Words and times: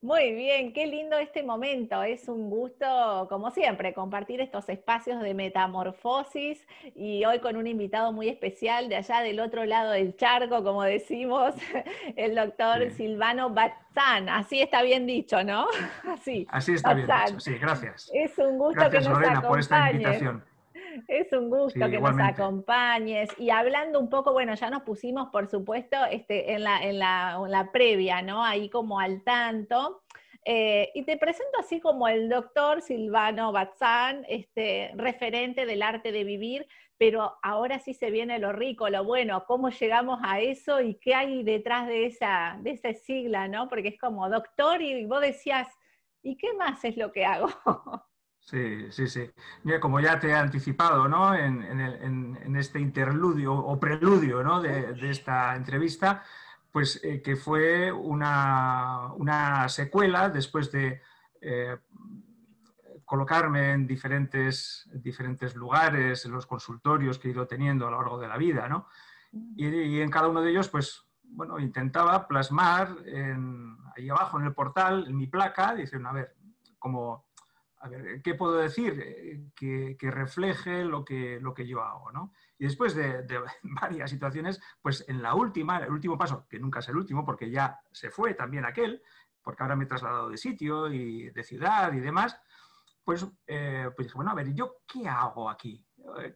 Muy 0.00 0.32
bien, 0.32 0.72
qué 0.72 0.86
lindo 0.86 1.18
este 1.18 1.42
momento. 1.42 2.04
Es 2.04 2.28
un 2.28 2.50
gusto, 2.50 3.26
como 3.28 3.50
siempre, 3.50 3.92
compartir 3.92 4.40
estos 4.40 4.68
espacios 4.68 5.20
de 5.20 5.34
metamorfosis 5.34 6.64
y 6.94 7.24
hoy 7.24 7.40
con 7.40 7.56
un 7.56 7.66
invitado 7.66 8.12
muy 8.12 8.28
especial 8.28 8.88
de 8.88 8.94
allá 8.94 9.22
del 9.22 9.40
otro 9.40 9.64
lado 9.64 9.90
del 9.90 10.16
charco, 10.16 10.62
como 10.62 10.84
decimos, 10.84 11.52
el 12.16 12.36
doctor 12.36 12.92
Silvano 12.92 13.50
Batzán. 13.50 14.28
Así 14.28 14.60
está 14.60 14.82
bien 14.82 15.04
dicho, 15.04 15.42
¿no? 15.42 15.66
Así, 16.08 16.46
Así 16.48 16.74
está 16.74 16.94
bien 16.94 17.08
dicho, 17.26 17.40
sí, 17.40 17.58
gracias. 17.58 18.08
Es 18.14 18.38
un 18.38 18.56
gusto 18.56 18.78
gracias, 18.78 19.02
que 19.02 19.08
nos 19.08 19.18
Lorena, 19.18 19.42
por 19.42 19.58
esta 19.58 19.90
invitación. 19.90 20.44
Es 21.06 21.32
un 21.32 21.50
gusto 21.50 21.88
que 21.88 22.00
nos 22.00 22.18
acompañes. 22.18 23.30
Y 23.38 23.50
hablando 23.50 23.98
un 24.00 24.08
poco, 24.08 24.32
bueno, 24.32 24.54
ya 24.54 24.70
nos 24.70 24.82
pusimos, 24.82 25.28
por 25.30 25.48
supuesto, 25.48 25.96
este, 26.10 26.52
en, 26.52 26.64
la, 26.64 26.82
en, 26.82 26.98
la, 26.98 27.70
previa, 27.72 28.22
¿no? 28.22 28.44
Ahí 28.44 28.68
como 28.70 29.00
al 29.00 29.22
tanto. 29.22 30.02
Eh, 30.44 30.90
y 30.94 31.04
te 31.04 31.16
presento 31.16 31.58
así 31.58 31.80
como 31.80 32.08
el 32.08 32.28
doctor 32.28 32.80
Silvano 32.80 33.52
Batzán, 33.52 34.24
este, 34.28 34.92
referente 34.94 35.66
del 35.66 35.82
arte 35.82 36.10
de 36.10 36.24
vivir, 36.24 36.66
pero 36.96 37.36
ahora 37.42 37.78
sí 37.78 37.94
se 37.94 38.10
viene 38.10 38.38
lo 38.38 38.52
rico, 38.52 38.88
lo 38.88 39.04
bueno, 39.04 39.44
cómo 39.46 39.68
llegamos 39.68 40.20
a 40.22 40.40
eso 40.40 40.80
y 40.80 40.94
qué 40.94 41.14
hay 41.14 41.42
detrás 41.42 41.86
de 41.86 42.06
esa, 42.06 42.58
de 42.60 42.70
esa 42.70 42.92
sigla, 42.94 43.46
¿no? 43.46 43.68
Porque 43.68 43.88
es 43.88 43.98
como 43.98 44.28
doctor 44.28 44.80
y 44.80 45.04
vos 45.04 45.20
decías, 45.20 45.68
¿y 46.22 46.36
qué 46.36 46.54
más 46.54 46.84
es 46.84 46.96
lo 46.96 47.12
que 47.12 47.24
hago? 47.24 47.48
Sí, 48.48 48.90
sí, 48.92 49.06
sí. 49.08 49.30
Como 49.78 50.00
ya 50.00 50.18
te 50.18 50.28
he 50.28 50.34
anticipado 50.34 51.06
¿no? 51.06 51.34
en, 51.34 52.56
este 52.56 52.80
interludio 52.80 53.52
o 53.52 53.78
preludio 53.78 54.42
¿no? 54.42 54.62
de, 54.62 54.96
esta 55.10 55.54
entrevista, 55.54 56.22
pues 56.72 56.98
eh, 57.04 57.20
que 57.20 57.36
fue 57.36 57.92
una, 57.92 59.66
secuela 59.68 60.30
después 60.30 60.72
de 60.72 61.02
eh, 61.42 61.76
colocarme 63.04 63.72
en 63.72 63.86
diferentes, 63.86 64.88
diferentes 64.94 65.54
lugares, 65.54 66.24
en 66.24 66.32
los 66.32 66.46
consultorios 66.46 67.18
que 67.18 67.28
he 67.28 67.32
ido 67.32 67.46
teniendo 67.46 67.86
a 67.86 67.90
lo 67.90 67.98
largo 67.98 68.18
de 68.18 68.28
la 68.28 68.38
vida, 68.38 68.66
¿no? 68.66 68.88
Y, 69.56 70.00
en 70.00 70.10
cada 70.10 70.28
uno 70.28 70.40
de 70.40 70.52
ellos, 70.52 70.70
pues, 70.70 71.04
bueno, 71.22 71.58
intentaba 71.58 72.26
plasmar 72.26 72.96
ahí 73.94 74.08
abajo 74.08 74.40
en 74.40 74.46
el 74.46 74.54
portal, 74.54 75.04
en 75.06 75.18
mi 75.18 75.26
placa, 75.26 75.74
dicen, 75.74 76.06
a 76.06 76.12
ver, 76.12 76.34
como 76.78 77.27
a 77.80 77.88
ver, 77.88 78.22
¿qué 78.22 78.34
puedo 78.34 78.56
decir? 78.56 79.00
Eh, 79.00 79.50
que, 79.54 80.10
refleje 80.10 80.84
lo 80.84 81.04
que, 81.04 81.40
yo 81.66 81.82
hago, 81.82 82.10
¿no? 82.12 82.32
Y 82.58 82.64
después 82.64 82.94
de, 82.94 83.24
varias 83.62 84.10
situaciones, 84.10 84.60
pues 84.82 85.04
en 85.08 85.22
la 85.22 85.34
última, 85.34 85.78
el 85.78 85.92
último 85.92 86.18
paso, 86.18 86.46
que 86.48 86.58
nunca 86.58 86.80
es 86.80 86.88
el 86.88 86.96
último, 86.96 87.24
porque 87.24 87.50
ya 87.50 87.80
se 87.92 88.10
fue 88.10 88.34
también 88.34 88.64
aquel, 88.64 89.02
porque 89.42 89.62
ahora 89.62 89.76
me 89.76 89.84
he 89.84 89.88
trasladado 89.88 90.28
de 90.28 90.36
sitio 90.36 90.92
y 90.92 91.30
de 91.30 91.42
ciudad 91.42 91.92
y 91.92 92.00
demás, 92.00 92.40
pues, 93.04 93.26
eh, 93.46 93.90
pues 93.96 94.08
dije, 94.08 94.16
bueno, 94.16 94.32
a 94.32 94.34
ver, 94.34 94.52
¿yo 94.52 94.82
qué 94.86 95.08
hago 95.08 95.48
aquí? 95.48 95.84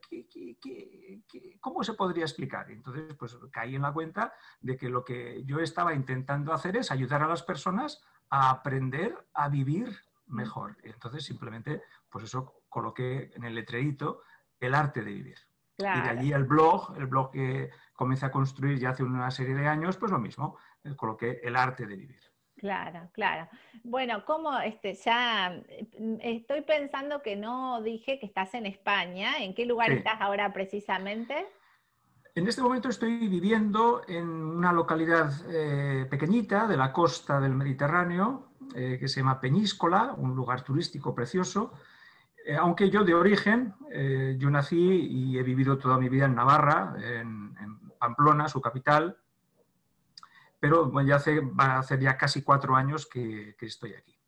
¿Qué, 0.09 1.57
cómo 1.61 1.83
se 1.85 1.95
podría 1.95 2.25
explicar? 2.25 2.71
Entonces, 2.71 3.15
pues 3.19 3.37
caí 3.51 3.75
en 3.75 3.83
la 3.83 3.93
cuenta 3.93 4.33
de 4.61 4.77
que 4.77 4.89
lo 4.89 5.05
que 5.05 5.45
yo 5.45 5.61
estaba 5.61 5.95
intentando 5.95 6.53
hacer 6.53 6.77
es 6.77 6.91
ayudar 6.91 7.23
a 7.23 7.29
las 7.29 7.43
personas 7.43 8.03
a 8.31 8.51
aprender 8.51 9.27
a 9.35 9.49
vivir 9.49 9.99
mejor. 10.33 10.77
Entonces 10.83 11.25
simplemente, 11.25 11.83
pues 12.09 12.25
eso 12.25 12.63
coloqué 12.69 13.31
en 13.35 13.45
el 13.45 13.55
letrerito 13.55 14.23
el 14.61 14.75
arte 14.75 15.03
de 15.03 15.13
vivir. 15.13 15.39
Y 15.79 15.83
de 15.83 16.09
allí 16.09 16.33
el 16.33 16.45
blog, 16.45 16.95
el 16.97 17.07
blog 17.07 17.33
que 17.33 17.71
comencé 17.95 18.27
a 18.27 18.31
construir 18.31 18.79
ya 18.79 18.91
hace 18.91 19.03
una 19.03 19.31
serie 19.31 19.55
de 19.55 19.67
años, 19.67 19.97
pues 19.97 20.13
lo 20.13 20.19
mismo, 20.19 20.57
eh, 20.85 20.95
coloqué 20.95 21.41
el 21.43 21.57
arte 21.57 21.87
de 21.87 21.97
vivir. 21.97 22.21
Claro, 22.57 23.11
claro. 23.13 23.49
Bueno, 23.83 24.25
como 24.25 24.57
este, 24.61 24.95
ya 24.95 25.61
mm, 25.99 26.17
estoy 26.21 26.61
pensando 26.61 27.23
que 27.23 27.35
no 27.35 27.83
dije 27.83 28.21
que 28.21 28.27
estás 28.27 28.55
en 28.55 28.67
España. 28.67 29.39
¿En 29.39 29.55
qué 29.55 29.67
lugar 29.67 29.91
estás 29.91 30.21
ahora 30.21 30.53
precisamente? 30.53 31.47
En 32.35 32.47
este 32.47 32.63
momento 32.63 32.89
estoy 32.89 33.29
viviendo 33.29 34.03
en 34.09 34.27
una 34.27 34.73
localidad 34.73 35.33
eh, 35.51 36.07
pequeñita 36.09 36.67
de 36.67 36.77
la 36.77 36.93
costa 36.93 37.41
del 37.41 37.55
Mediterráneo, 37.55 38.52
eh, 38.75 38.97
que 38.99 39.09
se 39.09 39.21
llama 39.21 39.41
Peñíscola, 39.41 40.15
un 40.17 40.35
lugar 40.35 40.63
turístico 40.63 41.15
precioso. 41.15 41.73
Eh, 42.45 42.57
aunque 42.57 42.91
yo 42.91 43.05
de 43.05 43.15
origen, 43.15 43.75
eh, 43.91 44.37
yo 44.39 44.51
nací 44.51 44.77
y 44.77 45.39
he 45.39 45.43
vivido 45.43 45.79
toda 45.79 45.99
mi 45.99 46.09
vida 46.09 46.27
en 46.27 46.35
Navarra, 46.35 46.97
en, 46.99 47.53
Pamplona, 47.99 48.49
su 48.49 48.61
capital, 48.61 49.17
pero 50.59 50.91
ya 51.03 51.17
hace, 51.17 51.39
va 51.39 51.79
a 51.79 51.99
ya 52.01 52.17
casi 52.17 52.43
cuatro 52.43 52.75
años 52.75 53.07
que 53.07 53.55
estoy 53.61 53.95
aquí. 53.95 54.22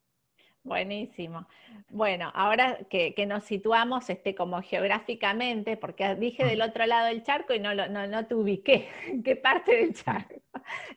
Buenísimo. 0.65 1.47
Bueno, 1.91 2.33
ahora 2.35 2.79
que, 2.89 3.15
nos 3.29 3.45
situamos 3.45 4.09
este, 4.09 4.35
como 4.35 4.63
geográficamente, 4.63 5.77
porque 5.77 6.15
dije 6.15 6.43
del 6.43 6.63
otro 6.63 6.87
lado 6.87 7.07
del 7.09 7.23
charco 7.23 7.53
y 7.53 7.61
no, 7.61 7.75
no, 7.75 8.07
no 8.07 8.27
te 8.27 8.35
ubiqué, 8.35 8.89
qué 9.25 9.37
parte 9.37 9.77
del 9.77 9.95
charco. 9.95 10.35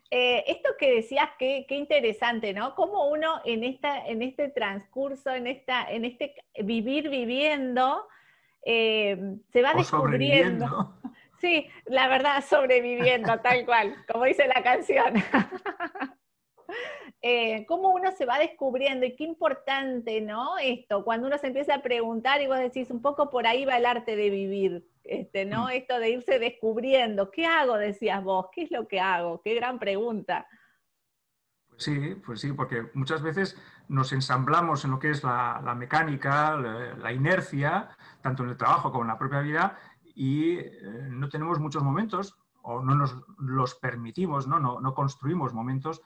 Eh, 0.09 0.45
esto 0.47 0.69
que 0.79 0.95
decías, 0.95 1.27
qué, 1.37 1.65
qué, 1.67 1.75
interesante, 1.75 2.53
¿no? 2.53 2.73
Cómo 2.75 3.09
uno 3.09 3.41
en, 3.43 3.65
esta, 3.65 4.07
en 4.07 4.21
este 4.21 4.47
transcurso, 4.47 5.31
en, 5.31 5.47
esta, 5.47 5.91
en 5.91 6.05
este 6.05 6.35
vivir 6.63 7.09
viviendo, 7.09 8.07
eh, 8.63 9.17
se 9.51 9.61
va 9.61 9.73
descubriendo. 9.73 10.93
Sí, 11.39 11.69
la 11.85 12.07
verdad, 12.07 12.43
sobreviviendo, 12.43 13.39
tal 13.41 13.63
cual, 13.65 13.95
como 14.11 14.23
dice 14.23 14.47
la 14.47 14.63
canción. 14.63 15.13
Eh, 17.29 17.65
cómo 17.67 17.89
uno 17.89 18.13
se 18.13 18.25
va 18.25 18.39
descubriendo 18.39 19.05
y 19.05 19.13
qué 19.13 19.25
importante, 19.25 20.21
¿no? 20.21 20.57
Esto, 20.59 21.03
cuando 21.03 21.27
uno 21.27 21.37
se 21.37 21.47
empieza 21.47 21.75
a 21.75 21.81
preguntar 21.81 22.41
y 22.41 22.47
vos 22.47 22.57
decís, 22.57 22.89
un 22.89 23.01
poco 23.01 23.29
por 23.29 23.45
ahí 23.45 23.65
va 23.65 23.75
el 23.75 23.85
arte 23.85 24.15
de 24.15 24.29
vivir, 24.29 24.87
este, 25.03 25.43
¿no? 25.43 25.65
Mm. 25.65 25.71
Esto 25.71 25.99
de 25.99 26.11
irse 26.11 26.39
descubriendo, 26.39 27.29
¿qué 27.29 27.45
hago? 27.45 27.75
Decías 27.75 28.23
vos, 28.23 28.45
¿qué 28.53 28.61
es 28.63 28.71
lo 28.71 28.87
que 28.87 29.01
hago? 29.01 29.41
Qué 29.41 29.55
gran 29.55 29.77
pregunta. 29.77 30.47
Pues 31.67 31.83
sí, 31.83 32.15
pues 32.25 32.39
sí, 32.39 32.53
porque 32.53 32.85
muchas 32.93 33.21
veces 33.21 33.57
nos 33.89 34.13
ensamblamos 34.13 34.85
en 34.85 34.91
lo 34.91 34.99
que 34.99 35.09
es 35.09 35.21
la, 35.21 35.75
mecánica, 35.77 36.55
la, 36.55 37.11
inercia, 37.11 37.89
tanto 38.21 38.43
en 38.43 38.51
el 38.51 38.57
trabajo 38.57 38.89
como 38.89 39.03
en 39.03 39.09
la 39.09 39.19
propia 39.19 39.41
vida, 39.41 39.77
y 40.15 40.59
eh, 40.59 40.71
no 41.09 41.27
tenemos 41.27 41.59
muchos 41.59 41.83
momentos 41.83 42.37
o 42.67 42.81
no 42.81 42.95
nos 42.95 43.15
los 43.37 43.75
permitimos, 43.75 44.45
¿no? 44.45 44.59
No, 44.59 44.81
no 44.81 44.93
construimos 44.93 45.53
momentos 45.53 46.01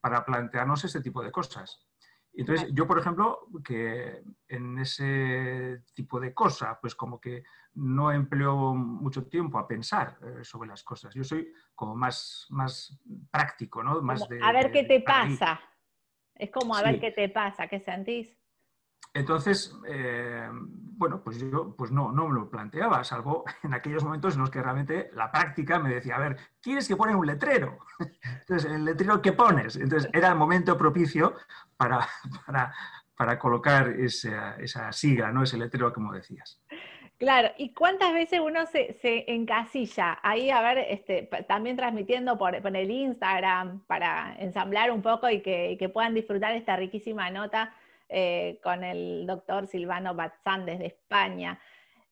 para 0.00 0.24
plantearnos 0.24 0.82
ese 0.84 1.02
tipo 1.02 1.22
de 1.22 1.30
cosas. 1.30 1.86
Entonces, 2.32 2.70
yo, 2.72 2.86
por 2.86 2.98
ejemplo, 2.98 3.48
que 3.64 4.22
en 4.46 4.78
ese 4.78 5.82
tipo 5.92 6.18
de 6.18 6.32
cosas, 6.32 6.78
pues 6.80 6.94
como 6.94 7.20
que 7.20 7.42
no 7.74 8.10
empleo 8.10 8.74
mucho 8.74 9.26
tiempo 9.26 9.58
a 9.58 9.66
pensar 9.66 10.18
eh, 10.22 10.44
sobre 10.44 10.68
las 10.68 10.82
cosas. 10.82 11.12
Yo 11.14 11.24
soy 11.24 11.52
como 11.74 11.94
más, 11.94 12.46
más 12.50 12.98
práctico, 13.30 13.82
¿no? 13.82 14.00
Más 14.00 14.26
de, 14.28 14.40
a 14.42 14.52
ver 14.52 14.70
qué 14.70 14.84
te 14.84 15.00
pasa. 15.00 15.60
Es 16.34 16.50
como 16.50 16.74
a 16.74 16.82
ver 16.82 17.00
qué 17.00 17.10
te 17.10 17.28
pasa, 17.28 17.66
qué 17.66 17.80
sentís. 17.80 18.34
Entonces, 19.14 19.76
eh, 19.86 20.48
bueno, 20.98 21.22
pues 21.22 21.38
yo 21.38 21.74
pues 21.76 21.90
no, 21.90 22.12
no 22.12 22.28
me 22.28 22.34
lo 22.34 22.50
planteaba, 22.50 23.04
salvo 23.04 23.44
en 23.62 23.74
aquellos 23.74 24.04
momentos 24.04 24.34
en 24.34 24.40
los 24.40 24.50
que 24.50 24.62
realmente 24.62 25.10
la 25.14 25.30
práctica 25.30 25.78
me 25.78 25.94
decía, 25.94 26.16
a 26.16 26.20
ver, 26.20 26.36
tienes 26.60 26.88
que 26.88 26.96
poner 26.96 27.16
un 27.16 27.26
letrero. 27.26 27.78
Entonces, 28.40 28.70
¿el 28.70 28.84
letrero 28.84 29.22
qué 29.22 29.32
pones? 29.32 29.76
Entonces, 29.76 30.10
era 30.12 30.28
el 30.28 30.34
momento 30.34 30.76
propicio 30.76 31.34
para, 31.76 32.06
para, 33.16 33.38
colocar 33.38 33.88
esa, 33.88 34.56
esa 34.56 34.92
siga, 34.92 35.32
¿no? 35.32 35.42
ese 35.42 35.56
letrero, 35.56 35.92
como 35.92 36.12
decías. 36.12 36.60
Claro, 37.18 37.48
¿y 37.58 37.74
cuántas 37.74 38.12
veces 38.12 38.38
uno 38.38 38.64
se, 38.66 38.96
encasilla? 39.26 40.20
Ahí, 40.22 40.50
a 40.50 40.60
ver, 40.60 40.78
este, 40.88 41.28
también 41.48 41.76
transmitiendo 41.76 42.38
por, 42.38 42.54
el 42.54 42.90
Instagram 42.90 43.80
para 43.86 44.36
ensamblar 44.38 44.92
un 44.92 45.02
poco 45.02 45.28
y 45.28 45.42
que, 45.42 45.76
que 45.80 45.88
puedan 45.88 46.14
disfrutar 46.14 46.52
esta 46.52 46.76
riquísima 46.76 47.28
nota 47.30 47.74
eh, 48.08 48.60
con 48.62 48.84
el 48.84 49.26
doctor 49.26 49.66
Silvano 49.66 50.14
Batzán 50.14 50.66
desde 50.66 50.86
España. 50.86 51.60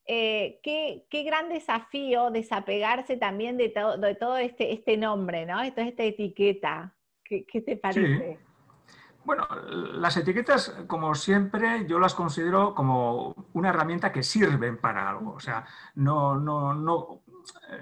Eh, 0.08 0.60
qué, 0.62 1.22
gran 1.24 1.48
desafío 1.48 2.30
desapegarse 2.30 3.16
también 3.16 3.56
de, 3.56 3.74
de 3.98 4.14
todo 4.14 4.36
este, 4.36 4.72
este, 4.72 4.96
nombre, 4.96 5.46
¿no? 5.46 5.60
Esto, 5.62 5.80
esta 5.80 6.04
etiqueta. 6.04 6.94
¿Qué, 7.24 7.44
te 7.60 7.76
parece? 7.76 8.38
Bueno, 9.24 9.48
las 9.94 10.16
etiquetas, 10.16 10.70
como 10.86 11.12
siempre, 11.16 11.84
yo 11.88 11.98
las 11.98 12.14
considero 12.14 12.72
como 12.72 13.34
una 13.54 13.70
herramienta 13.70 14.12
que 14.12 14.22
sirven 14.22 14.76
para 14.76 15.10
algo. 15.10 15.32
O 15.32 15.40
sea, 15.40 15.66
no, 15.96 16.36
no, 16.36 16.72
no, 16.72 17.22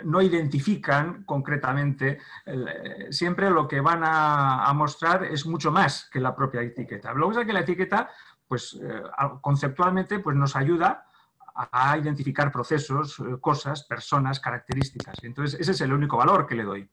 no 0.04 0.22
identifican 0.22 1.24
concretamente, 1.24 2.18
eh, 2.46 3.06
siempre 3.10 3.50
lo 3.50 3.68
que 3.68 3.80
van 3.80 4.02
a, 4.04 4.72
mostrar 4.74 5.24
es 5.24 5.46
mucho 5.46 5.70
más 5.70 6.08
que 6.10 6.20
la 6.20 6.34
propia 6.34 6.62
etiqueta. 6.62 7.12
Lo 7.12 7.26
que 7.26 7.28
pasa 7.28 7.40
es 7.42 7.46
que 7.46 7.52
la 7.52 7.60
etiqueta, 7.60 8.10
pues 8.48 8.78
eh, 8.82 9.02
conceptualmente, 9.40 10.18
pues 10.18 10.36
nos 10.36 10.56
ayuda 10.56 11.06
a 11.54 11.96
identificar 11.96 12.50
procesos, 12.50 13.18
eh, 13.20 13.36
cosas, 13.40 13.84
personas, 13.84 14.40
características. 14.40 15.16
Entonces, 15.22 15.60
ese 15.60 15.72
es 15.72 15.80
el 15.80 15.92
único 15.92 16.16
valor 16.16 16.46
que 16.46 16.56
le 16.56 16.64
doy. 16.64 16.90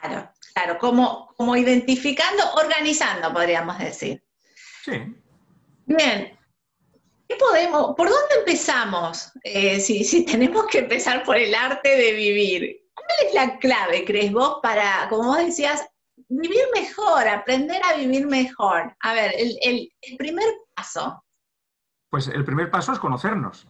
Claro, 0.00 0.30
claro, 0.54 0.78
como, 0.78 1.32
como 1.36 1.56
identificando, 1.56 2.42
organizando, 2.54 3.32
podríamos 3.32 3.78
decir. 3.78 4.22
Sí. 4.84 5.16
Bien. 5.86 6.39
¿Qué 7.30 7.36
podemos, 7.36 7.94
¿Por 7.94 8.08
dónde 8.08 8.34
empezamos? 8.40 9.30
Eh, 9.44 9.78
si, 9.78 10.26
tenemos 10.26 10.66
que 10.66 10.80
empezar 10.80 11.22
por 11.22 11.36
el 11.36 11.54
arte 11.54 11.88
de 11.90 12.12
vivir, 12.12 12.88
¿cuál 12.92 13.06
es 13.24 13.34
la 13.34 13.56
clave, 13.58 14.04
crees 14.04 14.32
vos, 14.32 14.58
para, 14.60 15.08
como 15.08 15.28
vos 15.28 15.36
decías, 15.36 15.88
vivir 16.28 16.64
mejor, 16.74 17.28
aprender 17.28 17.80
a 17.84 17.96
vivir 17.96 18.26
mejor? 18.26 18.96
A 18.98 19.12
ver, 19.12 19.32
el, 19.36 19.92
primer 20.18 20.44
paso. 20.74 21.22
Pues 22.08 22.26
el 22.26 22.44
primer 22.44 22.68
paso 22.68 22.92
es 22.92 22.98
conocernos. 22.98 23.68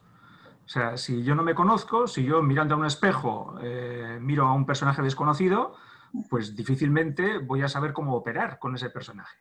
O 0.64 0.68
sea, 0.68 0.96
si 0.96 1.22
yo 1.22 1.34
no 1.34 1.42
me 1.42 1.54
conozco, 1.54 2.06
si 2.06 2.24
yo 2.24 2.40
mirando 2.40 2.76
a 2.76 2.78
un 2.78 2.86
espejo 2.86 3.56
eh, 3.60 4.16
miro 4.22 4.46
a 4.46 4.54
un 4.54 4.64
personaje 4.64 5.02
desconocido, 5.02 5.76
pues 6.30 6.56
difícilmente 6.56 7.36
voy 7.36 7.60
a 7.60 7.68
saber 7.68 7.92
cómo 7.92 8.16
operar 8.16 8.58
con 8.58 8.74
ese 8.74 8.88
personaje. 8.88 9.36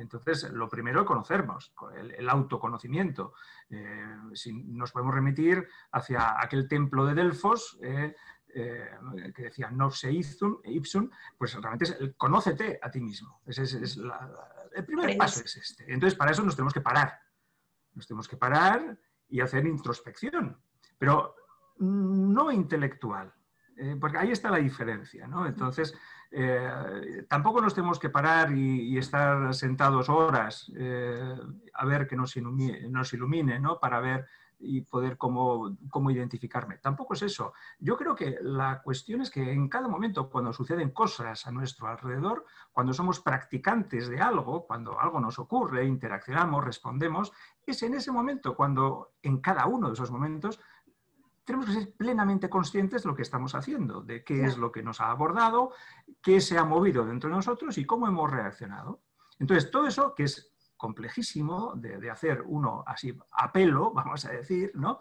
Entonces, 0.00 0.50
lo 0.52 0.68
primero 0.68 1.00
es 1.00 1.06
conocernos, 1.06 1.72
el, 1.96 2.28
autoconocimiento. 2.28 3.34
Eh, 3.70 4.16
si 4.34 4.52
nos 4.52 4.92
podemos 4.92 5.14
remitir 5.14 5.66
hacia 5.92 6.40
aquel 6.40 6.68
templo 6.68 7.06
de 7.06 7.14
Delfos, 7.14 7.78
eh, 7.82 8.14
eh, 8.54 8.88
que 9.34 9.44
decía 9.44 9.70
no 9.70 9.90
se 9.90 10.12
ipsum, 10.12 11.10
pues 11.36 11.54
realmente 11.54 11.84
es 11.84 11.96
el, 12.00 12.14
conócete 12.16 12.78
a 12.80 12.90
ti 12.90 13.00
mismo. 13.00 13.40
el 13.46 14.84
primer 14.84 15.16
paso 15.16 15.42
es 15.44 15.56
este. 15.56 15.92
Entonces, 15.92 16.16
para 16.16 16.30
eso 16.30 16.42
nos 16.42 16.54
tenemos 16.54 16.72
que 16.72 16.80
parar. 16.80 17.18
Nos 17.94 18.06
tenemos 18.06 18.28
que 18.28 18.36
parar 18.36 18.98
y 19.28 19.40
hacer 19.40 19.66
introspección, 19.66 20.60
pero 20.98 21.34
no 21.78 22.52
intelectual. 22.52 23.32
Eh, 23.76 23.96
porque 24.00 24.18
ahí 24.18 24.30
está 24.30 24.50
la 24.50 24.58
diferencia, 24.58 25.26
¿no? 25.26 25.46
Entonces, 25.46 25.94
eh, 26.30 27.26
tampoco 27.28 27.60
nos 27.60 27.74
tenemos 27.74 27.98
que 27.98 28.08
parar 28.08 28.52
y, 28.52 28.96
estar 28.98 29.52
sentados 29.54 30.08
horas 30.08 30.70
eh, 30.76 31.36
a 31.72 31.84
ver 31.84 32.06
que 32.06 32.16
nos 32.16 32.36
ilumine, 32.36 32.88
nos 32.88 33.12
ilumine, 33.12 33.58
¿no? 33.58 33.80
Para 33.80 34.00
ver 34.00 34.26
y 34.60 34.80
poder 34.82 35.16
cómo, 35.18 35.76
cómo, 35.90 36.10
identificarme. 36.10 36.78
Tampoco 36.78 37.14
es 37.14 37.22
eso. 37.22 37.52
Yo 37.78 37.96
creo 37.96 38.14
que 38.14 38.38
la 38.40 38.80
cuestión 38.82 39.20
es 39.20 39.30
que 39.30 39.52
en 39.52 39.68
cada 39.68 39.88
momento, 39.88 40.30
cuando 40.30 40.52
suceden 40.52 40.90
cosas 40.90 41.46
a 41.46 41.50
nuestro 41.50 41.88
alrededor, 41.88 42.46
cuando 42.72 42.92
somos 42.92 43.20
practicantes 43.20 44.08
de 44.08 44.20
algo, 44.20 44.66
cuando 44.66 44.98
algo 44.98 45.20
nos 45.20 45.38
ocurre, 45.38 45.84
interaccionamos, 45.84 46.64
respondemos, 46.64 47.32
es 47.66 47.82
en 47.82 47.94
ese 47.94 48.12
momento 48.12 48.54
cuando 48.54 49.14
en 49.22 49.38
cada 49.38 49.66
uno 49.66 49.88
de 49.88 49.94
esos 49.94 50.10
momentos 50.10 50.60
tenemos 51.44 51.66
que 51.66 51.74
ser 51.74 51.92
plenamente 51.94 52.48
conscientes 52.48 53.02
de 53.02 53.08
lo 53.08 53.14
que 53.14 53.22
estamos 53.22 53.54
haciendo, 53.54 54.00
de 54.00 54.24
qué 54.24 54.44
es 54.44 54.56
lo 54.56 54.72
que 54.72 54.82
nos 54.82 55.00
ha 55.00 55.10
abordado, 55.10 55.72
qué 56.22 56.40
se 56.40 56.58
ha 56.58 56.64
movido 56.64 57.04
dentro 57.04 57.28
de 57.30 57.36
nosotros 57.36 57.76
y 57.78 57.84
cómo 57.84 58.08
hemos 58.08 58.30
reaccionado. 58.30 59.02
Entonces, 59.38 59.70
todo 59.70 59.86
eso 59.86 60.14
que 60.14 60.24
es 60.24 60.52
complejísimo 60.76 61.74
de, 61.76 62.10
hacer 62.10 62.42
uno 62.46 62.82
así 62.86 63.16
a 63.32 63.52
pelo, 63.52 63.92
vamos 63.94 64.24
a 64.24 64.32
decir, 64.32 64.72
¿no? 64.74 65.00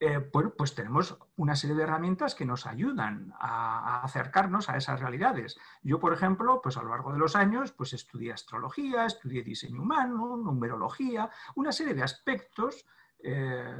Eh, 0.00 0.28
bueno, 0.32 0.52
pues 0.56 0.74
tenemos 0.74 1.16
una 1.36 1.56
serie 1.56 1.76
de 1.76 1.84
herramientas 1.84 2.34
que 2.34 2.44
nos 2.44 2.66
ayudan 2.66 3.32
a, 3.38 4.02
acercarnos 4.02 4.68
a 4.68 4.76
esas 4.76 5.00
realidades. 5.00 5.58
Yo, 5.82 5.98
por 5.98 6.12
ejemplo, 6.12 6.60
pues 6.62 6.76
a 6.76 6.82
lo 6.82 6.90
largo 6.90 7.12
de 7.12 7.18
los 7.18 7.36
años, 7.36 7.72
pues 7.72 7.92
estudié 7.92 8.32
astrología, 8.32 9.06
estudié 9.06 9.42
diseño 9.42 9.80
humano, 9.80 10.36
numerología, 10.36 11.30
una 11.54 11.72
serie 11.72 11.94
de 11.94 12.02
aspectos 12.02 12.84
eh, 13.20 13.78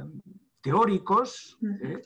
teóricos, 0.65 1.59
¿eh? 1.61 2.01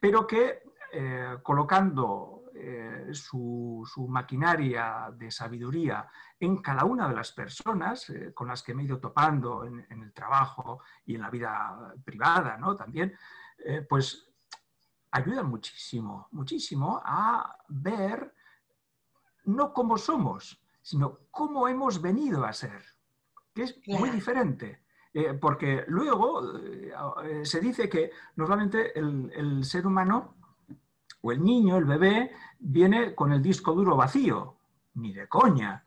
pero 0.00 0.26
que 0.26 0.64
eh, 0.92 1.36
colocando 1.40 2.46
eh, 2.52 3.10
su, 3.12 3.86
maquinaria 4.08 5.08
de 5.16 5.30
sabiduría 5.30 6.08
en 6.40 6.60
cada 6.60 6.84
una 6.84 7.06
de 7.08 7.14
las 7.14 7.30
personas 7.30 8.12
con 8.34 8.48
las 8.48 8.64
que 8.64 8.74
me 8.74 8.82
he 8.82 8.86
ido 8.86 8.98
topando 8.98 9.64
en, 9.64 9.86
el 9.88 10.12
trabajo 10.12 10.80
y 11.06 11.14
en 11.14 11.20
la 11.20 11.30
vida 11.30 11.94
privada 12.04 12.56
¿no? 12.56 12.74
también, 12.74 13.14
pues 13.88 14.28
ayudan 15.12 15.48
muchísimo, 15.48 16.26
muchísimo 16.32 17.00
a 17.04 17.56
ver 17.68 18.34
no 19.44 19.72
cómo 19.72 19.96
somos, 19.96 20.60
sino 20.82 21.20
cómo 21.30 21.68
hemos 21.68 22.02
venido 22.02 22.44
a 22.44 22.52
ser, 22.52 22.82
que 23.54 23.62
es 23.62 23.80
muy 23.86 24.10
diferente. 24.10 24.81
Eh, 25.14 25.34
porque 25.34 25.84
luego 25.88 26.56
eh, 26.56 26.90
eh, 27.24 27.44
se 27.44 27.60
dice 27.60 27.86
que 27.86 28.12
normalmente 28.36 28.98
el, 28.98 29.62
ser 29.62 29.86
humano 29.86 30.36
o 31.20 31.32
el 31.32 31.42
niño, 31.42 31.76
el 31.76 31.84
bebé, 31.84 32.32
viene 32.58 33.14
con 33.14 33.30
el 33.32 33.42
disco 33.42 33.74
duro 33.74 33.94
vacío, 33.94 34.56
ni 34.94 35.12
de 35.12 35.28
coña. 35.28 35.84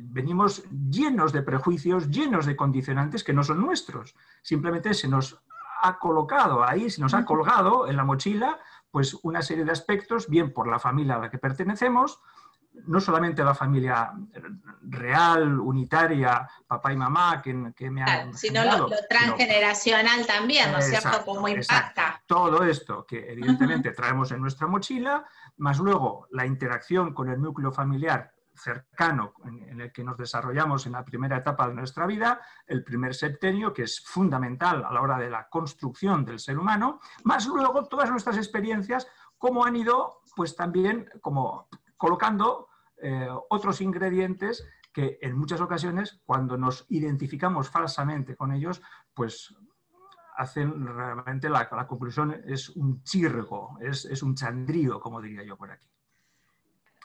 venimos 0.00 0.64
llenos 0.70 1.32
de 1.32 1.42
prejuicios, 1.42 2.08
llenos 2.08 2.46
de 2.46 2.56
condicionantes 2.56 3.22
que 3.22 3.34
no 3.34 3.44
son 3.44 3.60
nuestros. 3.60 4.16
Simplemente 4.42 4.94
se 4.94 5.08
nos 5.08 5.38
ha 5.82 5.98
colocado 5.98 6.64
ahí, 6.64 6.88
se 6.88 7.02
nos 7.02 7.12
ha 7.12 7.24
colgado 7.24 7.86
en 7.86 7.96
la 7.96 8.04
mochila, 8.04 8.58
pues 8.90 9.14
una 9.22 9.42
serie 9.42 9.64
de 9.64 9.72
aspectos, 9.72 10.28
bien 10.28 10.52
por 10.52 10.66
la 10.66 10.78
familia 10.78 11.16
a 11.16 11.20
la 11.20 11.30
que 11.30 11.38
pertenecemos, 11.38 12.18
no 12.86 13.00
solamente 13.00 13.42
la 13.42 13.54
familia 13.54 14.12
real, 14.82 15.58
unitaria, 15.58 16.48
papá 16.66 16.92
y 16.92 16.96
mamá, 16.96 17.42
que, 17.42 17.52
me 17.90 18.02
han... 18.02 18.34
sino 18.34 18.64
lo, 18.64 18.88
transgeneracional 19.08 20.26
también, 20.26 20.72
¿no 20.72 20.78
es 20.78 20.88
cierto? 20.88 21.24
Cómo 21.24 21.48
impacta. 21.48 22.22
Todo 22.26 22.64
esto 22.64 23.04
que 23.06 23.32
evidentemente 23.32 23.92
traemos 23.92 24.30
en 24.32 24.40
nuestra 24.40 24.66
mochila, 24.66 25.24
más 25.56 25.78
luego 25.78 26.26
la 26.30 26.46
interacción 26.46 27.12
con 27.12 27.28
el 27.30 27.40
núcleo 27.40 27.72
familiar 27.72 28.32
cercano 28.56 29.34
en, 29.44 29.80
el 29.80 29.92
que 29.92 30.02
nos 30.02 30.16
desarrollamos 30.16 30.86
en 30.86 30.92
la 30.92 31.04
primera 31.04 31.36
etapa 31.36 31.68
de 31.68 31.74
nuestra 31.74 32.06
vida, 32.06 32.40
el 32.66 32.84
primer 32.84 33.14
septenio, 33.14 33.72
que 33.72 33.82
es 33.82 34.00
fundamental 34.00 34.84
a 34.84 34.92
la 34.92 35.02
hora 35.02 35.18
de 35.18 35.30
la 35.30 35.48
construcción 35.48 36.24
del 36.24 36.38
ser 36.38 36.58
humano, 36.58 37.00
más 37.24 37.46
luego 37.46 37.86
todas 37.86 38.10
nuestras 38.10 38.36
experiencias, 38.38 39.06
cómo 39.38 39.64
han 39.64 39.76
ido, 39.76 40.22
pues 40.34 40.56
también 40.56 41.08
como 41.20 41.68
colocando 41.96 42.68
eh, 43.02 43.28
otros 43.50 43.80
ingredientes 43.80 44.66
que 44.92 45.18
en 45.20 45.36
muchas 45.36 45.60
ocasiones, 45.60 46.20
cuando 46.24 46.56
nos 46.56 46.86
identificamos 46.88 47.68
falsamente 47.68 48.34
con 48.34 48.52
ellos, 48.52 48.80
pues 49.12 49.54
hacen 50.36 50.86
realmente 50.86 51.48
la, 51.48 51.68
conclusión 51.86 52.42
es 52.46 52.70
un 52.70 53.02
chirgo, 53.02 53.78
es, 53.80 54.22
un 54.22 54.34
chandrío, 54.34 55.00
como 55.00 55.20
diría 55.20 55.44
yo 55.44 55.56
por 55.56 55.70
aquí. 55.70 55.86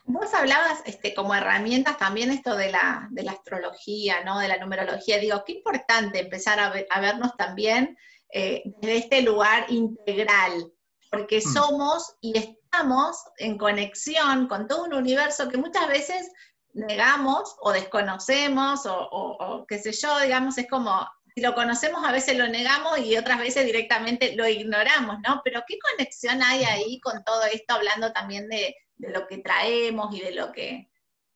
Vos 0.05 0.33
hablabas 0.33 0.81
este, 0.85 1.13
como 1.13 1.35
herramientas 1.35 1.97
también 1.97 2.31
esto 2.31 2.55
de 2.55 2.71
la, 2.71 3.09
astrología, 3.29 4.23
¿no? 4.23 4.39
de 4.39 4.47
la 4.47 4.57
numerología. 4.57 5.19
Digo, 5.19 5.43
qué 5.45 5.53
importante 5.53 6.19
empezar 6.19 6.59
a, 6.59 6.99
vernos 7.01 7.35
también 7.37 7.97
eh, 8.33 8.63
desde 8.81 8.97
este 8.97 9.21
lugar 9.21 9.65
integral, 9.69 10.71
porque 11.09 11.39
hmm. 11.39 11.53
somos 11.53 12.15
y 12.21 12.57
estamos 12.71 13.17
en 13.37 13.57
conexión 13.57 14.47
con 14.47 14.67
todo 14.67 14.85
un 14.85 14.93
universo 14.93 15.49
que 15.49 15.57
muchas 15.57 15.89
veces 15.89 16.31
negamos 16.73 17.57
o 17.59 17.73
desconocemos 17.73 18.83
o, 18.85 19.65
qué 19.67 19.77
sé 19.77 19.91
yo, 19.91 20.19
digamos, 20.21 20.57
es 20.57 20.69
como, 20.69 21.05
si 21.35 21.41
lo 21.41 21.53
conocemos 21.53 22.03
a 22.05 22.13
veces 22.13 22.37
lo 22.37 22.47
negamos 22.47 22.99
y 22.99 23.17
otras 23.17 23.39
veces 23.39 23.65
directamente 23.65 24.35
lo 24.37 24.47
ignoramos, 24.47 25.17
¿no? 25.27 25.41
Pero 25.43 25.63
¿qué 25.67 25.77
conexión 25.79 26.41
hay 26.41 26.63
ahí 26.63 27.01
con 27.01 27.21
todo 27.25 27.43
esto, 27.43 27.73
hablando 27.73 28.13
también 28.13 28.47
de, 28.47 28.75
lo 28.99 29.27
que 29.27 29.39
traemos 29.39 30.15
y 30.15 30.21
de 30.21 30.31
lo 30.31 30.51
que, 30.51 30.89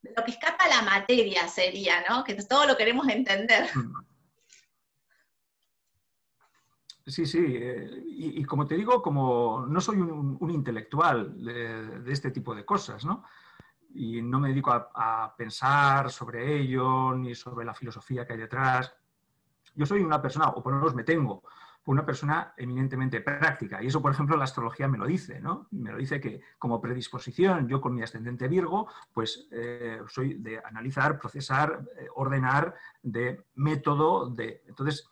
de 0.03 0.13
lo 0.15 0.23
que 0.23 0.31
escapa 0.31 0.67
la 0.69 0.83
materia 0.83 1.47
sería, 1.49 2.05
¿no? 2.07 2.23
Que 2.23 2.35
todo 2.35 2.65
lo 2.65 2.77
queremos 2.77 3.09
entender. 3.09 3.67
Sí, 7.07 7.27
sí, 7.27 7.45
eh, 7.47 8.03
y, 8.03 8.43
como 8.45 8.65
te 8.65 8.75
digo, 8.75 8.99
como 9.01 9.63
no 9.67 9.79
soy 9.79 9.97
un, 10.01 10.49
intelectual 10.49 11.43
de, 11.43 12.11
este 12.11 12.31
tipo 12.31 12.55
de 12.55 12.65
cosas, 12.65 13.05
¿no? 13.05 13.23
Y 13.93 14.23
no 14.23 14.39
me 14.39 14.49
dedico 14.49 14.71
a, 14.71 15.35
pensar 15.37 16.11
sobre 16.11 16.57
ello, 16.59 17.13
ni 17.15 17.35
sobre 17.35 17.63
la 17.63 17.75
filosofía 17.75 18.25
que 18.25 18.33
hay 18.33 18.39
detrás. 18.39 18.95
Yo 19.75 19.85
soy 19.85 20.01
una 20.01 20.19
persona, 20.19 20.47
o 20.49 20.63
por 20.63 20.73
lo 20.73 20.79
menos 20.79 20.95
me 20.95 21.03
tengo, 21.03 21.43
una 21.85 22.03
persona 22.03 22.55
eminentemente 22.57 23.21
práctica. 23.21 23.83
Y 23.83 23.87
eso, 23.87 24.01
por 24.01 24.11
ejemplo, 24.11 24.35
la 24.35 24.45
astrología 24.45 24.87
me 24.87 24.97
lo 24.97 25.05
dice, 25.05 25.39
¿no? 25.39 25.67
Me 25.71 25.91
lo 25.91 25.99
dice 25.99 26.19
que 26.19 26.41
como 26.57 26.81
predisposición, 26.81 27.67
yo 27.67 27.79
con 27.79 27.93
mi 27.93 28.01
ascendente 28.01 28.47
Virgo, 28.47 28.89
pues 29.13 29.47
eh, 29.51 30.01
soy 30.07 30.35
de 30.35 30.59
analizar, 30.65 31.19
procesar, 31.19 31.85
eh, 31.99 32.07
ordenar, 32.15 32.73
de 33.03 33.45
método, 33.53 34.27
de... 34.31 34.63
Entonces, 34.65 35.07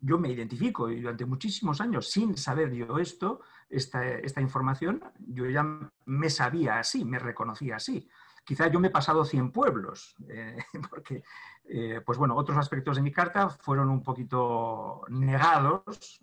yo 0.00 0.18
me 0.18 0.30
identifico 0.30 0.90
y 0.90 1.00
durante 1.00 1.24
muchísimos 1.24 1.80
años, 1.80 2.10
sin 2.10 2.36
saber 2.36 2.72
yo 2.72 2.98
esto, 2.98 3.40
esta, 3.68 4.06
esta 4.06 4.40
información, 4.40 5.02
yo 5.18 5.46
ya 5.46 5.64
me 6.04 6.30
sabía 6.30 6.78
así, 6.78 7.04
me 7.04 7.18
reconocía 7.18 7.76
así. 7.76 8.08
quizá 8.44 8.68
yo 8.68 8.78
me 8.78 8.88
he 8.88 8.90
pasado 8.90 9.24
100 9.24 9.50
pueblos, 9.50 10.14
eh, 10.28 10.56
porque, 10.90 11.22
eh, 11.64 12.00
pues 12.04 12.18
bueno, 12.18 12.36
otros 12.36 12.58
aspectos 12.58 12.96
de 12.96 13.02
mi 13.02 13.12
carta 13.12 13.48
fueron 13.48 13.90
un 13.90 14.02
poquito 14.02 15.02
negados 15.08 16.20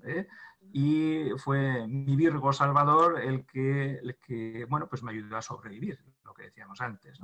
y 0.71 1.29
fue 1.37 1.87
mi 1.87 2.15
Virgo 2.15 2.53
Salvador 2.53 3.19
el 3.21 3.45
que, 3.45 3.95
el 3.95 4.17
que, 4.17 4.65
bueno, 4.69 4.87
pues 4.87 5.03
me 5.03 5.11
ayudó 5.11 5.37
a 5.37 5.41
sobrevivir, 5.41 5.99
lo 6.23 6.33
que 6.33 6.43
decíamos 6.43 6.79
antes. 6.79 7.19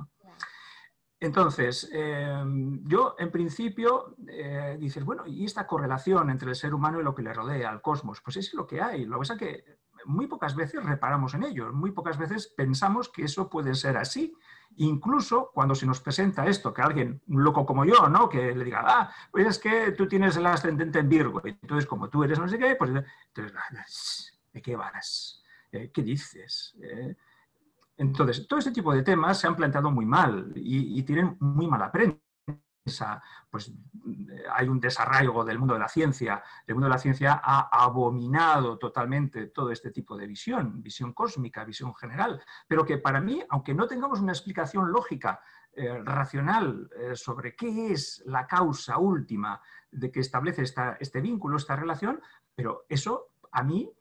Entonces, 1.20 1.90
em, 1.92 2.82
yo 2.84 3.14
en 3.18 3.30
principio 3.30 4.16
eh, 4.26 4.78
dices, 4.80 5.04
bueno, 5.04 5.26
¿y 5.26 5.44
esta 5.44 5.66
correlación 5.66 6.30
entre 6.30 6.48
el 6.48 6.56
ser 6.56 6.72
humano 6.72 6.98
y 6.98 7.04
lo 7.04 7.14
que 7.14 7.22
le 7.22 7.34
rodea, 7.34 7.68
al 7.68 7.82
cosmos? 7.82 8.22
Pues 8.22 8.38
es 8.38 8.54
lo 8.54 8.66
que 8.66 8.80
hay. 8.80 9.04
Lo 9.04 9.16
que 9.16 9.18
pasa 9.18 9.34
es 9.34 9.38
que 9.38 9.64
muy 10.06 10.26
pocas 10.26 10.54
veces 10.56 10.82
reparamos 10.82 11.34
en 11.34 11.44
ello, 11.44 11.72
muy 11.74 11.90
pocas 11.90 12.16
veces 12.16 12.48
pensamos 12.48 13.10
que 13.10 13.24
eso 13.24 13.50
puede 13.50 13.74
ser 13.74 13.98
así. 13.98 14.34
Incluso 14.76 15.50
cuando 15.52 15.74
se 15.74 15.84
nos 15.84 16.00
presenta 16.00 16.46
esto, 16.46 16.72
que 16.72 16.80
alguien, 16.80 17.20
un 17.26 17.44
loco 17.44 17.66
como 17.66 17.84
yo, 17.84 18.08
¿no? 18.08 18.28
Que 18.28 18.54
le 18.54 18.64
diga, 18.64 18.82
ah, 18.86 19.12
pues 19.30 19.46
es 19.46 19.58
que 19.58 19.92
tú 19.92 20.08
tienes 20.08 20.36
el 20.36 20.46
ascendente 20.46 21.00
en 21.00 21.08
Virgo, 21.08 21.42
entonces 21.44 21.86
como 21.86 22.08
tú 22.08 22.24
eres 22.24 22.38
no 22.38 22.48
sé 22.48 22.58
qué, 22.58 22.76
pues 22.76 22.90
entonces, 22.90 24.40
¿de 24.52 24.62
qué 24.62 24.76
vas? 24.76 25.42
Eh, 25.72 25.90
¿Qué 25.92 26.02
dices? 26.02 26.74
Eh, 26.82 27.14
entonces, 28.00 28.48
todo 28.48 28.58
este 28.58 28.72
tipo 28.72 28.94
de 28.94 29.02
temas 29.02 29.38
se 29.38 29.46
han 29.46 29.54
planteado 29.54 29.90
muy 29.90 30.06
mal 30.06 30.52
y, 30.56 31.02
tienen 31.02 31.36
muy 31.38 31.68
mala 31.68 31.92
prensa. 31.92 33.22
Pues 33.50 33.68
eh, 33.68 34.42
hay 34.54 34.68
un 34.68 34.80
desarraigo 34.80 35.44
del 35.44 35.58
mundo 35.58 35.74
de 35.74 35.80
la 35.80 35.88
ciencia. 35.88 36.42
El 36.66 36.76
mundo 36.76 36.86
de 36.86 36.94
la 36.94 36.98
ciencia 36.98 37.42
ha 37.44 37.68
abominado 37.84 38.78
totalmente 38.78 39.48
todo 39.48 39.70
este 39.70 39.90
tipo 39.90 40.16
de 40.16 40.26
visión, 40.26 40.82
visión 40.82 41.12
cósmica, 41.12 41.62
visión 41.66 41.94
general. 41.94 42.42
Pero 42.66 42.86
que 42.86 42.96
para 42.96 43.20
mí, 43.20 43.42
aunque 43.50 43.74
no 43.74 43.86
tengamos 43.86 44.20
una 44.20 44.32
explicación 44.32 44.90
lógica, 44.90 45.42
eh, 45.72 46.00
racional 46.02 46.88
eh, 46.96 47.14
sobre 47.14 47.54
qué 47.54 47.92
es 47.92 48.22
la 48.24 48.46
causa 48.46 48.96
última 48.96 49.60
de 49.90 50.10
que 50.10 50.20
establece 50.20 50.62
este 50.62 51.20
vínculo, 51.20 51.58
esta 51.58 51.76
relación, 51.76 52.20
pero 52.54 52.86
eso 52.88 53.28
a 53.52 53.62
mí 53.62 53.92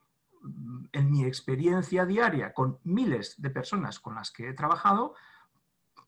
en 0.92 1.12
mi 1.12 1.26
experiencia 1.26 2.06
diaria 2.06 2.54
con 2.54 2.80
miles 2.84 3.42
de 3.42 3.50
personas 3.50 4.00
con 4.00 4.16
las 4.16 4.32
que 4.32 4.50
he 4.50 4.54
trabajado, 4.54 5.16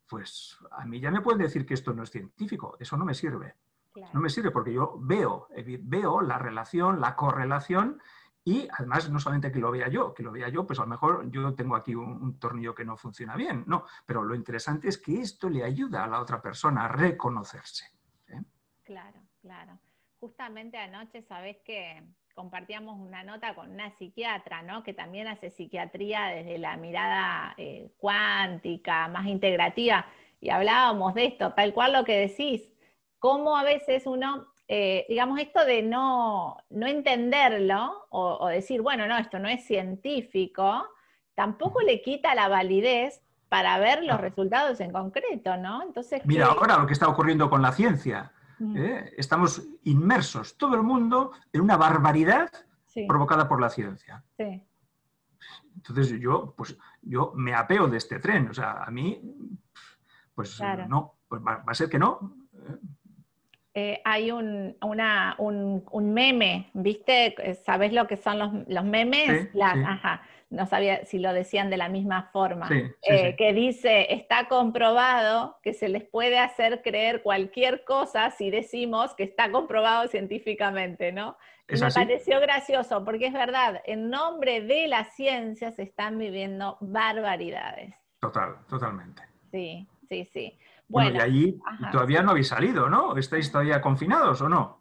pues 0.08 0.58
a 0.72 0.86
mí 0.86 1.00
ya 1.00 1.12
me 1.12 1.22
pueden 1.22 1.42
decir 1.42 1.66
que 1.66 1.74
esto 1.74 1.94
no 1.94 2.04
es 2.04 2.12
científico, 2.12 2.76
eso 2.80 2.98
no 2.98 3.06
me 3.06 3.14
sirve. 3.14 3.56
No 4.14 4.22
me 4.22 4.30
sirve 4.30 4.52
porque 4.52 4.74
yo 4.74 4.98
veo, 5.02 5.48
veo 5.82 6.22
la 6.22 6.38
relación, 6.38 7.02
la 7.02 7.16
correlación 7.16 8.02
y 8.44 8.68
además 8.72 9.10
no 9.10 9.20
solamente 9.20 9.52
que 9.52 9.60
lo 9.60 9.72
vea 9.72 9.88
yo, 9.88 10.14
que 10.14 10.24
lo 10.24 10.32
vea 10.32 10.50
yo, 10.50 10.66
pues 10.66 10.80
a 10.80 10.84
lo 10.84 10.88
mejor 10.88 11.30
yo 11.30 11.54
tengo 11.54 11.76
aquí 11.76 11.94
un, 11.94 12.40
tornillo 12.40 12.74
que 12.74 12.86
no 12.86 12.98
funciona 12.98 13.36
bien, 13.36 13.64
no, 13.68 13.86
pero 14.06 14.24
lo 14.24 14.34
interesante 14.34 14.88
es 14.88 14.98
que 14.98 15.20
esto 15.20 15.50
le 15.50 15.64
ayuda 15.64 16.04
a 16.04 16.08
la 16.08 16.20
otra 16.20 16.42
persona 16.42 16.86
a 16.86 16.88
reconocerse. 16.88 17.86
¿eh? 18.28 18.42
Claro, 18.84 19.22
claro. 19.42 19.78
Justamente 20.20 20.78
anoche, 20.78 21.22
sabes 21.22 21.58
que 21.64 22.04
compartíamos 22.34 23.00
una 23.00 23.24
nota 23.24 23.56
con 23.56 23.72
una 23.72 23.92
psiquiatra, 23.98 24.62
¿no? 24.62 24.84
Que 24.84 24.94
también 24.94 25.28
hace 25.28 25.50
psiquiatría 25.50 26.28
desde 26.28 26.58
la 26.58 26.78
mirada 26.78 27.54
eh, 27.58 27.92
cuántica, 27.98 29.08
más 29.08 29.28
integrativa, 29.28 30.06
y 30.40 30.50
hablábamos 30.50 31.14
de 31.14 31.26
esto, 31.26 31.54
tal 31.54 31.74
cual 31.74 31.94
lo 31.94 32.04
que 32.04 32.18
decís, 32.18 32.68
cómo 33.20 33.56
a 33.56 33.64
veces 33.64 34.08
uno, 34.08 34.48
eh, 34.68 35.06
digamos, 35.08 35.40
esto 35.40 35.64
de 35.64 35.84
no, 35.84 36.58
no 36.72 36.88
entenderlo 36.88 38.08
o, 38.10 38.48
decir, 38.48 38.82
bueno, 38.82 39.06
no, 39.06 39.18
esto 39.18 39.38
no 39.38 39.48
es 39.48 39.64
científico, 39.64 40.84
tampoco 41.36 41.82
le 41.82 42.02
quita 42.02 42.34
la 42.34 42.48
validez 42.48 43.22
para 43.50 43.78
ver 43.78 44.04
los 44.04 44.20
resultados 44.20 44.80
en 44.80 44.92
concreto, 44.92 45.58
¿no? 45.58 45.84
Entonces, 45.84 46.26
Mira, 46.26 46.48
ahora 46.48 46.78
lo 46.78 46.88
que 46.88 46.94
está 46.94 47.08
ocurriendo 47.08 47.50
con 47.50 47.62
la 47.62 47.72
ciencia 47.72 48.32
¿eh? 48.76 49.14
Estamos 49.18 49.62
inmersos, 49.84 50.58
todo 50.58 50.76
el 50.76 50.84
mundo, 50.84 51.32
en 51.52 51.62
una 51.62 51.78
barbaridad 51.78 52.50
provocada 53.08 53.48
por 53.48 53.62
la 53.62 53.70
ciencia. 53.70 54.24
Entonces 55.76 56.20
yo, 56.20 56.54
pues, 56.56 56.78
yo 57.02 57.34
me 57.36 57.54
apeo 57.54 57.88
de 57.88 57.98
este 57.98 58.20
tren. 58.20 58.50
O 58.50 58.54
sea, 58.54 58.84
a 58.84 58.92
mí, 58.92 59.22
pues 60.36 60.62
no, 60.88 61.16
pues 61.28 61.42
va, 61.42 61.64
a 61.66 61.74
ser 61.74 61.90
que 61.90 62.00
no. 62.00 62.36
Eh, 63.74 64.02
hay 64.04 64.32
un, 64.32 64.76
un, 64.82 66.14
meme, 66.14 66.70
¿viste? 66.74 67.56
¿Sabes 67.66 67.94
lo 67.94 68.06
que 68.06 68.18
son 68.18 68.66
los, 68.68 68.84
memes? 68.86 69.50
Ajá 69.62 70.22
no 70.52 70.68
sabía 70.68 71.06
si 71.06 71.18
lo 71.18 71.34
decían 71.34 71.70
de 71.70 71.78
la 71.78 71.88
misma 71.88 72.30
forma, 72.34 72.70
eh, 73.02 73.36
que 73.38 73.54
dice, 73.54 74.14
está 74.14 74.50
comprobado 74.50 75.58
que 75.64 75.74
se 75.74 75.88
les 75.88 76.04
puede 76.04 76.38
hacer 76.40 76.82
creer 76.84 77.24
cualquier 77.24 77.86
cosa 77.86 78.32
si 78.32 78.52
decimos 78.52 79.16
que 79.16 79.24
está 79.24 79.50
comprobado 79.50 80.10
científicamente, 80.10 81.14
¿no? 81.14 81.38
Y 81.70 81.80
me 81.80 81.90
pareció 81.90 82.42
gracioso, 82.42 83.06
porque 83.06 83.28
es 83.28 83.34
verdad, 83.34 83.82
en 83.86 84.10
nombre 84.10 84.60
de 84.60 84.90
la 84.90 85.06
ciencia 85.06 85.72
se 85.72 85.84
están 85.84 86.18
viviendo 86.18 86.78
barbaridades. 86.82 87.96
Total, 88.20 88.58
totalmente. 88.68 89.24
Sí, 89.52 89.88
sí, 90.10 90.30
sí. 90.34 90.60
Bueno, 90.90 91.16
y 91.16 91.22
allí 91.22 91.60
todavía 91.94 92.22
no 92.22 92.32
habéis 92.32 92.50
salido, 92.50 92.90
¿no? 92.90 93.16
¿Estáis 93.16 93.50
todavía 93.50 93.80
confinados 93.80 94.42
o 94.42 94.50
no? 94.50 94.81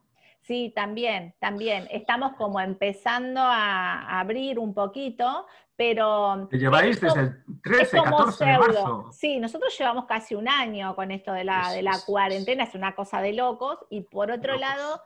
Sí, 0.51 0.73
también, 0.75 1.33
también. 1.39 1.87
Estamos 1.93 2.33
como 2.33 2.59
empezando 2.59 3.39
a 3.41 4.19
abrir 4.19 4.59
un 4.59 4.75
poquito, 4.75 5.47
pero... 5.77 6.49
¿Te 6.51 6.59
lleváis 6.59 7.01
desde 7.01 7.21
el 7.21 7.45
13, 7.63 8.03
14 8.03 8.45
de 8.45 8.59
marzo? 8.59 9.09
Sí, 9.13 9.39
nosotros 9.39 9.79
llevamos 9.79 10.07
casi 10.07 10.35
un 10.35 10.49
año 10.49 10.97
con 10.97 11.13
esto 11.13 11.33
de 11.33 11.45
la, 11.45 11.71
de 11.71 11.83
la 11.83 12.01
cuarentena, 12.05 12.65
es 12.65 12.75
una 12.75 12.97
cosa 12.97 13.23
de 13.23 13.33
locos, 13.33 13.79
y 13.91 14.01
por 14.01 14.33
otro 14.33 14.57
lado, 14.57 15.01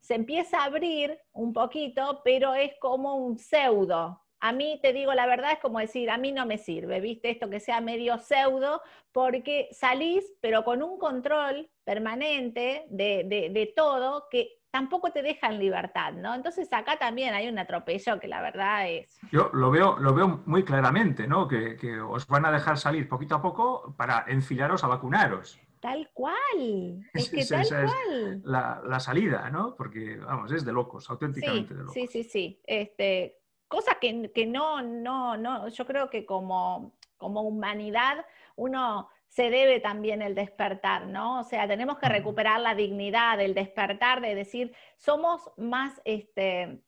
se 0.00 0.16
empieza 0.16 0.62
a 0.62 0.64
abrir 0.64 1.16
un 1.30 1.52
poquito, 1.52 2.20
pero 2.24 2.54
es 2.54 2.72
como 2.80 3.14
un 3.14 3.38
pseudo. 3.38 4.20
A 4.40 4.50
mí, 4.50 4.80
te 4.82 4.92
digo 4.92 5.14
la 5.14 5.26
verdad, 5.26 5.52
es 5.52 5.58
como 5.60 5.78
decir, 5.78 6.10
a 6.10 6.18
mí 6.18 6.32
no 6.32 6.44
me 6.44 6.58
sirve, 6.58 6.98
¿viste? 6.98 7.30
Esto 7.30 7.48
que 7.48 7.60
sea 7.60 7.80
medio 7.80 8.18
pseudo, 8.18 8.82
porque 9.12 9.68
salís, 9.70 10.24
pero 10.40 10.64
con 10.64 10.82
un 10.82 10.98
control 10.98 11.70
permanente 11.84 12.84
de, 12.90 13.22
de, 13.26 13.50
de 13.50 13.72
todo, 13.76 14.26
que 14.28 14.57
tampoco 14.70 15.10
te 15.10 15.22
dejan 15.22 15.58
libertad, 15.58 16.12
¿no? 16.12 16.34
Entonces 16.34 16.68
acá 16.72 16.98
también 16.98 17.34
hay 17.34 17.48
un 17.48 17.58
atropello 17.58 18.20
que 18.20 18.28
la 18.28 18.40
verdad 18.42 18.88
es... 18.88 19.18
Yo 19.32 19.50
lo 19.52 19.70
veo, 19.70 19.98
lo 19.98 20.14
veo 20.14 20.42
muy 20.46 20.64
claramente, 20.64 21.26
¿no? 21.26 21.48
Que, 21.48 21.76
os 22.00 22.26
van 22.26 22.44
a 22.44 22.52
dejar 22.52 22.78
salir 22.78 23.08
poquito 23.08 23.36
a 23.36 23.42
poco 23.42 23.94
para 23.96 24.24
enfilaros 24.28 24.84
a 24.84 24.88
vacunaros. 24.88 25.58
Tal 25.80 26.10
cual, 26.12 27.04
es 27.14 27.30
que 27.30 27.44
tal 27.46 27.66
cual. 27.68 28.42
la, 28.44 29.00
salida, 29.00 29.48
¿no? 29.50 29.76
Porque, 29.76 30.16
vamos, 30.16 30.50
es 30.52 30.64
de 30.64 30.72
locos, 30.72 31.08
auténticamente 31.08 31.72
de 31.72 31.80
locos. 31.80 31.94
Sí, 31.94 32.06
sí, 32.08 32.24
sí. 32.24 32.60
Este, 32.66 33.38
cosa 33.68 33.96
que, 34.00 34.32
que 34.34 34.44
no, 34.44 34.82
no, 34.82 35.36
no, 35.36 35.68
yo 35.68 35.86
creo 35.86 36.10
que 36.10 36.26
como, 36.26 36.98
como 37.16 37.42
humanidad 37.42 38.24
uno 38.56 39.08
se 39.28 39.50
debe 39.50 39.80
también 39.80 40.22
el 40.22 40.34
despertar, 40.34 41.06
¿no? 41.06 41.40
O 41.40 41.44
sea, 41.44 41.68
tenemos 41.68 41.98
que 41.98 42.08
recuperar 42.08 42.60
la 42.60 42.74
dignidad, 42.74 43.40
el 43.40 43.54
despertar, 43.54 44.20
de 44.20 44.34
decir, 44.34 44.74
somos 44.96 45.50
más, 45.56 46.00
este, 46.04 46.80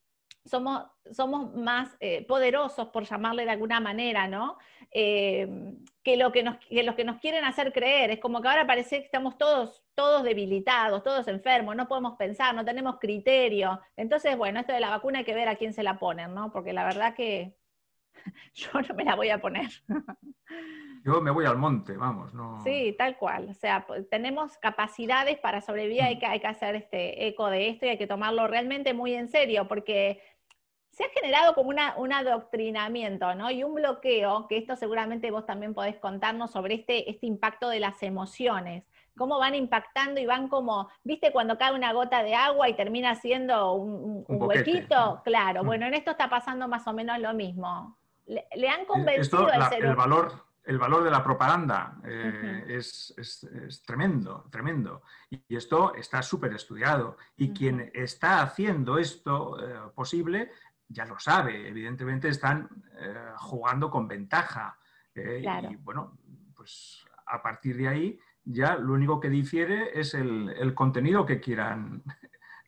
somos, 0.45 0.85
somos 1.13 1.55
más 1.55 1.97
eh, 2.01 2.25
poderosos, 2.27 2.89
por 2.89 3.05
llamarle 3.05 3.45
de 3.45 3.51
alguna 3.51 3.79
manera, 3.81 4.27
¿no? 4.27 4.57
Eh, 4.91 5.49
que, 6.03 6.17
lo 6.17 6.33
que, 6.33 6.43
nos, 6.43 6.57
que 6.59 6.83
los 6.83 6.95
que 6.95 7.05
nos 7.05 7.21
quieren 7.21 7.45
hacer 7.45 7.73
creer. 7.73 8.11
Es 8.11 8.21
como 8.21 8.41
que 8.41 8.49
ahora 8.49 8.67
parece 8.67 8.99
que 8.99 9.05
estamos 9.05 9.37
todos, 9.37 9.85
todos 9.95 10.23
debilitados, 10.23 11.03
todos 11.03 11.29
enfermos, 11.29 11.77
no 11.77 11.89
podemos 11.89 12.17
pensar, 12.17 12.55
no 12.55 12.65
tenemos 12.65 12.99
criterio. 12.99 13.81
Entonces, 13.97 14.37
bueno, 14.37 14.61
esto 14.61 14.73
de 14.73 14.81
la 14.81 14.91
vacuna 14.91 15.19
hay 15.21 15.25
que 15.25 15.35
ver 15.35 15.49
a 15.49 15.57
quién 15.57 15.75
se 15.75 15.83
la 15.83 15.99
ponen, 15.99 16.35
¿no? 16.35 16.51
Porque 16.53 16.73
la 16.73 16.85
verdad 16.85 17.15
que 17.15 17.60
yo 18.55 18.69
no 18.81 18.95
me 18.95 19.05
la 19.05 19.15
voy 19.15 19.31
a 19.31 19.41
poner. 19.41 19.71
Yo 21.03 21.23
me 21.23 21.31
voy 21.31 21.47
al 21.47 21.57
monte, 21.57 21.97
vamos. 21.97 22.35
No... 22.35 22.62
Sí, 22.62 22.95
tal 22.99 23.17
cual. 23.17 23.49
O 23.49 23.55
sea, 23.55 23.87
pues, 23.87 24.07
tenemos 24.11 24.59
capacidades 24.59 25.39
para 25.39 25.62
sobrevivir, 25.62 26.03
hay 26.03 26.19
que, 26.19 26.27
hay 26.27 26.41
que 26.41 26.47
hacer 26.47 26.75
este 26.75 27.27
eco 27.27 27.49
de 27.49 27.71
esto 27.71 27.87
y 27.87 27.89
hay 27.89 27.97
que 27.97 28.07
tomarlo 28.07 28.47
realmente 28.47 28.93
muy 28.93 29.15
en 29.15 29.29
serio, 29.29 29.67
porque 29.67 30.21
se 30.91 31.05
ha 31.05 31.09
generado 31.09 31.55
como 31.55 31.71
una, 31.71 31.97
un 31.97 32.12
adoctrinamiento, 32.12 33.35
¿no? 33.35 33.50
Y 33.50 33.65
un 33.65 33.75
bloqueo, 33.75 34.47
que 34.49 34.59
esto 34.59 34.77
seguramente 34.77 35.31
vos 35.31 35.47
también 35.47 35.73
podés 35.73 35.97
contarnos 35.99 36.50
sobre 36.50 36.75
este, 36.75 37.09
este 37.09 37.27
impacto 37.27 37.69
de 37.69 37.81
las 37.81 38.03
emociones, 38.03 38.85
cómo 39.17 39.39
van 39.39 39.55
impactando 39.55 40.21
y 40.21 40.27
van 40.27 40.49
como, 40.49 40.89
viste, 41.05 41.33
cuando 41.33 41.57
cae 41.57 41.75
una 41.75 41.93
gota 41.93 42.23
de 42.23 42.35
agua 42.35 42.69
y 42.69 42.75
termina 42.75 43.15
siendo 43.15 43.73
un, 43.75 44.25
huequito, 44.29 45.23
claro, 45.25 45.62
mm. 45.62 45.67
bueno, 45.67 45.87
en 45.87 45.95
esto 45.95 46.11
está 46.11 46.29
pasando 46.29 46.69
más 46.69 46.87
o 46.87 46.93
menos 46.93 47.19
lo 47.19 47.33
mismo. 47.35 47.97
Le, 48.55 48.69
han 48.69 48.85
convencido 48.85 49.49
el 49.51 49.97
valor 49.97 50.51
el 50.65 50.79
valor 50.79 51.03
de 51.03 51.11
la 51.11 51.25
propaganda 51.25 51.97
eh, 52.05 52.65
es, 52.69 53.45
tremendo, 53.85 54.47
tremendo. 54.51 55.03
Y 55.31 55.57
esto 55.57 55.95
está 55.95 56.23
súper 56.23 56.53
estudiado. 56.55 57.17
Y 57.37 57.53
quien 57.53 57.91
está 57.95 58.43
haciendo 58.43 58.99
esto 58.99 59.59
eh, 59.61 59.91
posible 59.95 60.53
ya 60.87 61.07
lo 61.07 61.19
sabe. 61.19 61.69
Evidentemente 61.69 62.29
están 62.29 62.69
eh, 63.01 63.33
jugando 63.39 63.91
con 63.91 64.07
ventaja. 64.07 64.79
Y 65.15 65.77
bueno, 65.77 66.19
pues 66.55 67.05
a 67.27 67.43
partir 67.43 67.77
de 67.77 67.89
ahí 67.89 68.21
ya 68.45 68.77
lo 68.77 68.93
único 68.93 69.19
que 69.19 69.29
difiere 69.29 69.99
es 69.99 70.15
el, 70.15 70.73
contenido 70.75 71.27
que 71.27 71.41
quieran, 71.41 72.03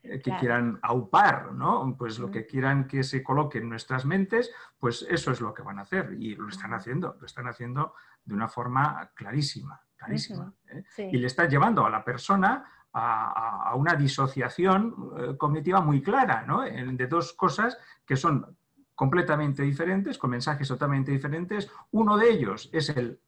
que 0.02 0.36
quieran 0.38 0.78
aupar, 0.82 1.52
¿no? 1.52 1.94
Pues 1.96 2.18
lo 2.18 2.30
que 2.30 2.44
quieran 2.44 2.88
que 2.88 3.04
se 3.04 3.22
coloque 3.22 3.58
en 3.58 3.68
nuestras 3.68 4.04
mentes, 4.04 4.52
pues 4.78 5.06
eso 5.08 5.30
es 5.30 5.40
lo 5.40 5.54
que 5.54 5.62
van 5.62 5.78
a 5.78 5.82
hacer 5.82 6.14
y 6.18 6.34
lo 6.34 6.48
están 6.48 6.74
haciendo, 6.74 7.16
lo 7.20 7.26
están 7.26 7.46
haciendo 7.46 7.94
de 8.24 8.34
una 8.34 8.48
forma 8.48 9.10
clarísima, 9.14 9.80
clarísima. 9.96 10.52
¿eh? 10.68 11.10
Y 11.12 11.18
le 11.18 11.26
están 11.28 11.48
llevando 11.48 11.86
a 11.86 11.90
la 11.90 12.04
persona 12.04 12.64
a, 12.92 13.72
una 13.76 13.94
disociación 13.94 14.94
eh, 15.16 15.36
cognitiva 15.38 15.80
muy 15.80 16.02
clara, 16.02 16.44
¿no? 16.46 16.62
De 16.62 17.06
dos 17.06 17.32
cosas 17.32 17.78
que 18.04 18.16
son 18.16 18.56
completamente 18.94 19.62
diferentes, 19.62 20.18
con 20.18 20.30
mensajes 20.30 20.68
totalmente 20.68 21.10
diferentes. 21.10 21.70
Uno 21.92 22.16
de 22.18 22.30
ellos 22.30 22.68
es 22.72 22.90
el 22.90 23.20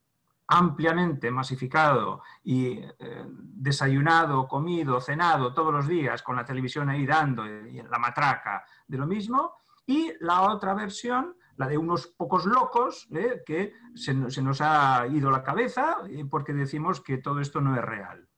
ampliamente 0.46 1.30
masificado 1.30 2.22
y 2.42 2.78
eh, 2.78 3.24
desayunado, 3.26 4.46
comido, 4.46 5.00
cenado 5.00 5.54
todos 5.54 5.72
los 5.72 5.88
días 5.88 6.22
con 6.22 6.36
la 6.36 6.44
televisión 6.44 6.88
ahí 6.90 7.06
dando 7.06 7.46
y 7.46 7.82
la 7.82 7.98
matraca 7.98 8.64
de 8.86 8.98
lo 8.98 9.06
mismo. 9.06 9.54
Y 9.86 10.12
la 10.20 10.42
otra 10.42 10.74
versión, 10.74 11.36
la 11.56 11.66
de 11.66 11.78
unos 11.78 12.06
pocos 12.06 12.46
locos, 12.46 13.08
¿eh? 13.12 13.42
que 13.44 13.74
se, 13.94 14.14
nos 14.14 14.60
ha 14.60 15.06
ido 15.06 15.30
la 15.30 15.42
cabeza 15.42 15.98
eh, 16.08 16.24
porque 16.30 16.52
decimos 16.52 17.00
que 17.00 17.18
todo 17.18 17.40
esto 17.40 17.60
no 17.60 17.74
es 17.74 17.82
real. 17.82 18.28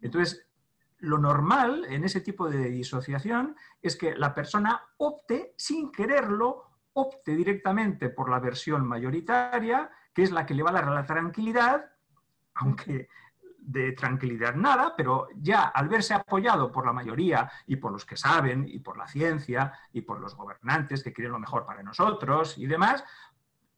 Entonces, 0.00 0.46
lo 0.98 1.18
normal 1.18 1.84
en 1.88 2.04
ese 2.04 2.20
tipo 2.20 2.48
de 2.48 2.70
disociación 2.70 3.56
es 3.80 3.96
que 3.96 4.14
la 4.14 4.34
persona 4.34 4.82
opte 4.96 5.54
sin 5.56 5.92
quererlo, 5.92 6.64
opte 6.94 7.34
directamente 7.34 8.08
por 8.08 8.30
la 8.30 8.40
versión 8.40 8.86
mayoritaria 8.86 9.90
que 10.14 10.22
es 10.22 10.30
la 10.30 10.46
que 10.46 10.54
le 10.54 10.62
va 10.62 10.70
a 10.70 10.74
dar 10.74 10.88
la 10.88 11.04
tranquilidad, 11.04 11.90
aunque 12.54 13.08
de 13.58 13.92
tranquilidad 13.92 14.54
nada, 14.54 14.94
pero 14.96 15.26
ya 15.36 15.64
al 15.64 15.88
verse 15.88 16.14
apoyado 16.14 16.70
por 16.70 16.86
la 16.86 16.92
mayoría 16.92 17.50
y 17.66 17.76
por 17.76 17.92
los 17.92 18.04
que 18.04 18.16
saben 18.16 18.66
y 18.68 18.78
por 18.78 18.96
la 18.96 19.08
ciencia 19.08 19.72
y 19.92 20.02
por 20.02 20.20
los 20.20 20.36
gobernantes 20.36 21.02
que 21.02 21.12
quieren 21.12 21.32
lo 21.32 21.38
mejor 21.38 21.66
para 21.66 21.82
nosotros 21.82 22.58
y 22.58 22.66
demás, 22.66 23.02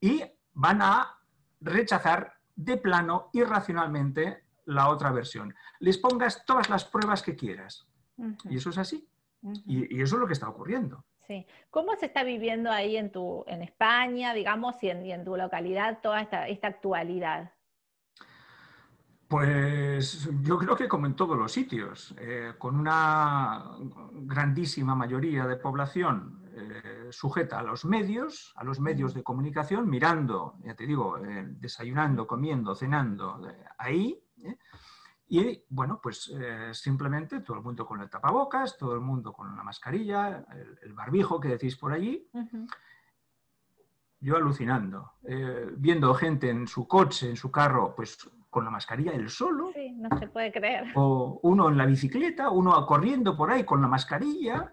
y 0.00 0.22
van 0.54 0.82
a 0.82 1.18
rechazar 1.60 2.34
de 2.54 2.76
plano 2.76 3.30
irracionalmente 3.32 4.44
la 4.66 4.88
otra 4.88 5.12
versión. 5.12 5.54
Les 5.78 5.98
pongas 5.98 6.44
todas 6.44 6.68
las 6.68 6.84
pruebas 6.84 7.22
que 7.22 7.36
quieras. 7.36 7.86
Y 8.44 8.56
eso 8.56 8.70
es 8.70 8.78
así. 8.78 9.08
y, 9.42 9.96
y 9.96 10.02
eso 10.02 10.16
es 10.16 10.20
lo 10.20 10.26
que 10.26 10.32
está 10.32 10.48
ocurriendo. 10.48 11.04
Sí. 11.26 11.44
¿Cómo 11.70 11.96
se 11.96 12.06
está 12.06 12.22
viviendo 12.22 12.70
ahí 12.70 12.96
en, 12.96 13.10
tu, 13.10 13.44
en 13.48 13.62
España, 13.62 14.32
digamos, 14.32 14.76
y 14.82 14.90
en, 14.90 15.24
tu 15.24 15.36
localidad 15.36 15.98
toda 16.00 16.20
esta, 16.20 16.68
actualidad? 16.68 17.52
Pues 19.26 20.28
yo 20.42 20.56
creo 20.56 20.76
que 20.76 20.86
como 20.86 21.06
en 21.06 21.16
todos 21.16 21.36
los 21.36 21.50
sitios, 21.50 22.14
eh, 22.20 22.52
con 22.58 22.78
una 22.78 23.76
grandísima 24.12 24.94
mayoría 24.94 25.46
de 25.46 25.56
población 25.56 26.44
eh, 26.54 27.08
sujeta 27.10 27.58
a 27.58 27.62
los 27.64 27.84
medios, 27.84 28.52
a 28.54 28.62
los 28.62 28.78
medios 28.78 29.12
de 29.12 29.24
comunicación, 29.24 29.90
mirando, 29.90 30.54
ya 30.64 30.76
te 30.76 30.86
digo, 30.86 31.18
eh, 31.18 31.44
desayunando, 31.48 32.28
comiendo, 32.28 32.76
cenando, 32.76 33.42
ahí, 33.78 34.22
y 35.28 35.64
bueno, 35.68 36.00
pues 36.00 36.32
eh, 36.34 36.70
simplemente 36.72 37.40
todo 37.40 37.56
el 37.56 37.62
mundo 37.62 37.84
con 37.84 38.00
el 38.00 38.08
tapabocas, 38.08 38.76
todo 38.76 38.94
el 38.94 39.00
mundo 39.00 39.32
con 39.32 39.56
la 39.56 39.64
mascarilla, 39.64 40.44
el, 40.82 40.92
barbijo 40.92 41.40
que 41.40 41.48
decís 41.48 41.76
por 41.76 41.92
allí. 41.92 42.28
Yo 44.20 44.36
alucinando, 44.36 45.12
eh, 45.24 45.68
viendo 45.76 46.14
gente 46.14 46.48
en 46.48 46.66
su 46.66 46.86
coche, 46.86 47.28
en 47.28 47.36
su 47.36 47.50
carro, 47.50 47.94
pues 47.94 48.18
con 48.48 48.64
la 48.64 48.70
mascarilla 48.70 49.12
él 49.12 49.28
solo. 49.28 49.70
Sí, 49.74 49.92
no 49.92 50.16
se 50.18 50.28
puede 50.28 50.52
creer. 50.52 50.92
O 50.94 51.40
uno 51.42 51.68
en 51.68 51.76
la 51.76 51.86
bicicleta, 51.86 52.50
uno 52.50 52.86
corriendo 52.86 53.36
por 53.36 53.50
ahí 53.50 53.64
con 53.64 53.82
la 53.82 53.88
mascarilla. 53.88 54.72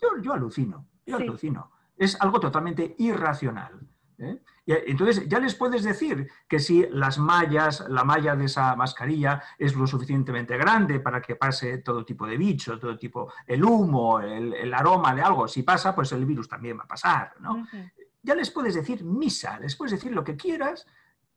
Yo, 0.00 0.20
yo 0.22 0.34
alucino, 0.34 0.86
yo 1.06 1.16
alucino. 1.16 1.70
Es 1.96 2.20
algo 2.20 2.38
totalmente 2.38 2.94
irracional. 2.98 3.80
¿eh? 4.18 4.42
Entonces 4.66 5.28
ya 5.28 5.38
les 5.38 5.54
puedes 5.54 5.84
decir 5.84 6.28
que 6.48 6.58
si 6.58 6.86
las 6.90 7.18
mallas, 7.18 7.84
la 7.88 8.02
malla 8.02 8.34
de 8.34 8.46
esa 8.46 8.74
mascarilla 8.74 9.42
es 9.58 9.76
lo 9.76 9.86
suficientemente 9.86 10.56
grande 10.56 10.98
para 10.98 11.22
que 11.22 11.36
pase 11.36 11.78
todo 11.78 12.04
tipo 12.04 12.26
de 12.26 12.36
bicho, 12.36 12.78
todo 12.78 12.98
tipo, 12.98 13.32
el 13.46 13.64
humo, 13.64 14.20
el, 14.20 14.74
aroma 14.74 15.14
de 15.14 15.22
algo, 15.22 15.46
si 15.46 15.62
pasa, 15.62 15.94
pues 15.94 16.10
el 16.12 16.26
virus 16.26 16.48
también 16.48 16.78
va 16.78 16.82
a 16.82 16.88
pasar. 16.88 17.34
Ya 18.22 18.34
les 18.34 18.50
puedes 18.50 18.74
decir 18.74 19.04
misa, 19.04 19.60
les 19.60 19.76
puedes 19.76 19.92
decir 19.92 20.12
lo 20.12 20.24
que 20.24 20.36
quieras, 20.36 20.86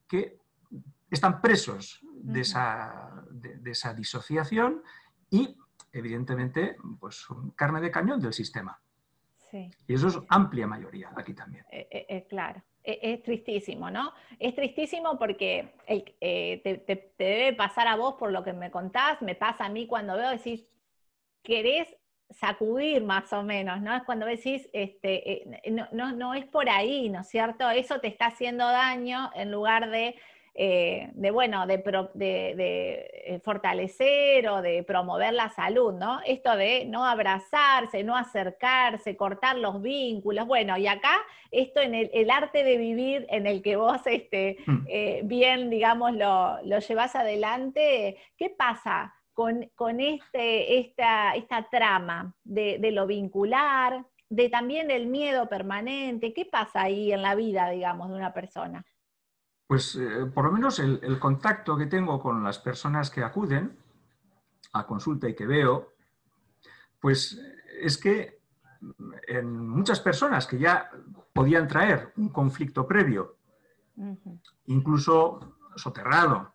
que 0.08 0.40
están 1.10 1.40
presos 1.40 2.00
de, 2.12 2.42
esa, 2.42 3.24
de, 3.30 3.72
esa 3.72 3.94
disociación 3.94 4.82
y 5.30 5.56
evidentemente 5.92 6.78
pues 7.00 7.28
carne 7.56 7.80
de 7.82 7.92
cañón 7.92 8.20
del 8.20 8.34
sistema. 8.34 8.80
Y 9.52 9.94
eso 9.94 10.08
es 10.08 10.20
amplia 10.30 10.68
mayoría 10.68 11.12
aquí 11.16 11.34
también. 11.34 11.66
Eh, 11.72 11.88
eh, 11.92 12.28
claro. 12.30 12.64
E, 12.84 13.00
es, 13.02 13.24
tristísimo, 13.24 13.92
¿no? 13.92 14.14
Es 14.40 14.56
tristísimo 14.56 15.18
porque 15.18 15.74
eh, 15.88 16.62
te, 16.64 17.14
debe 17.18 17.54
pasar 17.54 17.88
a 17.88 17.96
vos 17.96 18.16
por 18.16 18.32
lo 18.32 18.44
que 18.44 18.54
me 18.54 18.72
contás, 18.72 19.22
me 19.22 19.36
pasa 19.36 19.66
a 19.66 19.70
mí 19.70 19.86
cuando 19.86 20.16
veo, 20.16 20.30
decís, 20.30 20.66
querés 21.44 21.88
sacudir 22.30 23.04
más 23.04 23.34
o 23.34 23.44
menos, 23.44 23.82
¿no? 23.82 23.96
Es 23.96 24.04
cuando 24.04 24.26
decís, 24.26 24.70
este, 24.72 25.44
eh, 25.44 25.72
no, 25.92 26.12
no 26.14 26.34
es 26.34 26.46
por 26.46 26.70
ahí, 26.70 27.10
¿no 27.10 27.22
es 27.22 27.28
cierto? 27.28 27.70
Eso 27.70 28.00
te 28.00 28.08
está 28.08 28.28
haciendo 28.28 28.66
daño 28.66 29.32
en 29.36 29.52
lugar 29.52 29.90
de 29.90 30.16
eh, 30.56 31.10
de, 31.14 31.32
bueno, 31.32 31.66
de, 31.68 31.82
eh, 32.16 33.40
fortalecer 33.44 34.48
o 34.50 34.62
de 34.62 34.84
promover 34.84 35.34
la 35.34 35.50
salud, 35.50 35.94
¿no? 35.94 36.20
Esto 36.26 36.56
de 36.56 36.86
no 36.86 37.06
abrazarse, 37.06 38.04
no 38.04 38.16
acercarse, 38.16 39.16
cortar 39.16 39.58
los 39.58 39.82
vínculos, 39.82 40.48
bueno, 40.48 40.78
y 40.78 40.88
acá 40.88 41.14
esto 41.52 41.82
en 41.82 41.96
el, 41.96 42.30
arte 42.30 42.64
de 42.64 42.78
vivir 42.78 43.26
en 43.30 43.48
el 43.48 43.62
que 43.62 43.76
vos 43.76 44.02
este, 44.06 44.58
mm. 44.66 44.86
eh, 44.88 45.22
bien, 45.24 45.70
digamos, 45.70 46.14
lo, 46.14 46.62
lo 46.64 46.80
llevas 46.80 47.16
adelante, 47.16 48.18
¿qué 48.38 48.50
pasa? 48.50 49.14
Con, 49.34 49.62
este, 50.02 50.80
esta, 50.80 51.34
esta 51.34 51.70
trama 51.70 52.36
de, 52.44 52.78
de 52.78 52.92
lo 52.92 53.08
vincular, 53.08 54.04
de 54.28 54.50
también 54.50 54.92
el 54.92 55.08
miedo 55.08 55.48
permanente, 55.48 56.34
¿qué 56.34 56.44
pasa 56.44 56.84
ahí 56.84 57.14
en 57.14 57.22
la 57.22 57.36
vida, 57.36 57.70
digamos, 57.70 58.10
de 58.10 58.16
una 58.16 58.34
persona? 58.34 58.86
Pues 59.70 59.96
eh, 59.98 60.26
por 60.34 60.46
lo 60.46 60.52
menos 60.52 60.80
el, 60.80 61.20
contacto 61.20 61.78
que 61.78 61.86
tengo 61.86 62.20
con 62.20 62.44
las 62.44 62.58
personas 62.58 63.12
que 63.12 63.24
acuden 63.24 63.78
a 64.74 64.88
consulta 64.88 65.30
y 65.30 65.36
que 65.36 65.46
veo, 65.46 65.94
pues 67.00 67.40
es 67.80 68.00
que 68.00 68.42
en 69.28 69.68
muchas 69.70 70.00
personas 70.00 70.48
que 70.48 70.58
ya 70.58 70.90
podían 71.32 71.68
traer 71.68 72.14
un 72.18 72.30
conflicto 72.30 72.88
previo, 72.88 73.36
incluso 74.66 75.58
soterrado, 75.76 76.52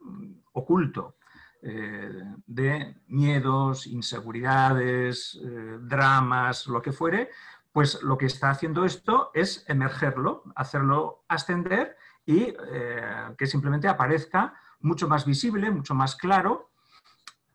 oculto, 0.50 1.14
eh, 1.62 2.20
de 2.48 2.96
miedos, 3.06 3.86
inseguridades, 3.86 5.40
eh, 5.40 5.78
dramas, 5.82 6.66
lo 6.66 6.82
que 6.82 6.90
fuere, 6.90 7.30
pues 7.70 8.02
lo 8.02 8.18
que 8.18 8.26
está 8.26 8.50
haciendo 8.50 8.84
esto 8.84 9.30
es 9.34 9.64
emergerlo, 9.68 10.42
hacerlo 10.56 11.22
ascender 11.28 11.96
y 12.26 12.54
eh, 12.72 13.34
que 13.36 13.46
simplemente 13.46 13.88
aparezca 13.88 14.54
mucho 14.80 15.08
más 15.08 15.24
visible, 15.24 15.70
mucho 15.70 15.94
más 15.94 16.16
claro. 16.16 16.70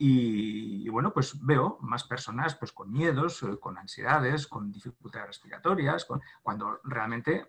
Y, 0.01 0.88
bueno, 0.88 1.12
pues 1.12 1.45
veo 1.45 1.77
más 1.82 2.05
personas 2.05 2.55
pues, 2.55 2.71
con 2.71 2.89
miedos, 2.89 3.43
eh, 3.43 3.60
con 3.60 3.77
ansiedades, 3.77 4.47
con 4.47 4.71
dificultades 4.71 5.27
respiratorias, 5.27 6.08
cuando 6.41 6.79
realmente 6.86 7.47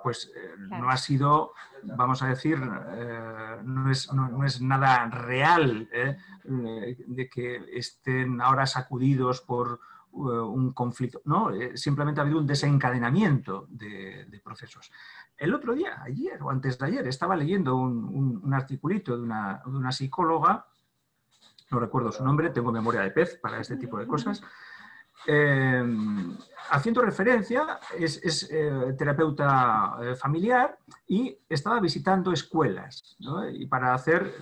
pues, 0.00 0.30
eh, 0.36 0.54
no 0.56 0.88
ha 0.88 0.96
sido, 0.96 1.52
vamos 1.82 2.22
a 2.22 2.28
decir, 2.28 2.60
no, 2.60 3.90
es, 3.90 4.12
no, 4.12 4.44
es, 4.44 4.60
nada 4.60 5.06
real 5.06 5.88
de 6.44 7.28
que 7.28 7.64
estén 7.72 8.40
ahora 8.40 8.66
sacudidos 8.66 9.40
por, 9.40 9.80
un 10.14 10.72
conflicto, 10.72 11.20
no, 11.24 11.50
simplemente 11.74 12.20
ha 12.20 12.24
habido 12.24 12.38
un 12.38 12.46
desencadenamiento 12.46 13.66
de, 13.68 14.26
de, 14.26 14.40
procesos. 14.40 14.92
El 15.36 15.52
otro 15.52 15.74
día, 15.74 16.00
ayer 16.02 16.40
o 16.42 16.50
antes 16.50 16.78
de 16.78 16.86
ayer, 16.86 17.06
estaba 17.08 17.36
leyendo 17.36 17.76
un, 17.76 18.40
un, 18.42 18.54
articulito 18.54 19.16
de 19.16 19.22
una, 19.22 19.60
de 19.64 19.76
una, 19.76 19.92
psicóloga, 19.92 20.66
no 21.70 21.80
recuerdo 21.80 22.12
su 22.12 22.24
nombre, 22.24 22.50
tengo 22.50 22.70
memoria 22.70 23.00
de 23.00 23.10
pez 23.10 23.36
para 23.36 23.60
este 23.60 23.76
tipo 23.76 23.98
de 23.98 24.06
cosas, 24.06 24.42
eh, 25.26 25.82
haciendo 26.70 27.02
referencia, 27.02 27.78
es, 27.98 28.48
eh, 28.50 28.94
terapeuta 28.98 29.96
eh, 30.02 30.14
familiar 30.14 30.78
y 31.06 31.36
estaba 31.48 31.80
visitando 31.80 32.32
escuelas 32.32 33.16
y 33.52 33.66
para 33.66 33.94
hacer 33.94 34.34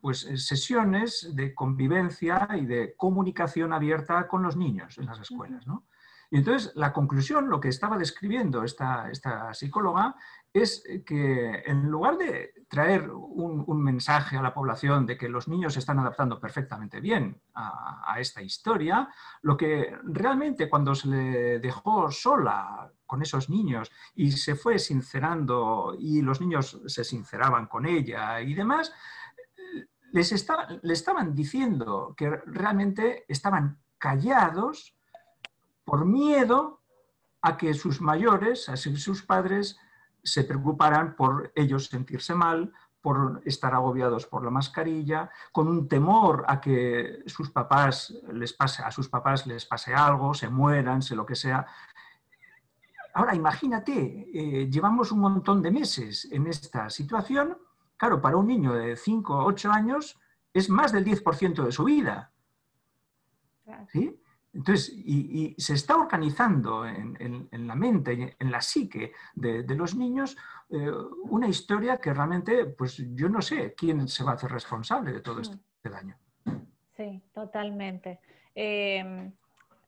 pues, 0.00 0.20
sesiones 0.36 1.30
de 1.34 1.54
convivencia 1.54 2.48
y 2.54 2.66
de 2.66 2.94
comunicación 2.96 3.72
abierta 3.72 4.28
con 4.28 4.42
los 4.42 4.56
niños 4.56 4.98
en 4.98 5.06
las 5.06 5.20
escuelas. 5.20 5.66
¿no? 5.66 5.84
Y 6.30 6.38
entonces 6.38 6.72
la 6.74 6.92
conclusión, 6.92 7.48
lo 7.48 7.60
que 7.60 7.68
estaba 7.68 7.98
describiendo 7.98 8.64
esta, 8.64 9.10
esta 9.10 9.52
psicóloga, 9.54 10.16
es 10.52 10.84
que 11.04 11.62
en 11.66 11.90
lugar 11.90 12.16
de 12.16 12.63
traer 12.74 13.08
un, 13.08 13.64
mensaje 13.80 14.36
a 14.36 14.42
la 14.42 14.52
población 14.52 15.06
de 15.06 15.16
que 15.16 15.28
los 15.28 15.46
niños 15.46 15.74
se 15.74 15.78
están 15.78 16.00
adaptando 16.00 16.40
perfectamente 16.40 17.00
bien 17.00 17.40
a, 17.54 18.16
esta 18.18 18.42
historia, 18.42 19.08
lo 19.42 19.56
que 19.56 19.96
realmente 20.02 20.68
cuando 20.68 20.92
se 20.92 21.06
le 21.06 21.58
dejó 21.60 22.10
sola 22.10 22.90
con 23.06 23.22
esos 23.22 23.48
niños 23.48 23.92
y 24.16 24.32
se 24.32 24.56
fue 24.56 24.80
sincerando 24.80 25.94
y 25.96 26.20
los 26.20 26.40
niños 26.40 26.80
se 26.86 27.04
sinceraban 27.04 27.66
con 27.66 27.86
ella 27.86 28.40
y 28.40 28.54
demás, 28.54 28.92
les 30.10 30.32
le 30.82 30.92
estaban 30.92 31.32
diciendo 31.32 32.12
que 32.16 32.28
realmente 32.28 33.24
estaban 33.28 33.78
callados 33.98 34.96
por 35.84 36.06
miedo 36.06 36.82
a 37.40 37.56
que 37.56 37.72
sus 37.72 38.00
mayores, 38.00 38.68
así 38.68 38.96
sus 38.96 39.22
padres, 39.22 39.78
se 40.24 40.44
preocuparán 40.44 41.14
por 41.14 41.52
ellos 41.54 41.86
sentirse 41.86 42.34
mal, 42.34 42.72
por 43.04 43.42
estar 43.44 43.74
agobiados 43.74 44.26
por 44.26 44.42
la 44.42 44.50
mascarilla, 44.50 45.30
con 45.52 45.68
un 45.68 45.86
temor 45.86 46.44
a 46.48 46.58
que 46.58 47.22
sus 47.26 47.50
papás 47.50 48.14
les 48.32 48.54
pase, 48.54 48.82
a 48.82 48.90
sus 48.90 49.10
papás 49.10 49.46
les 49.46 49.66
pase 49.66 49.94
algo, 49.94 50.32
se 50.32 50.48
mueran, 50.48 51.02
se 51.02 51.14
lo 51.14 51.26
que 51.26 51.34
sea. 51.34 51.66
Ahora, 53.12 53.34
imagínate, 53.34 53.92
eh, 54.32 54.70
llevamos 54.70 55.12
un 55.12 55.20
montón 55.20 55.60
de 55.60 55.70
meses 55.70 56.26
en 56.32 56.46
esta 56.46 56.88
situación. 56.88 57.58
Claro, 57.98 58.22
para 58.22 58.38
un 58.38 58.46
niño 58.46 58.72
de 58.72 58.96
5 58.96 59.36
o 59.36 59.44
8 59.44 59.70
años 59.70 60.18
es 60.54 60.70
más 60.70 60.90
del 60.90 61.04
10% 61.04 61.62
de 61.62 61.72
su 61.72 61.84
vida. 61.84 62.32
¿Sí? 63.92 64.18
Entonces, 64.54 64.92
y, 64.96 65.54
se 65.58 65.74
está 65.74 65.96
organizando 65.96 66.86
en, 66.86 67.48
la 67.50 67.74
mente, 67.74 68.36
en 68.38 68.50
la 68.50 68.60
psique 68.60 69.12
de, 69.34 69.74
los 69.74 69.96
niños, 69.96 70.36
eh, 70.70 70.90
una 71.24 71.48
historia 71.48 71.96
que 71.96 72.14
realmente, 72.14 72.66
pues 72.66 73.02
yo 73.14 73.28
no 73.28 73.42
sé 73.42 73.74
quién 73.74 74.06
se 74.08 74.22
va 74.22 74.32
a 74.32 74.34
hacer 74.34 74.50
responsable 74.50 75.12
de 75.12 75.20
todo 75.20 75.40
este 75.40 75.58
daño. 75.82 76.16
Sí, 76.96 77.20
totalmente. 77.34 78.20
Em, 78.54 79.32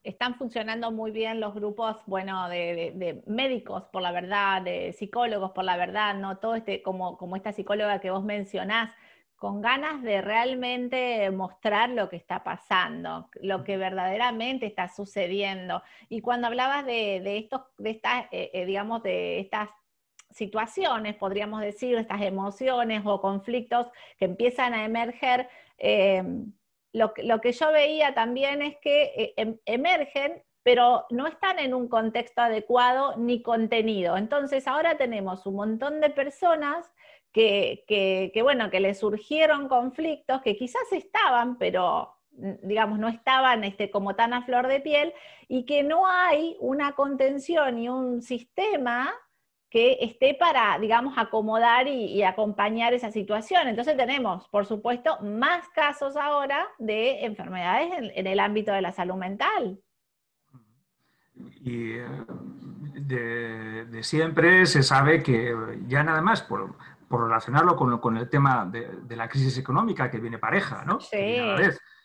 están 0.02 0.34
funcionando 0.34 0.90
muy 0.90 1.12
bien 1.12 1.38
los 1.38 1.54
grupos, 1.54 1.96
bueno, 2.06 2.48
de, 2.48 3.22
médicos, 3.26 3.84
por 3.92 4.02
la 4.02 4.10
verdad, 4.10 4.62
de 4.62 4.92
psicólogos, 4.92 5.52
por 5.52 5.64
la 5.64 5.76
verdad, 5.76 6.16
¿no? 6.16 6.38
Todo 6.38 6.56
este, 6.56 6.82
como, 6.82 7.16
como 7.16 7.36
esta 7.36 7.52
psicóloga 7.52 8.00
que 8.00 8.10
vos 8.10 8.24
mencionás, 8.24 8.90
con 9.36 9.60
ganas 9.60 10.02
de 10.02 10.22
realmente 10.22 11.30
mostrar 11.30 11.90
lo 11.90 12.08
que 12.08 12.16
está 12.16 12.42
pasando, 12.42 13.28
lo 13.42 13.64
que 13.64 13.76
verdaderamente 13.76 14.66
está 14.66 14.88
sucediendo. 14.88 15.82
Y 16.08 16.22
cuando 16.22 16.46
hablabas 16.46 16.86
de, 16.86 17.36
estos, 17.36 17.60
de 17.76 17.90
estas, 17.90 18.24
eh, 18.32 18.50
eh, 18.54 18.64
digamos, 18.64 19.02
de 19.02 19.40
estas 19.40 19.68
situaciones, 20.30 21.14
podríamos 21.16 21.60
decir, 21.60 21.96
estas 21.96 22.22
emociones 22.22 23.02
o 23.04 23.20
conflictos 23.20 23.88
que 24.18 24.24
empiezan 24.24 24.72
a 24.72 24.84
emerger, 24.84 25.48
eh, 25.78 26.22
lo, 26.92 27.12
que 27.12 27.52
yo 27.52 27.72
veía 27.72 28.14
también 28.14 28.62
es 28.62 28.76
que 28.78 29.34
em, 29.36 29.58
emergen 29.66 30.42
pero 30.66 31.06
no 31.10 31.28
están 31.28 31.60
en 31.60 31.74
un 31.74 31.86
contexto 31.86 32.40
adecuado 32.40 33.16
ni 33.16 33.40
contenido. 33.40 34.16
Entonces 34.16 34.66
ahora 34.66 34.96
tenemos 34.96 35.46
un 35.46 35.54
montón 35.54 36.00
de 36.00 36.10
personas 36.10 36.92
que, 37.36 38.40
bueno, 38.42 38.70
que 38.70 38.80
le 38.80 38.94
surgieron 38.94 39.68
conflictos 39.68 40.40
que 40.40 40.56
quizás 40.56 40.90
estaban, 40.92 41.58
pero 41.58 42.14
mm, 42.32 42.52
digamos, 42.66 42.98
no 42.98 43.08
estaban 43.08 43.64
este, 43.64 43.90
como 43.90 44.14
tan 44.14 44.32
a 44.32 44.42
flor 44.42 44.68
de 44.68 44.80
piel, 44.80 45.12
y 45.48 45.64
que 45.64 45.82
no 45.82 46.06
hay 46.06 46.56
una 46.60 46.92
contención 46.92 47.78
y 47.78 47.88
un 47.88 48.22
sistema 48.22 49.12
que 49.68 49.98
esté 50.00 50.32
para, 50.34 50.78
digamos, 50.78 51.18
acomodar 51.18 51.88
y, 51.88 52.22
acompañar 52.22 52.94
esa 52.94 53.10
situación. 53.10 53.68
Entonces 53.68 53.96
tenemos, 53.96 54.48
por 54.48 54.64
supuesto, 54.64 55.18
más 55.20 55.68
casos 55.74 56.16
ahora 56.16 56.66
de 56.78 57.26
enfermedades 57.26 58.12
en, 58.14 58.26
el 58.26 58.40
ámbito 58.40 58.72
de 58.72 58.80
la 58.80 58.92
salud 58.92 59.16
mental. 59.16 59.78
Y 61.60 61.92
eh, 61.92 62.06
de, 62.94 64.02
siempre 64.02 64.64
se 64.64 64.82
sabe 64.82 65.22
que 65.22 65.54
ya 65.86 66.02
nada 66.02 66.22
más 66.22 66.40
por, 66.42 66.76
por 67.08 67.22
relacionarlo 67.22 67.76
con, 67.76 68.16
el 68.16 68.28
tema 68.28 68.66
de, 68.66 69.16
la 69.16 69.28
crisis 69.28 69.58
económica 69.58 70.10
que 70.10 70.18
viene 70.18 70.38
pareja, 70.38 70.84
¿no? 70.84 71.00
Sí. 71.00 71.38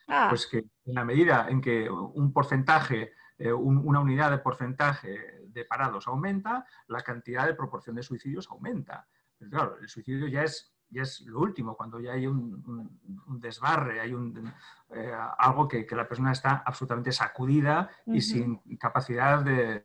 Ah. 0.07 0.27
Pues 0.29 0.45
que 0.47 0.57
en 0.57 0.93
la 0.93 1.05
medida 1.05 1.47
en 1.49 1.61
que 1.61 1.89
un 1.89 2.33
porcentaje, 2.33 3.13
eh, 3.37 3.53
una 3.53 4.01
unidad 4.01 4.31
de 4.31 4.39
porcentaje 4.39 5.41
de 5.47 5.65
parados 5.65 6.07
aumenta, 6.07 6.65
la 6.87 7.01
cantidad 7.01 7.45
de 7.45 7.53
proporción 7.53 7.95
de 7.95 8.03
suicidios 8.03 8.49
aumenta. 8.49 9.07
Pero 9.37 9.51
claro, 9.51 9.77
el 9.79 9.87
suicidio 9.87 10.27
ya 10.27 10.43
es, 10.43 10.73
ya 10.89 11.03
es 11.03 11.21
lo 11.21 11.39
último, 11.39 11.77
cuando 11.77 11.99
ya 11.99 12.13
hay 12.13 12.27
un, 12.27 12.99
desbarre, 13.39 14.01
hay 14.01 14.13
un, 14.13 14.53
eh, 14.89 15.13
algo 15.37 15.67
que, 15.67 15.87
la 15.91 16.07
persona 16.07 16.33
está 16.33 16.63
absolutamente 16.65 17.11
sacudida 17.11 17.89
y 18.05 18.21
sin 18.21 18.57
capacidad 18.77 19.43
de, 19.43 19.81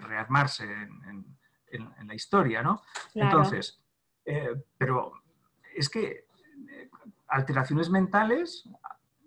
rearmarse 0.00 0.64
en, 0.64 2.06
la 2.06 2.14
historia, 2.14 2.62
¿no? 2.62 2.82
Entonces, 3.14 3.81
eh, 4.24 4.54
pero 4.78 5.12
es 5.74 5.88
que 5.88 6.26
eh, 6.70 6.90
alteraciones 7.28 7.90
mentales, 7.90 8.68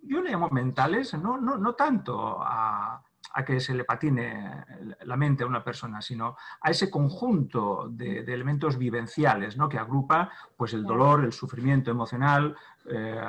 yo 0.04 0.22
le 0.22 0.32
llamo 0.32 0.50
mentales, 0.50 1.14
no, 1.16 1.38
no, 1.38 1.58
no 1.58 1.74
tanto 1.74 2.38
a, 2.42 3.04
a 3.36 3.44
que 3.44 3.60
se 3.60 3.74
le 3.74 3.84
patine 3.84 4.64
la 5.02 5.18
mente 5.18 5.44
a 5.44 5.48
una 5.48 5.62
persona, 5.62 6.02
sino 6.02 6.38
a 6.62 6.72
ese 6.72 6.90
conjunto 6.90 7.90
de, 7.90 8.20
elementos 8.20 8.78
vivenciales 8.78 9.58
¿no? 9.58 9.68
que 9.68 9.78
agrupa 9.78 10.32
pues, 10.56 10.74
el 10.74 10.84
dolor, 10.84 11.26
el 11.26 11.34
sufrimiento 11.34 11.92
emocional, 11.92 12.56
eh, 12.86 13.20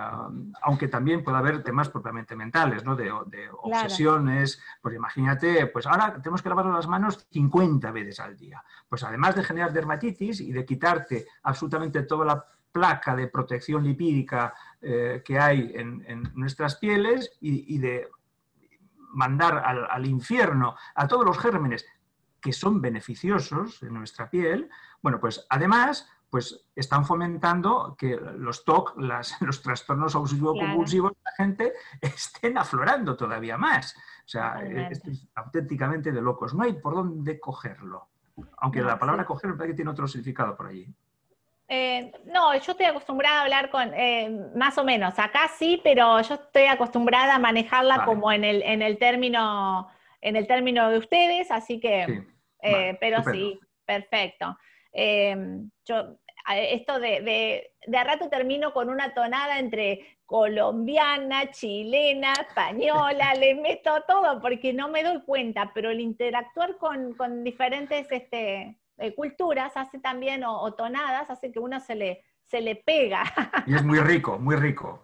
aunque 0.62 0.86
también 0.86 1.24
puede 1.24 1.38
haber 1.38 1.64
temas 1.64 1.88
propiamente 1.88 2.36
mentales, 2.36 2.84
¿no? 2.84 2.94
de, 2.94 3.10
obsesiones. 3.10 4.62
Pues 4.80 4.94
imagínate, 4.94 5.66
pues 5.66 5.86
ahora 5.86 6.14
tenemos 6.22 6.40
que 6.40 6.50
lavar 6.50 6.66
las 6.66 6.86
manos 6.86 7.26
50 7.32 7.90
veces 7.90 8.20
al 8.20 8.36
día. 8.36 8.62
Pues 8.88 9.02
además 9.02 9.34
de 9.34 9.42
generar 9.42 9.72
dermatitis 9.72 10.40
y 10.40 10.52
de 10.52 10.64
quitarte 10.64 11.26
absolutamente 11.42 12.04
toda 12.04 12.24
la 12.24 12.46
placa 12.70 13.16
de 13.16 13.26
protección 13.26 13.82
lipídica 13.82 14.54
eh, 14.80 15.22
que 15.24 15.36
hay 15.36 15.72
en, 15.74 16.30
nuestras 16.34 16.76
pieles 16.76 17.32
y 17.40 17.78
de 17.78 18.06
mandar 19.16 19.58
al, 19.58 20.06
infierno 20.06 20.76
a 20.94 21.08
todos 21.08 21.24
los 21.24 21.38
gérmenes 21.38 21.86
que 22.40 22.52
son 22.52 22.80
beneficiosos 22.80 23.82
en 23.82 23.94
nuestra 23.94 24.30
piel, 24.30 24.68
bueno, 25.02 25.18
pues 25.18 25.46
además 25.48 26.08
pues 26.28 26.66
están 26.74 27.06
fomentando 27.06 27.96
que 27.98 28.16
los 28.16 28.64
TOC, 28.64 28.96
los 29.40 29.62
trastornos 29.62 30.14
obsesivo-compulsivos 30.14 31.12
de 31.12 31.18
la 31.24 31.32
gente 31.32 31.72
estén 32.00 32.58
aflorando 32.58 33.16
todavía 33.16 33.56
más. 33.56 33.96
O 33.96 34.28
sea, 34.28 34.60
es 34.60 35.00
auténticamente 35.34 36.12
de 36.12 36.20
locos. 36.20 36.54
No 36.54 36.64
hay 36.64 36.74
por 36.74 36.94
dónde 36.94 37.40
cogerlo. 37.40 38.08
Aunque 38.58 38.82
la 38.82 38.98
palabra 38.98 39.24
coger 39.24 39.50
me 39.50 39.56
parece 39.56 39.72
que 39.72 39.76
tiene 39.76 39.92
otro 39.92 40.06
significado 40.06 40.56
por 40.56 40.66
allí. 40.66 40.94
Eh, 41.68 42.12
no, 42.26 42.54
yo 42.54 42.72
estoy 42.72 42.86
acostumbrada 42.86 43.40
a 43.40 43.42
hablar 43.42 43.70
con, 43.70 43.92
eh, 43.94 44.30
más 44.54 44.78
o 44.78 44.84
menos, 44.84 45.18
acá 45.18 45.50
sí, 45.58 45.80
pero 45.82 46.20
yo 46.20 46.34
estoy 46.34 46.66
acostumbrada 46.66 47.34
a 47.34 47.38
manejarla 47.40 48.04
como 48.04 48.30
en 48.30 48.44
el, 48.44 48.62
en 48.62 48.82
el 48.82 48.98
término, 48.98 49.88
en 50.20 50.36
el 50.36 50.46
término 50.46 50.88
de 50.90 50.98
ustedes, 50.98 51.50
así 51.50 51.80
que, 51.80 52.22
eh, 52.62 52.96
pero 53.00 53.24
sí, 53.24 53.58
perfecto. 53.84 54.56
yo, 55.84 56.18
esto 56.54 57.00
de, 57.00 57.20
de, 57.22 57.72
de 57.84 57.98
a 57.98 58.04
rato 58.04 58.28
termino 58.28 58.72
con 58.72 58.88
una 58.88 59.12
tonada 59.12 59.58
entre 59.58 60.16
colombiana, 60.24 61.50
chilena, 61.50 62.32
española, 62.34 63.34
le 63.34 63.56
meto 63.56 63.90
todo 64.06 64.40
porque 64.40 64.72
no 64.72 64.88
me 64.88 65.02
doy 65.02 65.20
cuenta, 65.22 65.72
pero 65.74 65.90
el 65.90 66.00
interactuar 66.00 66.76
con, 66.76 67.14
con 67.14 67.42
diferentes 67.42 68.06
este, 68.10 68.76
eh, 68.98 69.14
culturas 69.14 69.76
hace 69.76 69.98
también, 69.98 70.44
o, 70.44 70.72
tonadas, 70.74 71.30
hace 71.30 71.52
que 71.52 71.58
uno 71.58 71.80
se 71.80 71.94
le, 71.94 72.24
se 72.44 72.60
le 72.60 72.76
pega. 72.76 73.22
Y 73.66 73.74
es 73.74 73.84
muy 73.84 74.00
rico, 74.00 74.38
muy 74.38 74.56
rico. 74.56 75.02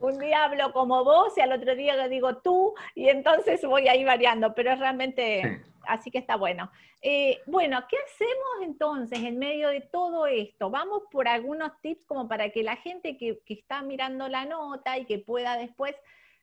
Un 0.00 0.18
día 0.18 0.44
hablo 0.44 0.72
como 0.72 1.04
vos 1.04 1.36
y 1.36 1.40
al 1.40 1.52
otro 1.52 1.76
día 1.76 1.96
le 1.96 2.08
digo 2.08 2.38
tú, 2.38 2.74
y 2.94 3.08
entonces 3.08 3.64
voy 3.64 3.86
ahí 3.88 4.04
variando, 4.04 4.52
pero 4.52 4.72
es 4.72 4.78
realmente, 4.80 5.62
así 5.86 6.10
que 6.10 6.18
está 6.18 6.36
bueno. 6.36 6.70
Eh, 7.00 7.40
bueno, 7.46 7.84
¿qué 7.88 7.96
hacemos 8.06 8.62
entonces 8.62 9.20
en 9.20 9.38
medio 9.38 9.68
de 9.68 9.80
todo 9.80 10.26
esto? 10.26 10.70
Vamos 10.70 11.02
por 11.10 11.28
algunos 11.28 11.80
tips 11.80 12.04
como 12.06 12.28
para 12.28 12.50
que 12.50 12.62
la 12.62 12.76
gente 12.76 13.16
que, 13.16 13.40
que 13.44 13.54
está 13.54 13.82
mirando 13.82 14.28
la 14.28 14.44
nota 14.44 14.98
y 14.98 15.04
que 15.04 15.18
pueda 15.18 15.56
después 15.56 15.94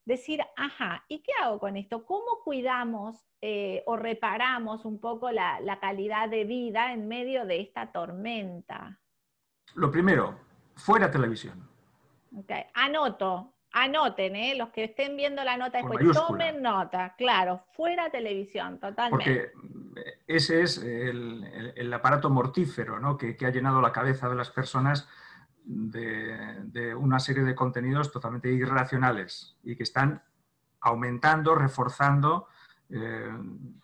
decir, 0.05 0.41
ajá, 0.57 1.05
¿y 1.07 1.19
qué 1.19 1.31
hago 1.41 1.59
con 1.59 1.77
esto? 1.77 2.05
¿Cómo 2.05 2.39
cuidamos 2.43 3.29
eh, 3.41 3.84
o 3.86 3.95
reparamos 3.95 4.86
un 4.86 4.99
poco 4.99 5.32
la, 5.32 5.60
calidad 5.80 6.30
de 6.30 6.43
vida 6.43 6.93
en 6.93 7.08
medio 7.08 7.45
de 7.45 7.62
esta 7.62 7.91
tormenta? 7.91 8.99
Lo 9.75 9.89
primero, 9.91 10.38
fuera 10.75 11.10
televisión. 11.10 11.67
Anoto, 12.73 13.54
anoten, 13.71 14.36
¿eh? 14.36 14.56
los 14.56 14.69
que 14.69 14.86
estén 14.86 15.15
viendo 15.15 15.43
la 15.43 15.58
nota 15.58 15.80
después, 15.80 16.12
tomen 16.12 16.62
nota, 16.62 17.15
claro, 17.17 17.63
fuera 17.71 18.10
televisión, 18.10 18.80
totalmente. 18.80 19.52
Porque 19.54 19.80
ese 20.28 20.62
es 20.62 20.78
el, 20.78 21.91
aparato 21.93 22.30
mortífero 22.30 22.99
¿no? 22.99 23.17
que, 23.17 23.36
ha 23.45 23.49
llenado 23.49 23.82
la 23.82 23.91
cabeza 23.91 24.30
de 24.30 24.36
las 24.36 24.49
personas 24.49 25.08
de, 25.63 26.95
una 26.95 27.19
serie 27.19 27.43
de 27.43 27.56
contenidos 27.56 28.12
totalmente 28.12 28.52
irracionales 28.52 29.58
y 29.63 29.75
que 29.75 29.84
están 29.84 30.23
aumentando, 30.82 31.56
reforzando 31.56 32.47
eh, 32.89 33.38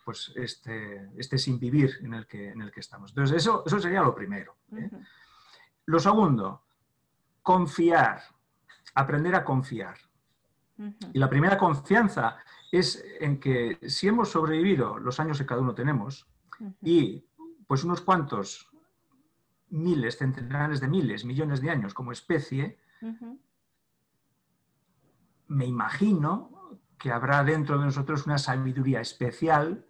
pues 0.03 0.33
este, 0.35 1.11
este 1.17 1.37
sin 1.37 1.59
vivir 1.59 1.99
en 2.01 2.15
el 2.15 2.25
que, 2.25 2.49
en 2.49 2.61
el 2.61 2.71
que 2.71 2.79
estamos. 2.79 3.11
Entonces, 3.11 3.37
eso, 3.37 3.63
eso 3.65 3.79
sería 3.79 4.01
lo 4.01 4.15
primero. 4.15 4.57
¿eh? 4.75 4.89
Lo 5.85 5.99
segundo, 5.99 6.63
confiar, 7.43 8.23
aprender 8.95 9.35
a 9.35 9.43
confiar. 9.43 9.97
Y 11.13 11.19
la 11.19 11.29
primera 11.29 11.57
confianza 11.57 12.37
es 12.71 13.01
en 13.21 13.39
que 13.39 13.79
si 13.87 14.07
hemos 14.07 14.29
sobrevivido 14.29 14.97
los 14.97 15.19
años 15.19 15.37
que 15.37 15.45
cada 15.45 15.61
uno 15.61 15.73
tenemos 15.73 16.27
y 16.81 17.23
pues 17.67 17.83
unos 17.83 18.01
cuantos 18.01 18.69
miles, 19.69 20.17
centenares 20.17 20.81
de 20.81 20.87
miles, 20.87 21.23
millones 21.23 21.61
de 21.61 21.69
años 21.69 21.93
como 21.93 22.11
especie, 22.11 22.77
me 25.47 25.65
imagino 25.65 26.54
que 26.97 27.11
habrá 27.11 27.43
dentro 27.43 27.77
de 27.77 27.85
nosotros 27.85 28.25
una 28.25 28.37
sabiduría 28.37 29.01
especial. 29.01 29.85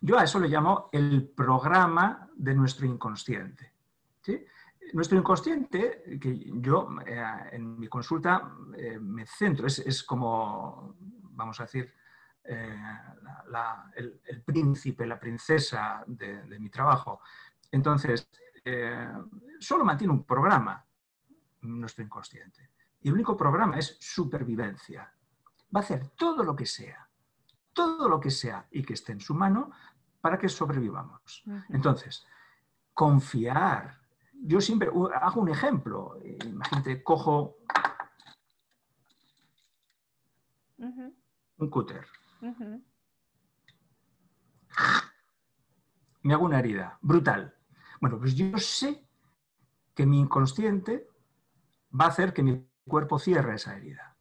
Yo 0.00 0.18
a 0.18 0.24
eso 0.24 0.38
le 0.38 0.48
llamo 0.48 0.88
el 0.92 1.28
programa 1.28 2.28
de 2.34 2.54
nuestro 2.54 2.86
inconsciente. 2.86 3.72
¿sí? 4.22 4.44
nuestro 4.92 5.18
inconsciente, 5.18 6.18
que 6.20 6.50
yo 6.54 6.88
eh, 7.06 7.22
en 7.52 7.78
mi 7.78 7.88
consulta 7.88 8.52
eh, 8.76 8.98
me 8.98 9.26
centro, 9.26 9.66
es, 9.66 10.02
como, 10.02 10.96
vamos 10.98 11.60
a 11.60 11.64
decir, 11.64 11.92
eh, 12.44 12.76
el, 13.96 14.42
príncipe, 14.42 15.06
la 15.06 15.18
princesa 15.18 16.02
de, 16.06 16.58
mi 16.58 16.70
trabajo. 16.70 17.20
Entonces, 17.70 18.28
solo 19.58 19.84
mantiene 19.84 20.12
un 20.12 20.24
programa 20.24 20.84
nuestro 21.62 22.04
inconsciente. 22.04 22.70
Y 23.02 23.08
el 23.08 23.14
único 23.14 23.36
programa 23.36 23.78
es 23.78 23.96
supervivencia. 24.00 25.12
Va 25.74 25.80
a 25.80 25.82
hacer 25.82 26.08
todo 26.16 26.42
lo 26.42 26.56
que 26.56 26.66
sea, 26.66 27.08
todo 27.72 28.08
lo 28.08 28.18
que 28.20 28.30
sea 28.30 28.66
y 28.70 28.82
que 28.82 28.94
esté 28.94 29.12
en 29.12 29.20
su 29.20 29.34
mano 29.34 29.70
para 30.20 30.38
que 30.38 30.48
sobrevivamos. 30.48 31.44
Entonces, 31.68 32.26
confiar 32.92 34.00
yo 34.42 34.60
siempre 34.60 34.90
hago 35.20 35.40
un 35.40 35.48
ejemplo. 35.48 36.18
Imagínate, 36.44 37.02
cojo 37.02 37.58
un 40.78 41.70
cúter. 41.70 42.06
Me 46.22 46.34
hago 46.34 46.44
una 46.44 46.58
herida, 46.58 46.98
brutal. 47.02 47.54
Bueno, 48.00 48.18
pues 48.18 48.34
yo 48.34 48.56
sé 48.58 49.06
que 49.94 50.06
mi 50.06 50.20
inconsciente 50.20 51.08
va 51.98 52.06
a 52.06 52.08
hacer 52.08 52.32
que 52.32 52.42
mi 52.42 52.66
cuerpo 52.86 53.18
cierre 53.18 53.56
esa 53.56 53.76
herida. 53.76 54.16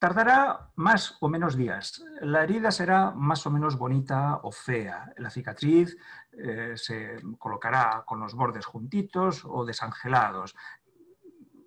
Tardará 0.00 0.72
más 0.76 1.18
o 1.20 1.28
menos 1.28 1.56
días. 1.56 2.02
La 2.22 2.42
herida 2.42 2.70
será 2.70 3.10
más 3.10 3.44
o 3.44 3.50
menos 3.50 3.76
bonita 3.76 4.40
o 4.44 4.50
fea. 4.50 5.12
La 5.18 5.28
cicatriz 5.28 5.94
eh, 6.32 6.72
se 6.74 7.20
colocará 7.36 8.02
con 8.06 8.18
los 8.18 8.34
bordes 8.34 8.64
juntitos 8.64 9.44
o 9.44 9.62
desangelados. 9.62 10.56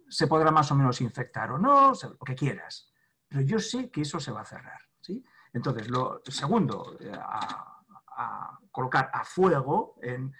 Se 0.09 0.25
podrá 0.25 0.49
más 0.49 0.71
o 0.71 0.75
menos 0.75 0.99
infectar 1.01 1.51
o 1.51 1.59
no, 1.59 1.93
lo 1.93 2.25
que 2.25 2.33
quieras. 2.33 2.91
Pero 3.27 3.41
yo 3.43 3.59
sé 3.59 3.91
que 3.91 4.01
eso 4.01 4.19
se 4.19 4.31
va 4.31 4.41
a 4.41 4.45
cerrar. 4.45 4.81
¿sí? 4.99 5.23
Entonces, 5.53 5.87
lo 5.91 6.23
segundo, 6.25 6.97
eh, 7.01 7.11
a, 7.15 8.59
colocar 8.71 9.11
a 9.13 9.23
fuego 9.23 9.95
en, 10.01 10.33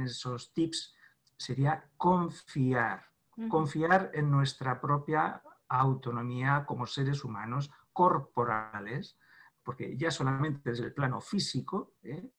esos 0.00 0.52
tips 0.52 0.96
sería 1.36 1.90
confiar. 1.96 3.04
Confiar 3.48 4.10
en 4.14 4.32
nuestra 4.32 4.80
propia 4.80 5.40
autonomía 5.68 6.64
como 6.66 6.86
seres 6.86 7.24
humanos 7.24 7.70
corporales, 7.92 9.18
porque 9.62 9.96
ya 9.96 10.10
solamente 10.10 10.70
desde 10.70 10.84
el 10.84 10.94
plano 10.94 11.20
físico, 11.20 11.94
¿eh? 12.02 12.30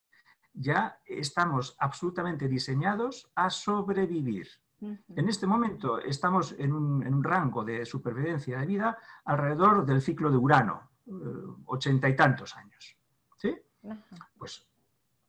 ya 0.52 1.00
estamos 1.04 1.76
absolutamente 1.78 2.48
diseñados 2.48 3.30
a 3.34 3.50
sobrevivir. 3.50 4.48
En 4.80 5.28
este 5.28 5.46
momento 5.46 5.98
estamos 5.98 6.54
en 6.58 6.72
un, 6.72 7.24
rango 7.24 7.64
de 7.64 7.86
supervivencia 7.86 8.58
de 8.58 8.66
vida 8.66 8.98
alrededor 9.24 9.86
del 9.86 10.02
ciclo 10.02 10.30
de 10.30 10.36
Urano, 10.36 10.90
eh, 11.06 11.10
ochenta 11.64 12.08
y 12.08 12.14
tantos 12.14 12.54
años. 12.56 12.96
¿sí? 13.38 13.56
Pues 14.36 14.68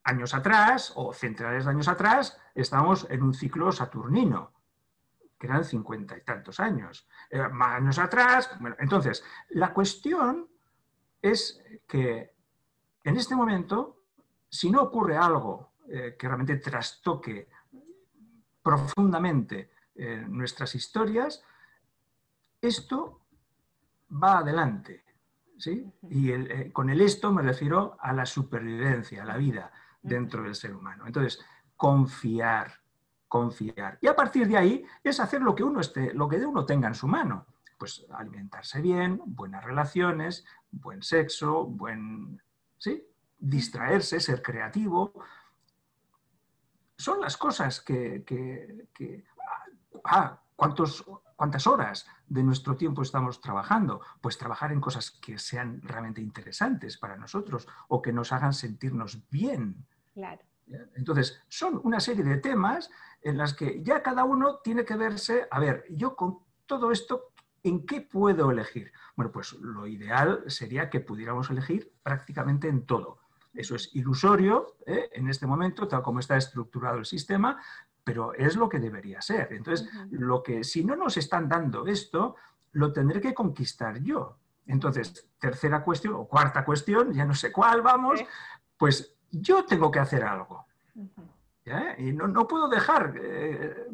años 0.04 0.34
atrás, 0.34 0.94
o 0.96 1.14
centenares 1.14 1.66
de 1.66 1.72
años 1.72 1.88
atrás, 1.88 2.38
estamos 2.56 3.08
en 3.10 3.24
un 3.24 3.34
ciclo 3.34 3.72
saturnino, 3.72 4.54
que 5.38 5.48
eran 5.48 5.64
cincuenta 5.64 6.18
y 6.18 6.22
tantos 6.22 6.60
años. 6.60 7.08
Eh, 7.30 7.42
años 7.60 8.00
atrás, 8.00 8.50
bueno, 8.60 8.76
entonces, 8.80 9.24
la 9.50 9.74
cuestión 9.74 10.48
es 11.22 11.62
que 11.88 12.34
en 13.04 13.18
este 13.18 13.36
momento, 13.36 14.04
si 14.50 14.70
no 14.70 14.82
ocurre 14.84 15.18
algo 15.18 15.74
eh, 15.90 16.16
que 16.18 16.28
realmente 16.28 16.58
trastoque 16.58 17.50
profundamente 18.62 19.72
eh, 19.96 20.26
nuestras 20.28 20.74
historias, 20.76 21.44
esto 22.62 23.22
va 24.12 24.40
adelante. 24.40 25.04
¿sí? 25.58 25.92
Y 26.10 26.72
con 26.72 26.90
el 26.90 27.02
esto 27.02 27.32
me 27.32 27.42
refiero 27.42 27.98
a 28.00 28.14
la 28.14 28.26
supervivencia, 28.26 29.24
a 29.24 29.26
la 29.26 29.38
vida 29.38 29.72
dentro 30.02 30.44
del 30.44 30.56
ser 30.56 30.76
humano. 30.76 31.06
Entonces, 31.08 31.44
confiar, 31.76 32.80
confiar. 33.28 33.98
Y 34.02 34.08
a 34.08 34.16
partir 34.16 34.48
de 34.48 34.58
ahí 34.58 34.86
es 35.04 35.20
hacer 35.20 35.42
lo 35.42 35.56
que 35.56 35.64
uno 35.64 35.82
esté, 35.82 36.14
lo 36.14 36.28
que 36.28 36.38
uno 36.46 36.66
tenga 36.66 36.88
en 36.88 36.96
su 36.96 37.08
mano. 37.08 37.46
Pues 37.78 38.06
alimentarse 38.12 38.82
bien, 38.82 39.22
buenas 39.26 39.64
relaciones, 39.64 40.46
buen 40.72 41.04
sexo, 41.04 41.66
buen. 41.66 42.42
¿Sí? 42.78 43.06
Distraerse, 43.38 44.20
ser 44.20 44.42
creativo. 44.42 45.14
Son 46.98 47.22
las 47.22 47.38
cosas 47.38 47.82
que. 47.82 48.86
ah, 50.04 50.42
¿cuántos, 50.56 51.06
¿Cuántas 51.38 51.68
horas 51.68 52.08
de 52.28 52.42
nuestro 52.42 52.76
tiempo 52.76 53.04
estamos 53.04 53.40
trabajando? 53.40 54.02
Pues 54.22 54.40
trabajar 54.40 54.72
en 54.72 54.82
cosas 54.82 55.12
que 55.12 55.38
sean 55.38 55.80
realmente 55.84 56.20
interesantes 56.20 56.98
para 56.98 57.16
nosotros 57.16 57.68
o 57.90 58.02
que 58.02 58.12
nos 58.12 58.32
hagan 58.32 58.54
sentirnos 58.54 59.30
bien. 59.30 59.86
Claro. 60.16 60.42
Entonces, 60.96 61.42
son 61.48 61.80
una 61.84 62.00
serie 62.00 62.24
de 62.24 62.38
temas 62.38 62.90
en 63.22 63.38
las 63.38 63.54
que 63.54 63.82
ya 63.84 64.04
cada 64.04 64.24
uno 64.24 64.58
tiene 64.58 64.86
que 64.86 64.96
verse, 64.96 65.48
a 65.50 65.60
ver, 65.60 65.86
yo 65.90 66.16
con 66.16 66.40
todo 66.66 66.92
esto, 66.92 67.32
¿en 67.64 67.86
qué 67.86 68.02
puedo 68.02 68.52
elegir? 68.52 68.92
Bueno, 69.16 69.32
pues 69.32 69.54
lo 69.54 69.88
ideal 69.88 70.44
sería 70.48 70.90
que 70.90 71.00
pudiéramos 71.00 71.50
elegir 71.50 71.94
prácticamente 72.04 72.68
en 72.68 72.86
todo. 72.86 73.20
Eso 73.54 73.76
es 73.76 73.90
ilusorio 73.96 74.76
¿eh? 74.86 75.10
en 75.14 75.30
este 75.30 75.48
momento, 75.48 75.88
tal 75.88 76.04
como 76.04 76.20
está 76.20 76.38
estructurado 76.38 76.98
el 76.98 77.06
sistema, 77.06 77.60
pero 78.04 78.34
es 78.34 78.56
lo 78.56 78.70
que 78.70 78.80
debería 78.80 79.22
ser. 79.22 79.52
Entonces, 79.52 79.90
lo 80.12 80.44
que 80.44 80.64
si 80.64 80.84
no 80.86 80.96
nos 80.96 81.18
están 81.18 81.50
dando 81.50 81.86
esto, 81.88 82.36
lo 82.74 82.94
tendré 82.94 83.20
que 83.20 83.34
conquistar 83.34 84.02
yo. 84.02 84.38
Entonces, 84.68 85.28
tercera 85.40 85.84
cuestión 85.84 86.14
o 86.14 86.28
cuarta 86.28 86.64
cuestión, 86.64 87.14
ya 87.14 87.26
no 87.26 87.34
sé 87.34 87.52
cuál 87.52 87.82
vamos, 87.82 88.24
pues 88.78 89.17
yo 89.32 89.66
tengo 89.66 89.92
que 89.92 90.00
hacer 90.00 90.24
algo. 90.24 90.66
Y 91.98 92.12
no, 92.14 92.48
puedo 92.48 92.70
dejar 92.70 93.14
eh, 93.22 93.88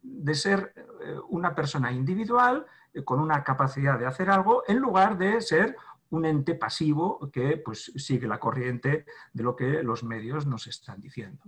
de 0.00 0.34
ser 0.34 0.72
eh, 1.02 1.16
una 1.28 1.54
persona 1.54 1.90
individual 1.90 2.64
eh, 2.94 3.02
con 3.02 3.20
una 3.20 3.42
capacidad 3.42 3.98
de 3.98 4.06
hacer 4.06 4.30
algo 4.30 4.62
en 4.68 4.78
lugar 4.78 5.18
de 5.18 5.40
ser 5.40 5.76
un 6.10 6.24
ente 6.24 6.54
pasivo 6.54 7.28
que 7.32 7.56
pues, 7.56 7.92
sigue 7.96 8.28
la 8.28 8.38
corriente 8.38 9.06
de 9.32 9.42
lo 9.42 9.56
que 9.56 9.82
los 9.82 10.04
medios 10.04 10.46
nos 10.46 10.68
están 10.68 11.00
diciendo. 11.00 11.42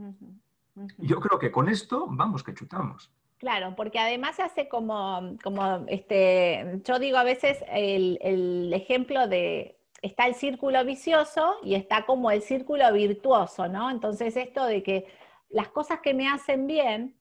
Yo 0.98 1.20
creo 1.20 1.38
que 1.38 1.52
con 1.52 1.68
esto 1.68 2.06
vamos 2.10 2.42
que 2.42 2.54
chutamos. 2.54 3.12
Claro, 3.38 3.74
porque 3.76 4.00
además 4.00 4.34
se 4.34 4.42
hace 4.42 4.68
como, 4.68 5.36
como 5.44 5.84
este, 5.86 6.80
yo 6.84 6.98
digo 6.98 7.18
a 7.18 7.24
veces 7.24 7.58
el, 7.68 8.18
el 8.20 8.72
ejemplo 8.74 9.28
de 9.28 9.77
está 10.02 10.26
el 10.26 10.34
círculo 10.34 10.84
vicioso 10.84 11.56
y 11.62 11.74
está 11.74 12.06
como 12.06 12.30
el 12.30 12.42
círculo 12.42 12.92
virtuoso, 12.92 13.68
¿no? 13.68 13.90
Entonces 13.90 14.36
esto 14.36 14.64
de 14.64 14.82
que 14.82 15.06
las 15.48 15.68
cosas 15.68 16.00
que 16.00 16.14
me 16.14 16.28
hacen 16.28 16.66
bien, 16.66 17.16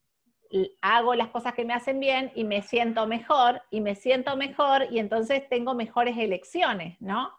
hago 0.81 1.13
las 1.15 1.27
cosas 1.29 1.53
que 1.53 1.65
me 1.65 1.73
hacen 1.73 1.99
bien 1.99 2.31
y 2.35 2.43
me 2.43 2.61
siento 2.61 3.05
mejor 3.07 3.61
y 3.69 3.81
me 3.81 3.95
siento 3.95 4.37
mejor 4.37 4.83
y 4.89 4.99
entonces 4.99 5.47
tengo 5.49 5.73
mejores 5.73 6.17
elecciones, 6.17 6.99
¿no? 7.01 7.31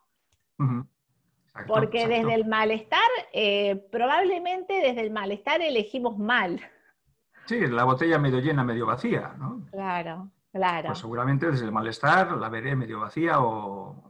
Porque 1.66 2.07
desde 2.07 2.35
el 2.35 2.46
malestar, 2.46 3.01
eh, 3.33 3.77
probablemente 3.90 4.74
desde 4.74 5.01
el 5.01 5.11
malestar 5.11 5.62
elegimos 5.62 6.18
mal. 6.18 6.61
Sí, 7.46 7.66
la 7.66 7.85
botella 7.85 8.18
medio 8.18 8.40
llena, 8.40 8.62
medio 8.62 8.87
vacía, 8.87 9.35
¿no? 9.38 9.66
Claro. 9.70 10.31
Claro. 10.53 10.88
Pues 10.88 10.98
seguramente 10.98 11.51
desde 11.51 11.66
el 11.66 11.72
malestar 11.72 12.33
la 12.33 12.48
veré 12.48 12.74
medio 12.74 13.01
vacía 13.01 13.40
o 13.40 14.09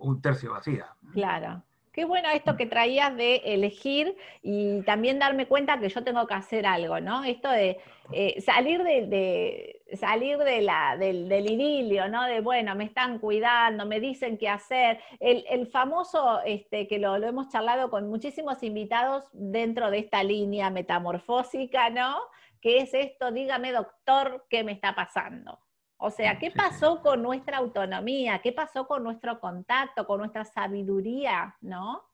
un 0.00 0.20
tercio 0.20 0.52
vacía. 0.52 0.86
Claro. 1.12 1.62
Qué 1.98 2.04
bueno 2.04 2.28
esto 2.30 2.56
que 2.56 2.66
traías 2.66 3.16
de 3.16 3.42
elegir 3.44 4.16
y 4.40 4.82
también 4.82 5.18
darme 5.18 5.48
cuenta 5.48 5.80
que 5.80 5.88
yo 5.88 6.04
tengo 6.04 6.28
que 6.28 6.34
hacer 6.34 6.64
algo, 6.64 7.00
¿no? 7.00 7.24
Esto 7.24 7.50
de 7.50 7.80
eh, 8.12 8.40
salir 8.40 8.84
de, 8.84 9.82
salir 9.94 10.38
de 10.38 10.60
la, 10.60 10.96
del, 10.96 11.28
del, 11.28 11.50
idilio, 11.50 12.08
¿no? 12.08 12.24
De 12.26 12.40
bueno, 12.40 12.76
me 12.76 12.84
están 12.84 13.18
cuidando, 13.18 13.84
me 13.84 13.98
dicen 13.98 14.38
qué 14.38 14.48
hacer. 14.48 15.00
El, 15.18 15.66
famoso, 15.66 16.40
este, 16.44 16.86
que 16.86 17.00
lo, 17.00 17.18
lo, 17.18 17.26
hemos 17.26 17.48
charlado 17.48 17.90
con 17.90 18.08
muchísimos 18.08 18.62
invitados 18.62 19.24
dentro 19.32 19.90
de 19.90 19.98
esta 19.98 20.22
línea 20.22 20.70
metamorfósica, 20.70 21.90
¿no? 21.90 22.16
Que 22.60 22.78
es 22.78 22.94
esto, 22.94 23.32
dígame 23.32 23.72
doctor, 23.72 24.46
¿qué 24.48 24.62
me 24.62 24.70
está 24.70 24.94
pasando? 24.94 25.58
O 25.98 26.10
sea, 26.10 26.38
¿qué 26.38 26.52
pasó 26.52 27.02
con 27.02 27.22
nuestra 27.22 27.58
autonomía? 27.58 28.40
¿Qué 28.40 28.52
pasó 28.52 28.86
con 28.86 29.02
nuestro 29.02 29.40
contacto, 29.40 30.06
con 30.06 30.18
nuestra 30.18 30.44
sabiduría? 30.44 31.56
¿No? 31.60 32.04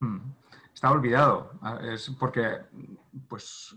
Mm, 0.00 0.30
está 0.74 0.90
olvidado. 0.90 1.52
Ah, 1.62 1.78
es 1.82 2.10
porque, 2.18 2.58
pues, 3.26 3.74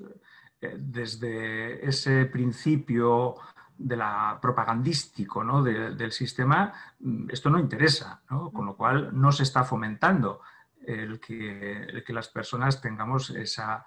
eh, 0.60 0.76
desde 0.78 1.86
ese 1.88 2.26
principio 2.26 3.36
de 3.78 3.96
la 3.96 4.38
propagandístico 4.42 5.44
¿no? 5.46 5.64
del 5.64 6.12
sistema, 6.12 6.74
mm, 7.00 7.30
esto 7.32 7.50
no 7.50 7.58
interesa, 7.58 8.22
¿no? 8.30 8.52
con 8.52 8.66
lo 8.66 8.76
cual 8.76 9.10
no 9.14 9.32
se 9.32 9.44
está 9.44 9.64
fomentando 9.64 10.42
el 10.86 11.22
que, 11.22 11.84
el 11.84 12.04
que 12.04 12.14
las 12.14 12.28
personas 12.28 12.82
tengamos 12.82 13.30
esa 13.30 13.86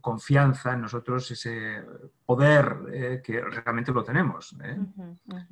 confianza 0.00 0.72
en 0.72 0.82
nosotros, 0.82 1.30
ese 1.30 1.84
poder 2.24 2.76
eh, 2.92 3.22
que 3.22 3.40
realmente 3.40 3.92
lo 3.92 4.02
tenemos. 4.02 4.56
¿eh? 4.62 4.78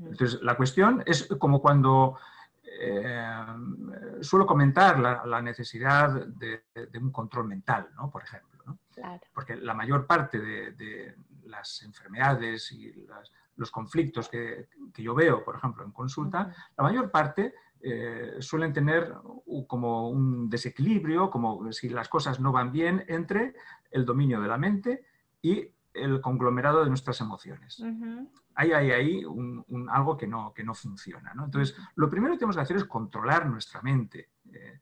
Entonces, 0.00 0.40
la 0.42 0.56
cuestión 0.56 1.02
es 1.06 1.28
como 1.38 1.60
cuando 1.60 2.18
eh, 2.62 3.22
suelo 4.20 4.46
comentar 4.46 4.98
la, 4.98 5.42
necesidad 5.42 6.26
de, 6.26 6.64
un 7.00 7.10
control 7.10 7.46
mental, 7.46 7.88
¿no? 7.96 8.10
por 8.10 8.22
ejemplo. 8.22 8.48
Porque 9.32 9.56
la 9.56 9.74
mayor 9.74 10.06
parte 10.06 10.40
de, 10.40 11.14
las 11.44 11.82
enfermedades 11.82 12.70
y 12.72 13.06
los 13.56 13.70
conflictos 13.70 14.28
que, 14.28 14.68
que, 14.92 15.02
yo 15.02 15.14
veo, 15.14 15.42
por 15.42 15.56
ejemplo, 15.56 15.82
en 15.82 15.92
consulta, 15.92 16.54
la 16.76 16.84
mayor 16.84 17.10
parte 17.10 17.54
eh, 17.80 18.38
suelen 18.40 18.72
tener 18.72 19.14
como 19.68 20.10
un 20.10 20.50
desequilibrio, 20.50 21.30
como 21.30 21.70
si 21.72 21.88
las 21.88 22.08
cosas 22.08 22.40
no 22.40 22.50
van 22.50 22.72
bien 22.72 23.04
entre 23.06 23.54
el 23.90 24.05
dominio 24.05 24.40
de 24.40 24.48
la 24.48 24.59
mente 24.59 25.05
y 25.42 25.70
el 25.94 26.20
conglomerado 26.20 26.83
de 26.83 26.88
nuestras 26.88 27.20
emociones. 27.20 27.83
Hay 28.55 28.72
ahí, 28.72 29.24
un, 29.24 29.88
algo 29.90 30.16
que 30.16 30.27
no, 30.27 30.53
que 30.53 30.64
no 30.64 30.74
funciona. 30.74 31.33
Entonces, 31.33 31.77
lo 31.96 32.09
primero 32.09 32.35
que 32.35 32.38
tenemos 32.38 32.57
que 32.57 32.62
hacer 32.62 32.77
es 32.77 32.85
controlar 32.85 33.48
nuestra 33.48 33.83
mente. 33.83 34.31
Eh, 34.53 34.81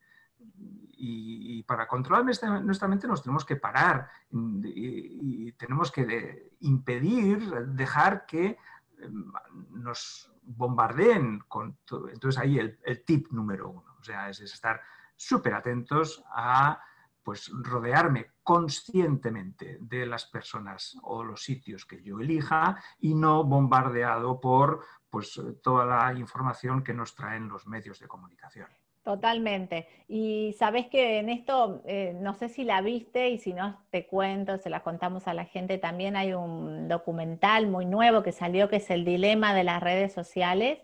y, 0.99 1.63
para 1.63 1.87
controlar 1.87 2.25
nuestra, 2.25 2.87
mente 2.87 3.07
nos 3.07 3.21
tenemos 3.21 3.45
que 3.45 3.55
parar 3.55 4.07
y, 4.31 5.51
tenemos 5.53 5.91
que 5.91 6.53
impedir, 6.61 7.39
dejar 7.67 8.25
que 8.25 8.57
em, 8.99 9.31
nos 9.71 10.31
bombardeen 10.43 11.43
con 11.47 11.77
todo. 11.85 12.09
Entonces 12.09 12.41
ahí 12.41 12.57
el, 12.57 13.03
tip 13.05 13.27
número 13.31 13.69
uno, 13.69 13.95
o 13.99 14.03
sea, 14.03 14.29
es, 14.29 14.39
estar 14.39 14.81
súper 15.15 15.53
atentos 15.53 16.23
a 16.31 16.81
pues 17.27 17.51
rodearme 17.61 18.27
conscientemente 18.41 19.79
de 19.81 20.05
las 20.05 20.27
personas 20.27 20.97
o 21.03 21.25
los 21.25 21.43
sitios 21.43 21.85
que 21.85 22.01
yo 22.01 22.21
elija 22.21 22.81
y 23.01 23.15
no 23.15 23.43
bombardeado 23.43 24.39
por 24.39 24.85
pues 25.09 25.37
toda 25.61 25.85
la 25.85 26.17
información 26.17 26.85
que 26.85 26.93
nos 26.93 27.15
traen 27.15 27.49
los 27.49 27.67
medios 27.67 27.99
de 27.99 28.07
comunicación. 28.07 28.69
Totalmente. 29.03 29.89
Y 30.07 30.55
sabes 30.57 30.87
que 30.87 31.19
en 31.19 31.27
esto, 31.27 31.81
eh, 31.83 32.17
no 32.17 32.33
sé 32.33 32.47
si 32.47 32.63
la 32.63 32.79
viste 32.79 33.27
y 33.27 33.39
si 33.39 33.51
no 33.51 33.77
te 33.89 34.07
cuento, 34.07 34.57
se 34.57 34.69
la 34.69 34.81
contamos 34.81 35.27
a 35.27 35.33
la 35.33 35.43
gente, 35.43 35.77
también 35.77 36.15
hay 36.15 36.31
un 36.31 36.87
documental 36.87 37.67
muy 37.67 37.85
nuevo 37.85 38.23
que 38.23 38.31
salió 38.31 38.69
que 38.69 38.77
es 38.77 38.89
el 38.89 39.03
dilema 39.03 39.53
de 39.53 39.65
las 39.65 39.83
redes 39.83 40.13
sociales, 40.13 40.79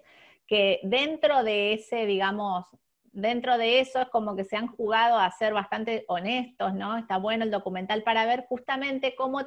que 0.45 0.81
dentro 0.83 1.41
de 1.45 1.71
ese, 1.71 2.05
digamos, 2.05 2.65
dentro 3.13 3.57
de 3.57 3.79
eso 3.79 4.01
es 4.01 4.09
como 4.09 4.35
que 4.35 4.43
se 4.43 4.57
han 4.57 4.67
jugado 4.67 5.17
a 5.17 5.31
ser 5.31 5.53
bastante 5.53 6.03
honestos, 6.07 6.73
¿no? 6.73 6.97
Está 6.97 7.17
bueno 7.17 7.45
el 7.45 7.51
documental 7.51 8.03
para 8.03 8.25
ver 8.25 8.45
justamente 8.49 9.15
cómo 9.15 9.41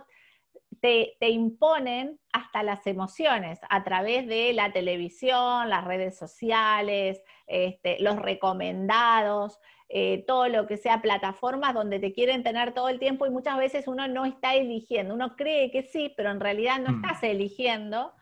te, 0.81 1.17
imponen 1.21 2.19
hasta 2.33 2.63
las 2.63 2.87
emociones 2.87 3.59
a 3.69 3.83
través 3.83 4.27
de 4.27 4.53
la 4.53 4.73
televisión, 4.73 5.69
las 5.69 5.85
redes 5.85 6.17
sociales, 6.17 7.21
este, 7.47 7.99
los 8.01 8.17
recomendados, 8.17 9.59
eh, 9.89 10.25
todo 10.27 10.49
lo 10.49 10.67
que 10.67 10.77
sea 10.77 11.03
plataformas 11.03 11.75
donde 11.75 11.99
te 11.99 12.13
quieren 12.13 12.43
tener 12.43 12.73
todo 12.73 12.89
el 12.89 12.99
tiempo 12.99 13.27
y 13.27 13.31
muchas 13.31 13.57
veces 13.59 13.89
uno 13.89 14.07
no 14.09 14.25
está 14.25 14.55
eligiendo, 14.55 15.15
uno 15.15 15.37
cree 15.37 15.71
que 15.71 15.83
sí, 15.83 16.13
pero 16.17 16.31
en 16.31 16.41
realidad 16.41 16.79
no 16.79 16.93
mm. 16.93 17.05
estás 17.05 17.23
eligiendo 17.23 18.13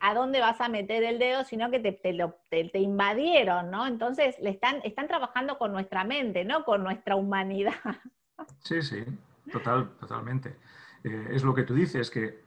a 0.00 0.14
dónde 0.14 0.40
vas 0.40 0.60
a 0.60 0.68
meter 0.68 1.02
el 1.04 1.18
dedo, 1.18 1.44
sino 1.44 1.70
que 1.70 1.80
te, 1.80 1.92
te, 1.92 2.78
invadieron, 2.78 3.70
¿no? 3.70 3.86
Entonces 3.86 4.38
le 4.40 4.50
están, 4.50 4.80
están 4.84 5.08
trabajando 5.08 5.58
con 5.58 5.72
nuestra 5.72 6.04
mente, 6.04 6.44
no 6.44 6.64
con 6.64 6.82
nuestra 6.82 7.16
humanidad. 7.16 7.74
Sí, 8.64 8.80
sí, 8.80 9.04
total, 9.52 9.90
totalmente. 10.00 10.56
Eh, 11.04 11.28
es 11.32 11.44
lo 11.44 11.54
que 11.54 11.64
tú 11.64 11.74
dices, 11.74 12.10
que 12.10 12.40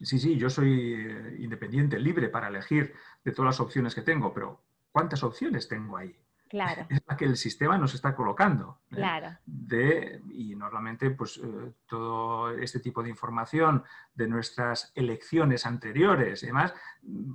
sí, 0.00 0.18
sí, 0.18 0.36
yo 0.36 0.50
soy 0.50 0.94
eh, 0.94 1.36
independiente, 1.38 2.00
libre 2.00 2.28
para 2.28 2.48
elegir 2.48 2.92
de 3.24 3.30
todas 3.30 3.50
las 3.50 3.60
opciones 3.60 3.94
que 3.94 4.02
tengo, 4.02 4.34
pero 4.34 4.60
¿cuántas 4.90 5.22
opciones 5.22 5.68
tengo 5.68 5.96
ahí? 5.96 6.16
Claro. 6.54 6.86
Es 6.88 7.02
la 7.04 7.16
que 7.16 7.24
el 7.24 7.36
sistema 7.36 7.76
nos 7.76 7.94
está 7.94 8.14
colocando. 8.14 8.78
¿eh? 8.92 8.94
Claro. 8.94 9.36
De, 9.44 10.20
y 10.30 10.54
normalmente, 10.54 11.10
pues 11.10 11.40
todo 11.88 12.50
este 12.52 12.78
tipo 12.78 13.02
de 13.02 13.10
información 13.10 13.82
de 14.14 14.28
nuestras 14.28 14.92
elecciones 14.94 15.66
anteriores 15.66 16.44
y 16.44 16.46
demás, 16.46 16.72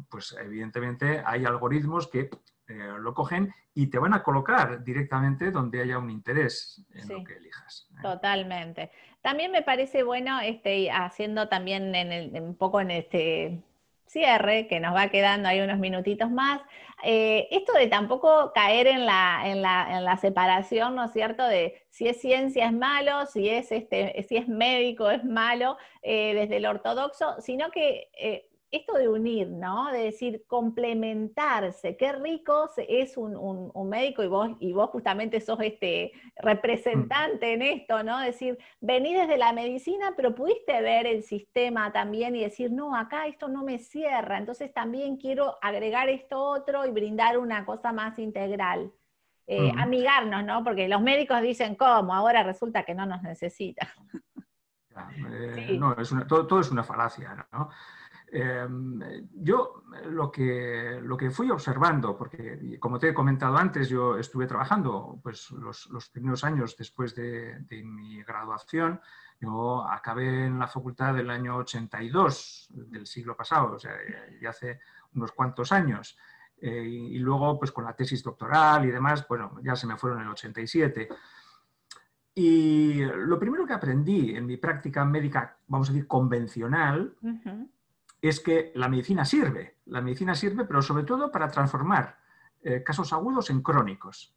pues 0.09 0.37
evidentemente 0.41 1.21
hay 1.25 1.43
algoritmos 1.43 2.07
que 2.07 2.29
lo 2.67 3.13
cogen 3.13 3.53
y 3.73 3.87
te 3.87 3.99
van 3.99 4.13
a 4.13 4.23
colocar 4.23 4.85
directamente 4.85 5.51
donde 5.51 5.81
haya 5.81 5.97
un 5.97 6.09
interés 6.11 6.85
en 6.93 7.09
lo 7.09 7.23
que 7.25 7.35
elijas. 7.35 7.89
Totalmente. 8.01 8.91
También 9.21 9.51
me 9.51 9.63
parece 9.63 10.03
bueno, 10.03 10.39
este, 10.39 10.91
haciendo 10.91 11.49
también 11.49 11.93
en 11.93 12.41
un 12.41 12.55
poco 12.55 12.79
en 12.79 12.91
este 12.91 13.63
cierre, 14.09 14.67
que 14.67 14.79
nos 14.79 14.95
va 14.95 15.09
quedando 15.09 15.47
ahí 15.47 15.61
unos 15.61 15.79
minutitos 15.79 16.29
más, 16.31 16.61
eh, 17.03 17.47
esto 17.51 17.73
de 17.73 17.87
tampoco 17.87 18.51
caer 18.53 18.87
en 18.87 19.05
la, 19.05 19.43
en, 19.45 19.61
la, 19.61 19.97
en 19.97 20.03
la, 20.03 20.17
separación, 20.17 20.95
¿no 20.95 21.05
es 21.05 21.13
cierto?, 21.13 21.45
de 21.45 21.81
si 21.89 22.07
es 22.07 22.19
ciencia 22.19 22.65
es 22.65 22.73
malo, 22.73 23.25
si 23.25 23.49
es, 23.49 23.71
este, 23.71 24.25
si 24.27 24.37
es 24.37 24.47
médico 24.47 25.09
es 25.09 25.23
malo, 25.23 25.77
eh, 26.01 26.33
desde 26.33 26.57
el 26.57 26.65
ortodoxo, 26.65 27.39
sino 27.39 27.71
que 27.71 28.09
eh, 28.17 28.48
esto 28.71 28.93
de 28.93 29.09
unir, 29.09 29.47
¿no? 29.49 29.91
De 29.91 30.03
decir, 30.05 30.43
complementarse. 30.47 31.97
Qué 31.97 32.11
rico 32.13 32.69
es 32.87 33.17
un, 33.17 33.71
médico 33.89 34.23
y 34.23 34.27
vos, 34.27 34.51
y 34.59 34.73
vos 34.73 34.89
justamente 34.91 35.41
sos 35.41 35.59
este 35.61 36.11
representante 36.35 37.53
en 37.53 37.61
esto, 37.61 38.03
¿no? 38.03 38.19
Decir, 38.19 38.57
vení 38.79 39.13
desde 39.13 39.37
la 39.37 39.53
medicina, 39.53 40.13
pero 40.15 40.35
pudiste 40.35 40.81
ver 40.81 41.07
el 41.07 41.23
sistema 41.23 41.91
también 41.91 42.35
y 42.35 42.43
decir, 42.43 42.71
no, 42.71 42.95
acá 42.95 43.25
esto 43.27 43.47
no 43.47 43.63
me 43.63 43.79
cierra, 43.79 44.37
entonces 44.37 44.71
también 44.73 45.17
quiero 45.17 45.57
agregar 45.61 46.09
esto 46.09 46.39
otro 46.39 46.85
y 46.85 46.91
brindar 46.91 47.37
una 47.37 47.65
cosa 47.65 47.91
más 47.91 48.19
integral. 48.19 48.91
Eh, 49.51 49.71
amigarnos, 49.79 50.45
¿no? 50.45 50.63
Porque 50.63 50.87
los 50.87 51.01
médicos 51.01 51.41
dicen, 51.41 51.73
¿cómo? 51.73 52.13
Ahora 52.13 52.43
resulta 52.43 52.83
que 52.83 52.93
no 52.93 53.07
nos 53.07 53.23
necesitan. 53.23 53.89
Eh, 55.25 55.77
no, 55.79 55.95
todo, 56.27 56.45
todo 56.45 56.59
es 56.59 56.69
una 56.69 56.83
falacia, 56.83 57.47
¿no? 57.51 57.69
Em, 58.31 58.99
yo 59.33 59.83
lo 60.05 60.31
que, 60.31 60.99
lo 61.01 61.17
que 61.17 61.31
fui 61.31 61.49
observando, 61.49 62.15
porque 62.15 62.77
como 62.79 62.99
te 62.99 63.09
he 63.09 63.13
comentado 63.13 63.57
antes, 63.57 63.89
yo 63.89 64.17
estuve 64.17 64.45
trabajando 64.45 65.19
pues, 65.23 65.49
los, 65.51 66.09
primeros 66.11 66.43
años 66.43 66.75
después 66.77 67.15
de, 67.15 67.65
mi 67.83 68.21
graduación, 68.23 69.01
yo 69.39 69.83
acabé 69.83 70.45
en 70.45 70.59
la 70.59 70.67
facultad 70.67 71.15
del 71.15 71.29
año 71.29 71.57
82 71.57 72.67
del 72.69 73.07
siglo 73.07 73.35
pasado, 73.35 73.73
o 73.75 73.79
sea, 73.79 73.93
ya 74.39 74.49
hace 74.49 74.79
unos 75.13 75.31
cuantos 75.31 75.71
años. 75.71 76.17
Eh, 76.61 76.83
y 76.83 77.17
luego, 77.19 77.57
pues 77.57 77.71
con 77.71 77.85
la 77.85 77.95
tesis 77.95 78.21
doctoral 78.21 78.85
y 78.85 78.91
demás, 78.91 79.25
bueno, 79.27 79.59
ya 79.63 79.75
se 79.75 79.87
me 79.87 79.97
fueron 79.97 80.19
en 80.19 80.25
el 80.25 80.31
87. 80.31 81.09
Y 82.35 83.01
lo 83.03 83.39
primero 83.39 83.65
que 83.65 83.73
aprendí 83.73 84.35
en 84.35 84.45
mi 84.45 84.57
práctica 84.57 85.03
médica, 85.03 85.57
vamos 85.67 85.89
a 85.89 85.93
decir, 85.93 86.07
convencional, 86.07 87.15
es 88.21 88.39
que 88.39 88.71
la 88.75 88.89
medicina 88.89 89.25
sirve. 89.25 89.77
La 89.85 90.01
medicina 90.01 90.35
sirve, 90.35 90.65
pero 90.65 90.81
sobre 90.81 91.03
todo 91.03 91.31
para 91.31 91.47
transformar 91.47 92.17
eh, 92.61 92.83
casos 92.83 93.13
agudos 93.13 93.49
en 93.49 93.61
crónicos. 93.61 94.35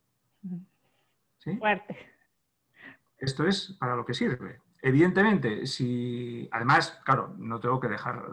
¿Sí? 1.39 1.57
Fuerte. 1.57 1.97
Esto 3.19 3.47
es 3.47 3.77
para 3.79 3.97
lo 3.97 4.05
que 4.05 4.15
sirve. 4.15 4.61
Evidentemente, 4.81 5.67
si 5.67 6.49
además, 6.51 7.01
claro, 7.05 7.35
no 7.39 7.61
tengo 7.61 7.79
que 7.79 7.89
dejar 7.89 8.25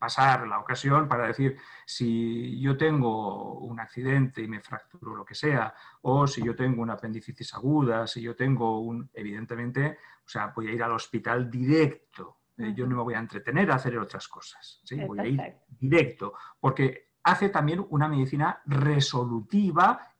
pasar 0.00 0.48
la 0.48 0.58
ocasión 0.58 1.06
para 1.06 1.26
decir 1.26 1.58
si 1.84 2.58
yo 2.58 2.76
tengo 2.76 3.58
un 3.60 3.78
accidente 3.78 4.42
y 4.42 4.48
me 4.48 4.60
fracturo 4.60 5.14
lo 5.14 5.24
que 5.24 5.34
sea, 5.34 5.74
o 6.02 6.26
si 6.26 6.42
yo 6.42 6.56
tengo 6.56 6.82
una 6.82 6.94
apendicitis 6.94 7.54
aguda, 7.54 8.06
si 8.06 8.22
yo 8.22 8.34
tengo 8.34 8.80
un, 8.80 9.10
evidentemente, 9.12 9.98
o 10.24 10.28
sea, 10.28 10.52
voy 10.56 10.68
a 10.68 10.72
ir 10.72 10.82
al 10.82 10.92
hospital 10.92 11.50
directo. 11.50 12.39
Eh, 12.60 12.74
yo 12.74 12.86
no 12.86 12.96
me 12.96 13.02
voy 13.02 13.14
a 13.14 13.18
entretener 13.18 13.70
a 13.70 13.76
hacer 13.76 13.98
otras 13.98 14.28
cosas. 14.28 14.82
Voy 15.06 15.18
a 15.18 15.26
ir 15.26 15.56
directo, 15.78 16.34
porque 16.58 17.10
hace 17.22 17.48
también 17.48 17.84
una 17.90 18.08
medicina 18.08 18.60
resolutiva 18.66 20.14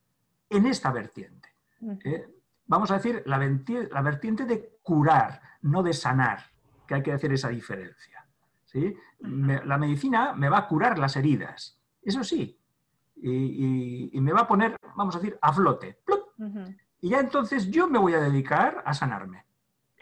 en 0.48 0.66
esta 0.66 0.90
vertiente. 0.90 1.48
¿eh? 2.04 2.26
vamos 2.66 2.90
a 2.90 2.94
decir, 2.94 3.22
la 3.26 3.38
vertiente, 3.38 4.44
de 4.44 4.78
curar, 4.82 5.40
no 5.62 5.82
de 5.82 5.92
sanar, 5.92 6.44
que 6.86 6.94
hay 6.94 7.02
que 7.02 7.12
hacer 7.12 7.32
esa 7.32 7.48
diferencia. 7.48 8.26
¿sí? 8.64 8.94
la 9.20 9.76
medicina 9.76 10.32
me 10.32 10.48
va 10.48 10.58
a 10.58 10.68
curar 10.68 10.98
las 10.98 11.16
heridas, 11.16 11.80
eso 12.02 12.22
sí, 12.22 12.58
y, 13.16 14.18
me 14.20 14.32
va 14.32 14.42
a 14.42 14.48
poner, 14.48 14.76
vamos 14.96 15.14
a 15.16 15.18
decir, 15.18 15.36
a 15.42 15.52
flote. 15.52 15.98
Y 17.00 17.10
ya 17.10 17.20
entonces 17.20 17.70
yo 17.70 17.88
me 17.88 17.98
voy 17.98 18.14
a 18.14 18.20
dedicar 18.20 18.82
a 18.86 18.94
sanarme. 18.94 19.44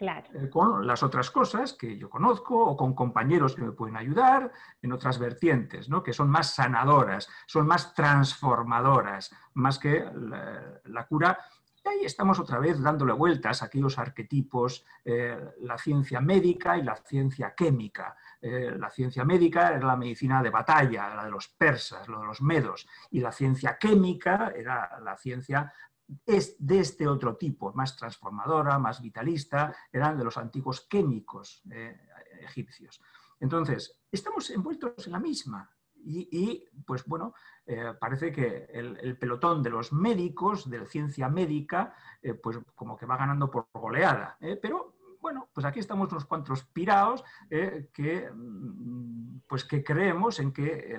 Eh, 0.01 0.49
con 0.49 0.87
las 0.87 1.03
otras 1.03 1.31
cosas 1.31 1.73
que 1.73 1.99
yo 1.99 2.09
conozco 2.09 2.57
o 2.57 2.77
con 2.77 2.95
compañeros 2.95 3.57
que 3.57 3.63
me 3.63 3.73
pueden 3.73 3.97
ayudar 3.97 4.53
en 4.81 4.93
otras 4.93 5.19
vertientes, 5.19 5.89
¿no? 5.89 6.05
que 6.05 6.13
son 6.13 6.31
más 6.31 6.55
sanadoras, 6.55 7.29
son 7.47 7.67
más 7.67 7.95
transformadoras, 7.95 9.35
más 9.55 9.79
que 9.79 10.05
la, 10.85 11.07
cura. 11.09 11.37
Y 11.85 11.89
ahí 11.89 12.05
estamos 12.05 12.39
otra 12.39 12.61
vez 12.61 12.81
dándole 12.81 13.13
vueltas 13.13 13.61
a 13.61 13.67
aquellos 13.67 13.99
arquetipos, 13.99 14.85
eh, 15.05 15.37
la 15.63 15.77
ciencia 15.79 16.21
médica 16.21 16.79
y 16.79 16.83
la 16.83 16.95
ciencia 16.95 17.55
química. 17.57 18.17
Eh, 18.41 18.73
la 18.79 18.91
ciencia 18.91 19.25
médica 19.25 19.71
era 19.71 19.85
la 19.85 19.97
medicina 19.97 20.41
de 20.45 20.51
batalla, 20.51 21.13
la 21.17 21.25
de 21.25 21.31
los 21.31 21.49
persas, 21.49 22.07
lo 22.07 22.21
de 22.21 22.27
los 22.27 22.41
medos, 22.41 22.87
y 23.11 23.19
la 23.19 23.33
ciencia 23.33 23.77
química 23.79 24.53
era 24.55 25.01
la 25.01 25.17
ciencia 25.17 25.73
es 26.25 26.57
de 26.59 26.81
este 26.81 27.07
otro 27.07 27.37
tipo, 27.37 27.73
más 27.75 27.97
transformadora, 27.97 28.79
más 28.79 29.03
vitalista, 29.03 29.75
eran 29.93 30.17
de 30.17 30.25
los 30.25 30.37
antiguos 30.37 30.83
químicos 30.83 31.63
eh, 31.71 32.01
egipcios. 32.41 33.01
Entonces, 33.41 34.01
estamos 34.11 34.51
envueltos 34.51 35.07
en 35.07 35.13
la 35.13 35.21
misma. 35.21 35.71
Y, 36.11 36.65
pues 36.87 37.05
bueno, 37.05 37.35
eh, 37.67 37.93
parece 38.01 38.33
que 38.33 38.69
el, 38.73 39.19
pelotón 39.19 39.63
de 39.63 39.69
los 39.69 39.93
médicos, 39.93 40.71
de 40.71 40.79
la 40.79 40.87
ciencia 40.87 41.29
médica, 41.29 41.95
eh, 42.23 42.35
pues 42.35 42.59
como 42.75 42.97
que 42.97 43.05
va 43.05 43.17
ganando 43.19 43.51
por 43.51 43.67
goleada. 43.75 44.39
Pero 44.63 44.95
bueno, 45.21 45.51
pues 45.53 45.67
aquí 45.67 45.81
estamos 45.81 46.11
unos 46.11 46.25
cuantos 46.25 46.65
pirados 46.65 47.25
que, 47.51 48.31
mm, 48.33 49.41
pues 49.47 49.65
que 49.65 49.85
creemos 49.85 50.39
en 50.39 50.53
que 50.53 50.97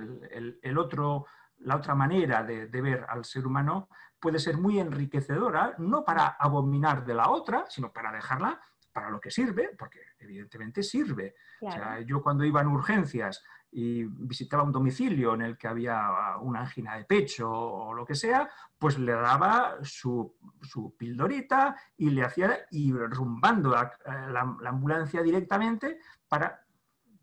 el, 0.62 0.78
otro, 0.78 1.26
la 1.60 1.76
otra 1.76 1.96
manera 1.96 2.44
de, 2.44 2.68
de, 2.68 2.82
ver 2.82 3.06
al 3.10 3.26
ser 3.26 3.46
humano 3.46 3.90
puede 4.20 4.40
ser 4.40 4.58
muy 4.58 4.80
enriquecedora, 4.80 5.76
no 5.78 6.04
para 6.04 6.28
abominar 6.28 7.06
de 7.06 7.14
la 7.14 7.30
otra, 7.30 7.66
sino 7.70 7.92
para 7.92 8.12
dejarla 8.12 8.60
para 8.92 9.10
lo 9.10 9.20
que 9.20 9.32
sirve, 9.32 9.72
porque 9.78 10.00
evidentemente 10.20 10.84
sirve. 10.84 11.36
O 11.62 11.72
sea, 11.72 12.02
yo 12.02 12.22
cuando 12.22 12.44
iba 12.44 12.62
en 12.62 12.68
urgencias 12.68 13.44
y 13.72 14.04
visitaba 14.04 14.64
un 14.64 14.72
domicilio 14.72 15.36
en 15.36 15.42
el 15.42 15.58
que 15.58 15.68
había 15.68 16.38
una 16.42 16.62
angina 16.62 16.96
de 16.98 17.06
pecho 17.06 17.50
o 17.50 17.94
lo 17.94 18.06
que 18.06 18.16
sea, 18.16 18.50
pues 18.78 18.98
le 18.98 19.14
daba 19.14 19.78
su, 19.84 20.36
su 20.62 20.96
pildorita 20.98 21.76
y 21.98 22.10
le 22.10 22.24
hacía 22.24 22.66
ir 22.72 22.96
rumbando 22.96 23.70
la, 23.70 23.96
la 24.26 24.70
ambulancia 24.70 25.22
directamente 25.22 26.00
para 26.28 26.66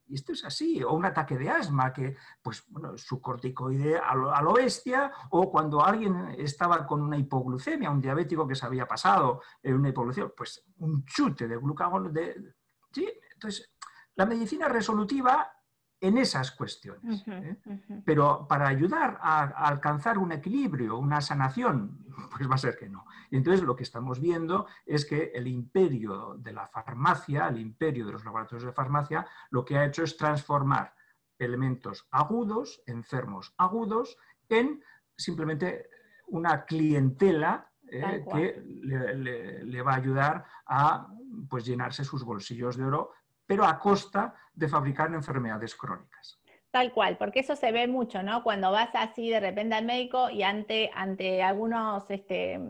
y 0.09 0.14
esto 0.14 0.32
es 0.32 0.44
así, 0.44 0.82
o 0.82 0.92
un 0.92 1.04
ataque 1.04 1.36
de 1.36 1.48
asma, 1.50 1.92
que 1.92 2.16
pues 2.42 2.64
bueno, 2.68 2.96
su 2.96 3.20
corticoide 3.20 3.98
a 3.98 4.14
lo, 4.14 4.52
bestia, 4.52 5.12
o 5.30 5.50
cuando 5.50 5.84
alguien 5.84 6.34
estaba 6.38 6.86
con 6.86 7.02
una 7.02 7.18
hipoglucemia, 7.18 7.90
un 7.90 8.00
diabético 8.00 8.46
que 8.46 8.54
se 8.54 8.66
había 8.66 8.86
pasado 8.86 9.42
en 9.62 9.74
una 9.74 9.88
hipoglucemia, 9.88 10.30
pues 10.36 10.64
un 10.78 11.04
chute 11.04 11.48
de 11.48 11.57
glucagón, 11.57 12.12
de, 12.12 12.54
¿sí? 12.92 13.09
Entonces, 13.32 13.72
la 14.14 14.26
medicina 14.26 14.68
resolutiva 14.68 15.55
en 16.01 16.18
esas 16.18 16.53
cuestiones. 16.53 17.24
¿eh? 17.26 17.57
Pero 18.05 18.47
para 18.49 18.68
ayudar 18.68 19.18
a, 19.20 19.42
alcanzar 19.66 20.18
un 20.18 20.32
equilibrio, 20.32 20.99
una 20.99 21.20
sanación, 21.20 22.05
pues 22.36 22.49
va 22.49 22.55
a 22.55 22.59
ser 22.59 22.76
que 22.76 22.88
no. 22.88 23.07
Y 23.30 23.36
entonces 23.36 23.62
lo 23.62 23.74
que 23.76 23.82
estamos 23.82 24.20
viendo 24.20 24.66
es 24.84 25.05
que 25.07 25.32
el 25.34 25.47
imperio 25.47 26.36
de 26.38 26.53
la 26.53 26.66
farmacia, 26.66 27.49
el 27.49 27.59
imperio 27.59 28.07
de 28.07 28.12
los 28.12 28.24
laboratorios 28.24 28.64
de 28.64 28.72
farmacia, 28.72 29.26
lo 29.51 29.64
que 29.64 29.78
ha 29.78 29.86
hecho 29.86 30.05
es 30.05 30.16
transformar 30.16 30.94
elementos 31.38 32.07
agudos, 32.11 32.82
enfermos 32.86 33.55
agudos, 33.59 34.16
en 34.49 34.82
simplemente 35.16 35.88
una 36.28 36.64
clientela 36.64 37.70
¿eh? 37.88 38.24
que 38.32 38.62
le, 38.64 39.64
le, 39.64 39.82
va 39.82 39.92
a 39.92 39.97
ayudar 39.97 40.44
a 40.66 41.09
pues, 41.49 41.64
llenarse 41.64 42.05
sus 42.05 42.24
bolsillos 42.24 42.76
de 42.76 42.84
oro 42.84 43.12
pero 43.47 43.64
a 43.64 43.78
costa 43.78 44.34
de 44.53 44.68
fabricar 44.68 45.12
enfermedades 45.12 45.74
crónicas. 45.74 46.40
Tal 46.70 46.92
cual, 46.92 47.16
porque 47.16 47.40
eso 47.40 47.57
se 47.57 47.72
ve 47.72 47.86
mucho, 47.86 48.22
¿no? 48.22 48.42
Cuando 48.42 48.70
vas 48.70 48.90
así 48.94 49.30
de 49.30 49.40
repente 49.40 49.74
al 49.74 49.84
médico 49.86 50.28
y 50.28 50.42
ante, 50.42 50.90
ante 50.94 51.42
algunos 51.42 52.11
este, 52.11 52.61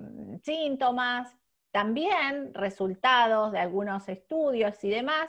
síntomas, 0.43 1.37
también 1.73 2.55
resultados 2.55 3.53
de 3.53 3.59
algunos 3.59 4.09
estudios 4.09 4.83
y 4.85 4.91
demás, 4.91 5.29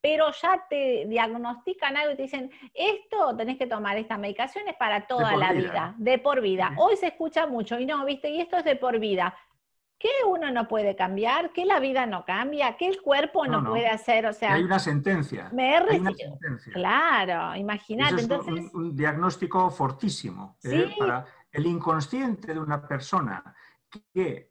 pero 0.00 0.30
ya 0.32 0.66
te 0.68 1.06
diagnostican 1.06 1.96
algo 1.96 2.12
y 2.12 2.16
te 2.16 2.22
dicen, 2.22 2.50
esto 2.74 3.36
tenés 3.36 3.56
que 3.56 3.68
tomar 3.68 3.96
esta 3.96 4.18
medicación 4.18 4.68
es 4.68 4.74
para 4.74 5.06
toda 5.06 5.36
la 5.36 5.52
vida. 5.52 5.94
de 5.96 6.18
por 6.18 6.40
vida. 6.40 6.72
Hoy 6.76 6.96
se 6.96 7.06
escucha 7.06 7.46
mucho 7.46 7.78
y 7.78 7.86
no, 7.86 8.04
viste, 8.04 8.28
y 8.28 8.40
esto 8.40 8.56
es 8.56 8.64
de 8.64 8.76
por 8.76 8.98
vida 8.98 9.34
que 10.02 10.08
uno 10.26 10.50
no 10.50 10.66
puede 10.66 10.96
cambiar, 10.96 11.52
que 11.52 11.64
la 11.64 11.78
vida 11.78 12.06
no 12.06 12.24
cambia, 12.24 12.76
que 12.76 12.88
el 12.88 13.00
cuerpo 13.00 13.46
no, 13.46 13.64
puede 13.64 13.86
hacer, 13.86 14.26
o 14.26 14.32
sea... 14.32 14.54
Hay 14.54 14.64
una 14.64 14.80
sentencia. 14.80 15.48
Me 15.52 15.76
he 15.76 16.02
Claro, 16.72 17.54
imagínate. 17.54 18.22
Es 18.22 18.74
un, 18.74 18.96
diagnóstico 18.96 19.70
fortísimo 19.70 20.56
¿eh? 20.64 20.92
para 20.98 21.24
el 21.52 21.66
inconsciente 21.66 22.52
de 22.52 22.58
una 22.58 22.84
persona 22.84 23.54
que 24.12 24.50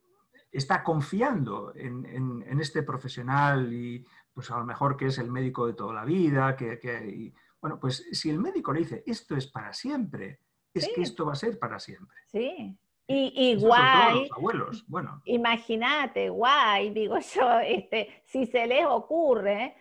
está 0.49 0.81
confiando 0.81 1.73
en, 1.75 2.45
este 2.61 2.83
profesional 2.83 3.73
y 3.73 4.05
pues 4.31 4.49
a 4.51 4.57
lo 4.57 4.63
mejor 4.63 4.95
que 4.95 5.07
es 5.07 5.17
el 5.17 5.29
médico 5.29 5.67
de 5.67 5.73
toda 5.73 5.93
la 5.93 6.05
vida, 6.05 6.55
que, 6.55 7.33
bueno, 7.59 7.77
pues 7.77 8.07
si 8.13 8.29
el 8.29 8.39
médico 8.39 8.71
le 8.71 8.79
dice 8.79 9.03
esto 9.05 9.35
es 9.35 9.47
para 9.47 9.73
siempre, 9.73 10.39
es 10.73 10.89
que 10.95 11.01
esto 11.01 11.25
va 11.25 11.33
a 11.33 11.35
ser 11.35 11.59
para 11.59 11.77
siempre. 11.77 12.15
Sí, 12.27 12.77
y, 13.11 13.55
guay. 13.59 14.29
abuelos, 14.31 14.85
bueno. 14.87 15.21
Imagínate, 15.25 16.29
guay, 16.29 16.91
digo 16.91 17.17
yo, 17.35 17.59
este, 17.59 18.21
si 18.25 18.45
se 18.45 18.67
les 18.67 18.85
ocurre 18.85 19.75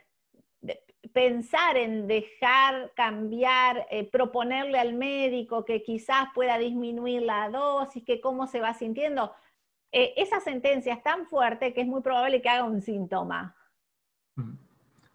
pensar 1.13 1.77
en 1.77 2.07
dejar 2.07 2.93
cambiar, 2.95 3.87
eh, 3.91 4.09
proponerle 4.09 4.79
al 4.79 4.95
médico 4.95 5.65
que 5.65 5.83
quizás 5.83 6.29
pueda 6.35 6.59
disminuir 6.59 7.23
la 7.23 7.49
dosis, 7.49 8.05
que 8.05 8.21
cómo 8.21 8.47
se 8.47 8.61
va 8.61 8.75
sintiendo, 8.75 9.33
eh, 9.93 10.15
esa 10.17 10.41
sentencia 10.41 10.95
es 10.95 11.03
tan 11.03 11.27
fuerte 11.27 11.73
que 11.75 11.81
es 11.81 11.87
muy 11.87 12.01
probable 12.01 12.41
que 12.41 12.49
haga 12.49 12.65
un 12.65 12.81
síntoma. 12.81 13.57
Mm. 14.37 14.55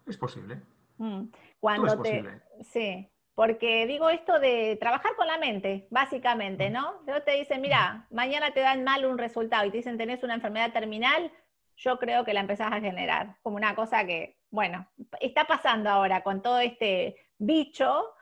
Es 0.06 0.16
posible. 0.16 0.60
Mm. 0.98 1.24
Cuando 1.60 1.86
es 1.86 1.94
posible. 1.96 2.42
Sí. 2.60 3.08
Porque 3.36 3.86
digo 3.86 4.08
esto 4.08 4.40
de 4.40 4.78
trabajar 4.80 5.14
con 5.14 5.26
la 5.26 5.36
mente, 5.36 5.86
básicamente, 5.90 6.70
¿no? 6.70 7.02
Luego 7.04 7.22
te 7.22 7.32
dicen, 7.32 7.60
mira, 7.60 8.06
mañana 8.10 8.52
te 8.54 8.60
dan 8.60 8.82
mal 8.82 9.04
un 9.04 9.18
resultado 9.18 9.66
y 9.66 9.70
te 9.70 9.76
dicen 9.76 9.98
tenés 9.98 10.22
una 10.22 10.32
enfermedad 10.32 10.72
terminal, 10.72 11.30
yo 11.76 11.98
creo 11.98 12.24
que 12.24 12.32
la 12.32 12.40
empezás 12.40 12.72
a 12.72 12.80
generar 12.80 13.36
como 13.42 13.56
una 13.56 13.74
cosa 13.74 14.06
que, 14.06 14.38
bueno, 14.48 14.88
está 15.20 15.44
pasando 15.44 15.90
ahora 15.90 16.22
con 16.22 16.40
todo 16.40 16.60
este 16.60 17.28
bicho. 17.36 18.14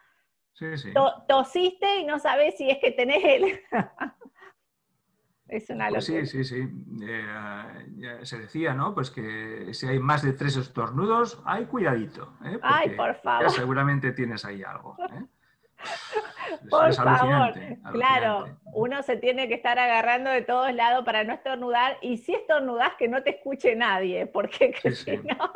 Sí, 0.52 0.76
sí. 0.78 0.92
tosiste 1.28 1.98
y 1.98 2.04
no 2.04 2.18
sabes 2.18 2.56
si 2.56 2.68
es 2.68 2.78
que 2.78 2.90
tenés 2.90 3.22
el... 3.24 3.60
Es 5.48 5.68
una 5.68 5.88
pues 5.88 6.06
sí, 6.06 6.24
sí, 6.26 6.42
sí. 6.42 6.68
Eh, 7.02 8.18
se 8.22 8.38
decía, 8.38 8.72
¿no? 8.72 8.94
Pues 8.94 9.10
que 9.10 9.74
si 9.74 9.86
hay 9.86 9.98
más 9.98 10.22
de 10.22 10.32
tres 10.32 10.56
estornudos, 10.56 11.42
hay 11.44 11.66
cuidadito. 11.66 12.32
¿eh? 12.44 12.58
Ay, 12.62 12.90
por 12.90 13.14
favor. 13.16 13.50
seguramente 13.50 14.12
tienes 14.12 14.44
ahí 14.44 14.62
algo. 14.62 14.96
¿eh? 15.12 15.24
por 16.70 16.94
favor. 16.94 17.52
Claro, 17.92 18.58
uno 18.72 19.02
se 19.02 19.18
tiene 19.18 19.48
que 19.48 19.54
estar 19.54 19.78
agarrando 19.78 20.30
de 20.30 20.40
todos 20.40 20.72
lados 20.72 21.04
para 21.04 21.24
no 21.24 21.34
estornudar. 21.34 21.98
Y 22.00 22.16
si 22.16 22.34
estornudas, 22.34 22.94
que 22.98 23.08
no 23.08 23.22
te 23.22 23.30
escuche 23.30 23.76
nadie, 23.76 24.26
porque 24.26 24.74
no 25.24 25.52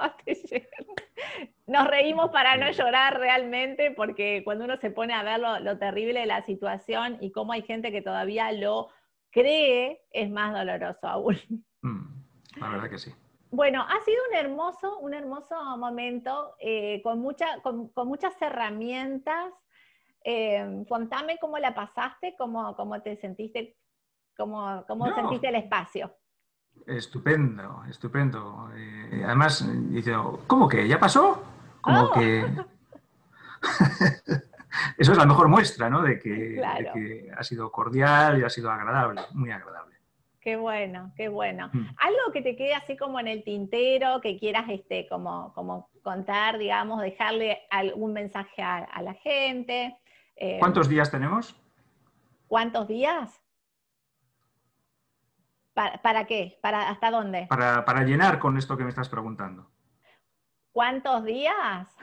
Nos 1.66 1.89
reímos 1.89 2.30
para 2.30 2.59
no 2.59 2.70
llorar 2.72 3.18
realmente, 3.18 3.91
porque 3.91 4.43
cuando 4.45 4.66
uno 4.66 4.76
se 4.76 4.91
pone 4.91 5.14
a 5.14 5.22
ver 5.22 5.41
lo 5.41 5.78
terrible 5.78 6.20
de 6.20 6.26
la 6.26 6.43
situación 6.43 7.16
y 7.22 7.32
cómo 7.32 7.53
hay 7.53 7.62
gente 7.62 7.91
que 7.91 8.03
todavía 8.03 8.53
lo 8.53 8.91
cree, 9.31 10.03
es 10.11 10.31
más 10.31 10.53
doloroso 10.53 11.07
aún. 11.07 11.37
Mm, 11.83 12.61
la 12.61 12.68
verdad 12.70 12.91
que 12.91 12.99
sí. 12.99 13.14
Bueno, 13.51 13.83
ha 13.83 14.05
sido 14.05 14.18
un 14.31 14.37
hermoso, 14.37 14.99
un 14.99 15.14
hermoso 15.14 15.55
momento 15.79 16.55
eh, 16.61 17.01
con, 17.03 17.20
mucha, 17.20 17.61
con, 17.62 17.91
muchas 17.95 18.35
herramientas. 18.43 19.53
Eh, 20.24 20.85
contame 20.89 21.39
cómo 21.41 21.59
la 21.59 21.74
pasaste, 21.74 22.35
cómo, 22.37 22.76
cómo 22.76 23.01
te 23.01 23.16
sentiste, 23.16 23.76
cómo, 24.37 24.85
cómo 24.87 25.14
sentiste 25.14 25.49
el 25.49 25.55
espacio. 25.55 26.14
Estupendo, 26.87 27.85
estupendo. 27.89 28.70
Eh, 28.76 29.22
además, 29.24 29.66
dice, 29.91 30.12
¿cómo 30.47 30.68
que? 30.68 30.87
¿Ya 30.87 30.99
pasó? 30.99 31.43
Como 31.81 32.03
oh. 32.03 32.12
que... 32.12 32.45
Eso 34.96 35.12
es 35.12 35.18
la 35.18 35.26
mejor 35.26 35.48
muestra, 35.48 35.88
¿no? 35.88 36.02
De 36.02 36.18
que, 36.18 36.60
ha 37.36 37.42
sido 37.42 37.70
cordial 37.70 38.40
y 38.40 38.44
ha 38.44 38.50
sido 38.50 38.70
agradable, 38.70 39.22
muy 39.32 39.50
agradable. 39.50 39.96
Qué 40.40 40.56
bueno, 40.56 41.12
qué 41.16 41.28
bueno. 41.28 41.68
Mm. 41.72 41.88
Algo 41.98 42.32
que 42.32 42.42
te 42.42 42.56
quede 42.56 42.74
así 42.74 42.96
como 42.96 43.20
en 43.20 43.28
el 43.28 43.44
tintero, 43.44 44.20
que 44.20 44.38
quieras 44.38 44.64
este, 44.68 45.06
como, 45.08 45.52
como 45.52 45.90
contar, 46.02 46.58
digamos, 46.58 47.02
dejarle 47.02 47.66
algún 47.70 48.12
mensaje 48.12 48.62
a, 48.62 49.02
la 49.02 49.14
gente. 49.14 49.98
Eh, 50.36 50.58
¿Cuántos 50.58 50.88
días 50.88 51.10
tenemos? 51.10 51.54
¿Cuántos 52.46 52.88
días? 52.88 53.42
¿Para, 55.74 56.24
qué? 56.24 56.58
¿Para, 56.60 56.88
¿Hasta 56.88 57.10
dónde? 57.10 57.46
Para, 57.48 57.84
para 57.84 58.02
llenar 58.02 58.38
con 58.38 58.56
esto 58.56 58.76
que 58.76 58.84
me 58.84 58.90
estás 58.90 59.08
preguntando. 59.08 59.70
¿Cuántos 60.72 61.24
días? 61.24 61.94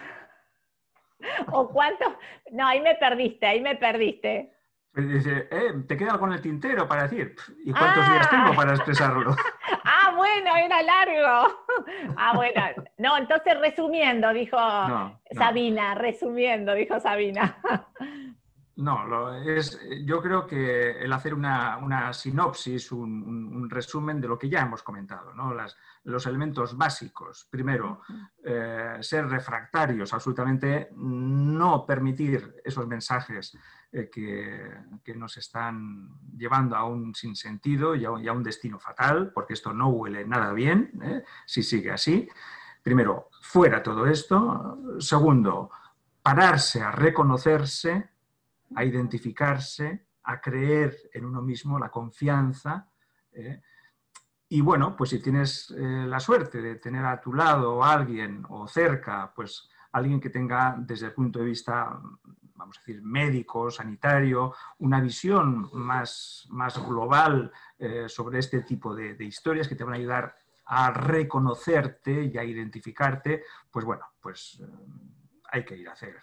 ¿O 1.51 1.70
cuántos? 1.70 2.13
No, 2.51 2.68
ahí 2.68 2.82
me 2.82 2.95
perdiste, 2.95 3.45
ahí 3.45 3.61
me 3.61 3.76
perdiste. 3.76 4.51
Pues 4.93 5.09
dice, 5.09 5.49
eh, 5.51 5.74
te 5.86 5.97
queda 5.97 6.13
algo 6.13 6.26
en 6.28 6.34
el 6.34 6.41
tintero 6.41 6.88
para 6.88 7.03
decir, 7.03 7.36
¿y 7.66 7.74
cuántos 7.74 8.09
días 8.09 8.30
tengo 8.30 8.51
ah. 8.51 8.55
para 8.55 8.72
expresarlo? 8.76 9.36
ah, 9.84 10.13
bueno, 10.16 10.55
era 10.55 10.82
largo. 10.82 11.66
ah, 12.16 12.32
bueno, 12.34 12.61
no, 12.97 13.18
entonces 13.18 13.59
resumiendo, 13.59 14.32
dijo 14.32 14.57
Sabina, 15.32 15.95
resumiendo, 15.95 16.74
dijo 16.74 16.97
Sabina. 17.01 17.57
No, 18.78 19.34
es, 19.38 19.80
yo 20.04 20.22
creo 20.22 20.46
que 20.46 20.92
el 21.00 21.14
hacer 21.14 21.34
una, 21.34 22.12
sinopsis, 22.12 22.92
un, 22.92 23.70
resumen 23.70 24.20
de 24.20 24.28
lo 24.28 24.38
que 24.38 24.50
ya 24.50 24.62
hemos 24.62 24.84
comentado, 24.84 25.34
¿no? 25.34 25.54
los 26.04 26.26
elementos 26.26 26.76
básicos. 26.76 27.48
Primero, 27.50 28.02
eh, 28.44 28.98
ser 29.00 29.28
refractarios, 29.28 30.14
absolutamente 30.14 30.90
no 30.96 31.86
permitir 31.86 32.56
esos 32.66 32.86
mensajes 32.86 33.58
eh, 33.94 34.10
que, 34.10 35.16
nos 35.16 35.38
están 35.38 36.10
llevando 36.36 36.76
a 36.76 36.84
un 36.84 37.16
sinsentido 37.16 37.96
y 37.96 38.04
a, 38.04 38.10
y 38.22 38.28
a 38.28 38.34
un 38.34 38.44
destino 38.44 38.78
fatal, 38.78 39.32
porque 39.34 39.54
esto 39.54 39.74
no 39.74 39.88
huele 39.88 40.26
nada 40.28 40.52
bien 40.52 40.92
¿eh? 41.02 41.24
si 41.46 41.64
sigue 41.64 41.92
así. 41.92 42.28
Primero, 42.84 43.30
fuera 43.42 43.82
todo 43.82 44.06
esto. 44.06 44.80
Segundo, 45.00 45.72
pararse 46.22 46.82
a 46.82 46.92
reconocerse 46.92 48.14
a 48.74 48.84
identificarse, 48.84 50.07
a 50.24 50.41
creer 50.41 50.95
en 51.13 51.26
uno 51.26 51.41
mismo, 51.41 51.78
la 51.78 51.89
confianza. 51.89 52.89
¿eh? 53.32 53.61
Y 54.49 54.61
bueno, 54.61 54.95
pues 54.95 55.11
si 55.11 55.22
tienes 55.22 55.72
eh, 55.72 56.05
la 56.07 56.20
suerte 56.20 56.61
de 56.61 56.76
tener 56.76 57.05
a 57.05 57.20
tu 57.22 57.34
lado 57.34 57.84
a 57.84 57.93
alguien 57.93 58.43
o 58.49 58.68
cerca, 58.68 59.32
pues 59.36 59.70
alguien 59.91 60.20
que 60.20 60.30
tenga 60.30 60.76
desde 60.78 61.07
el 61.07 61.13
punto 61.13 61.39
de 61.39 61.45
vista, 61.45 61.99
vamos 62.55 62.78
a 62.78 62.82
decir, 62.82 63.01
médico, 63.03 63.70
sanitario, 63.70 64.53
una 64.80 64.99
visión 64.99 65.70
más, 65.74 66.47
más 66.49 66.84
global 66.86 67.51
eh, 67.78 68.05
sobre 68.07 68.39
este 68.39 68.61
tipo 68.61 68.95
de, 68.95 69.16
historias 69.20 69.68
que 69.68 69.76
te 69.76 69.84
van 69.84 69.93
a 69.93 69.97
ayudar 69.97 70.36
a 70.68 70.91
reconocerte 70.91 72.26
y 72.26 72.38
a 72.38 72.43
identificarte, 72.43 73.43
pues 73.70 73.86
bueno, 73.86 74.05
pues 74.20 74.63
hay 75.51 75.63
que 75.63 75.78
ir 75.78 75.88
a 75.88 75.93
hacer 75.93 76.16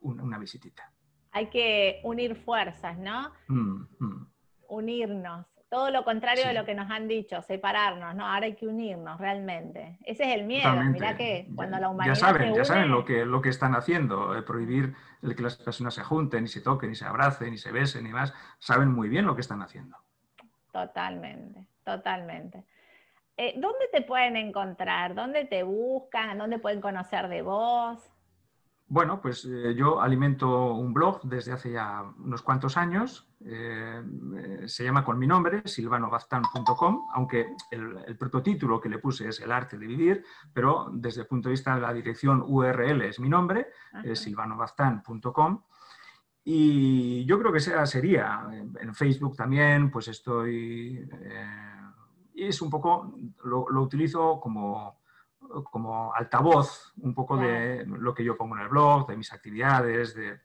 una 0.00 0.38
visitita 0.38 0.92
hay 1.32 1.46
que 1.46 2.00
unir 2.04 2.36
fuerzas, 2.36 2.98
¿no? 2.98 3.32
Mm, 3.48 3.86
mm. 3.98 4.26
Unirnos. 4.68 5.46
Todo 5.68 5.90
lo 5.90 6.02
contrario 6.02 6.48
de 6.48 6.52
lo 6.52 6.64
que 6.64 6.74
nos 6.74 6.90
han 6.90 7.06
dicho, 7.06 7.40
separarnos, 7.42 8.16
¿no? 8.16 8.26
Ahora 8.26 8.46
hay 8.46 8.56
que 8.56 8.66
unirnos 8.66 9.20
realmente. 9.20 9.98
Ese 10.04 10.24
es 10.24 10.34
el 10.34 10.44
miedo. 10.44 10.68
Mira 10.82 11.16
que 11.16 11.46
cuando 11.54 11.78
la 11.78 11.88
humanidad. 11.88 12.16
Ya 12.16 12.20
saben, 12.20 12.54
ya 12.54 12.64
saben 12.64 12.90
lo 12.90 13.04
que, 13.04 13.24
lo 13.24 13.40
que 13.40 13.50
están 13.50 13.76
haciendo, 13.76 14.36
eh, 14.36 14.42
prohibir 14.42 14.94
el 15.22 15.36
que 15.36 15.42
las 15.42 15.56
personas 15.56 15.94
se 15.94 16.02
junten, 16.02 16.44
y 16.44 16.48
se 16.48 16.60
toquen, 16.60 16.90
y 16.90 16.96
se 16.96 17.04
abracen, 17.04 17.54
y 17.54 17.58
se 17.58 17.70
besen, 17.70 18.04
y 18.06 18.10
más. 18.10 18.34
Saben 18.58 18.90
muy 18.90 19.08
bien 19.08 19.26
lo 19.26 19.36
que 19.36 19.42
están 19.42 19.62
haciendo. 19.62 19.96
Totalmente, 20.72 21.64
totalmente. 21.84 22.64
Eh, 23.36 23.54
¿Dónde 23.56 23.86
te 23.92 24.02
pueden 24.02 24.36
encontrar? 24.36 25.14
¿Dónde 25.14 25.44
te 25.44 25.62
buscan? 25.62 26.36
¿Dónde 26.36 26.58
pueden 26.58 26.80
conocer 26.80 27.28
de 27.28 27.42
vos? 27.42 28.10
Bueno, 28.90 29.20
pues 29.20 29.44
eh, 29.44 29.72
yo 29.76 30.00
alimento 30.00 30.74
un 30.74 30.92
blog 30.92 31.22
desde 31.22 31.52
hace 31.52 31.70
ya 31.70 32.02
unos 32.18 32.42
cuantos 32.42 32.76
años. 32.76 33.28
Eh, 33.44 34.02
eh, 34.36 34.62
se 34.66 34.82
llama 34.82 35.04
con 35.04 35.16
mi 35.16 35.28
nombre, 35.28 35.62
silvanobaztan.com, 35.64 37.06
aunque 37.14 37.54
el, 37.70 37.98
el, 38.04 38.18
prototítulo 38.18 38.80
que 38.80 38.88
le 38.88 38.98
puse 38.98 39.28
es 39.28 39.38
El 39.38 39.52
arte 39.52 39.78
de 39.78 39.86
vivir, 39.86 40.24
pero 40.52 40.88
desde 40.92 41.20
el 41.20 41.28
punto 41.28 41.48
de 41.48 41.52
vista 41.52 41.76
de 41.76 41.82
la 41.82 41.92
dirección 41.92 42.42
URL 42.44 43.02
es 43.02 43.20
mi 43.20 43.28
nombre, 43.28 43.68
es 44.02 44.18
silvanobaztan.com. 44.18 45.62
Y 46.42 47.24
yo 47.26 47.38
creo 47.38 47.52
que 47.52 47.60
sería, 47.60 48.48
en 48.50 48.92
Facebook 48.92 49.36
también, 49.36 49.88
pues 49.92 50.08
estoy... 50.08 51.08
y 52.34 52.44
es 52.44 52.60
un 52.60 52.68
poco, 52.68 53.14
lo 53.44 53.82
utilizo 53.82 54.40
como 54.40 54.99
como 55.70 56.14
altavoz 56.14 56.92
un 56.98 57.14
poco 57.14 57.36
de 57.36 57.84
lo 57.86 58.14
que 58.14 58.24
yo 58.24 58.36
pongo 58.36 58.56
en 58.56 58.62
el 58.62 58.68
blog, 58.68 59.06
de 59.06 59.16
mis 59.16 59.32
actividades, 59.32 60.14
de... 60.14 60.40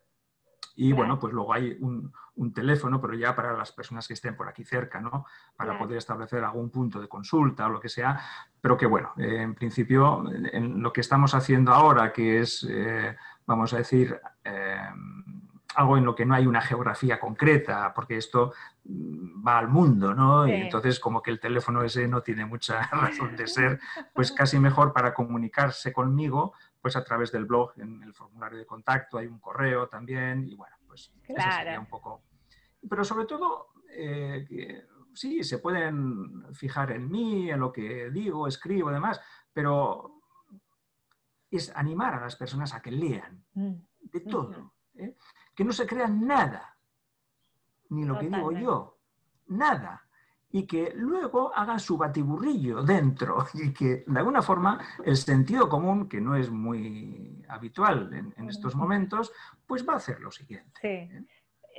Y 0.77 0.91
bueno, 0.91 1.17
pues 1.17 1.33
luego 1.33 1.53
hay 1.53 1.77
un, 1.79 2.11
teléfono, 2.53 2.99
pero 2.99 3.13
ya 3.13 3.33
para 3.33 3.53
las 3.53 3.71
personas 3.71 4.07
que 4.07 4.13
estén 4.13 4.35
por 4.35 4.49
aquí 4.49 4.65
cerca, 4.65 4.99
¿no? 4.99 5.25
Para 5.55 5.77
poder 5.79 5.97
establecer 5.97 6.43
algún 6.43 6.69
punto 6.69 6.99
de 6.99 7.07
consulta 7.07 7.65
o 7.65 7.69
lo 7.69 7.79
que 7.79 7.87
sea. 7.87 8.19
Pero 8.59 8.77
que 8.77 8.85
bueno, 8.85 9.13
eh, 9.17 9.41
en 9.41 9.55
principio, 9.55 10.23
en 10.29 10.81
lo 10.81 10.91
que 10.91 11.01
estamos 11.01 11.33
haciendo 11.33 11.73
ahora, 11.73 12.11
que 12.11 12.41
es, 12.41 12.67
eh, 12.69 13.15
vamos 13.45 13.73
a 13.73 13.77
decir, 13.77 14.19
algo 15.75 15.97
en 15.97 16.05
lo 16.05 16.15
que 16.15 16.25
no 16.25 16.33
hay 16.35 16.47
una 16.47 16.61
geografía 16.61 17.19
concreta, 17.19 17.93
porque 17.93 18.17
esto 18.17 18.53
mm, 18.83 19.45
va 19.45 19.59
al 19.59 19.67
mundo, 19.67 20.13
¿no? 20.13 20.47
Y 20.47 20.53
entonces 20.53 20.99
como 20.99 21.21
que 21.21 21.31
el 21.31 21.39
teléfono 21.39 21.83
ese 21.83 22.07
no 22.07 22.21
tiene 22.21 22.45
mucha 22.45 22.81
razón 22.91 23.35
de 23.35 23.47
ser, 23.47 23.79
pues 24.13 24.31
casi 24.31 24.59
mejor 24.59 24.93
para 24.93 25.13
comunicarse 25.13 25.91
conmigo, 25.93 26.53
pues 26.81 26.95
a 26.95 27.03
través 27.03 27.31
del 27.31 27.45
blog, 27.45 27.73
en 27.77 28.03
el 28.03 28.13
formulario 28.13 28.59
de 28.59 28.65
contacto, 28.65 29.17
hay 29.17 29.27
un 29.27 29.39
correo 29.39 29.87
también, 29.87 30.47
y 30.47 30.55
bueno, 30.55 30.75
pues 30.87 31.11
eso 31.27 31.51
sería 31.57 31.79
un 31.79 31.87
poco... 31.87 32.23
Pero 32.87 33.03
sobre 33.03 33.25
todo, 33.25 33.69
eh, 33.89 34.45
sí, 35.13 35.43
se 35.43 35.57
pueden 35.57 36.53
fijar 36.53 36.91
en 36.91 37.09
mí, 37.09 37.49
en 37.49 37.59
lo 37.59 37.71
que 37.71 38.11
digo, 38.11 38.47
escribo, 38.47 38.91
demás, 38.91 39.19
pero 39.51 40.21
es 41.49 41.75
animar 41.75 42.13
a 42.13 42.21
las 42.21 42.35
personas 42.35 42.73
a 42.73 42.81
que 42.81 42.91
lean 42.91 43.43
mm. 43.53 43.73
de 44.01 44.19
todo. 44.21 44.73
¿eh? 44.95 45.15
Que 45.55 45.63
no 45.63 45.71
se 45.71 45.87
crean 45.87 46.25
nada, 46.25 46.77
ni 47.89 48.03
lo 48.05 48.19
que 48.19 48.29
digo 48.29 48.51
yo, 48.51 48.99
nada. 49.47 50.01
Y 50.51 50.65
que 50.65 50.93
luego 50.95 51.53
hagan 51.53 51.79
su 51.79 51.97
batiburrillo 51.97 52.81
dentro 52.81 53.45
y 53.53 53.73
que 53.73 54.05
de 54.07 54.19
alguna 54.19 54.41
forma 54.41 54.79
el 55.03 55.17
sentido 55.17 55.67
común, 55.67 56.07
que 56.07 56.21
no 56.21 56.35
es 56.35 56.49
muy 56.49 57.43
habitual 57.49 58.13
en, 58.13 58.49
estos 58.49 58.75
momentos, 58.75 59.33
pues 59.65 59.87
va 59.87 59.93
a 59.93 59.97
hacer 59.97 60.19
lo 60.21 60.31
siguiente. 60.31 60.79
Sí. 60.81 60.87
¿eh? 60.87 61.25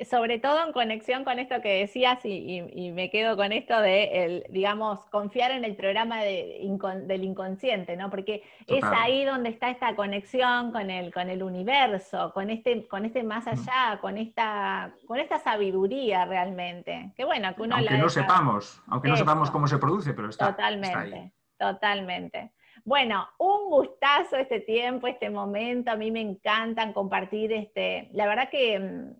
Sobre 0.05 0.39
todo 0.39 0.65
en 0.65 0.73
conexión 0.73 1.23
con 1.23 1.39
esto 1.39 1.61
que 1.61 1.79
decías, 1.79 2.19
y, 2.23 2.91
me 2.93 3.09
quedo 3.09 3.35
con 3.35 3.51
esto 3.51 3.79
de, 3.81 4.25
el, 4.25 4.45
digamos, 4.49 4.99
confiar 5.05 5.51
en 5.51 5.65
el 5.65 5.75
programa 5.75 6.21
del 6.23 7.23
inconsciente, 7.23 7.97
¿no? 7.97 8.09
Porque 8.09 8.43
es 8.67 8.83
ahí 8.83 9.25
donde 9.25 9.49
está 9.49 9.69
esta 9.69 9.95
conexión 9.95 10.71
con 10.71 10.89
el, 10.89 11.13
con 11.13 11.29
el 11.29 11.41
universo, 11.41 12.31
con 12.33 12.49
este, 12.49 12.87
con 12.87 13.05
este 13.05 13.23
más 13.23 13.47
allá, 13.47 13.97
con 13.99 14.17
esta, 14.17 14.93
con 15.07 15.19
esta 15.19 15.39
sabiduría 15.39 16.25
realmente. 16.25 17.11
Que 17.15 17.25
bueno, 17.25 17.55
que 17.55 17.61
uno 17.63 17.75
aunque 17.75 17.97
no 17.97 18.09
sepamos, 18.09 18.81
aunque 18.87 19.09
no 19.09 19.17
sepamos 19.17 19.49
cómo 19.51 19.67
se 19.67 19.77
produce, 19.77 20.13
pero 20.13 20.29
está. 20.29 20.51
Totalmente, 20.51 21.31
totalmente. 21.57 22.51
Bueno, 22.87 23.27
un 23.37 23.69
gustazo 23.69 24.37
este 24.37 24.61
tiempo, 24.61 25.07
este 25.07 25.29
momento. 25.29 25.91
A 25.91 25.97
mí 25.97 26.09
me 26.09 26.21
encantan 26.21 26.93
compartir 26.93 27.51
este. 27.51 28.09
La 28.13 28.27
verdad 28.27 28.49
que 28.49 29.13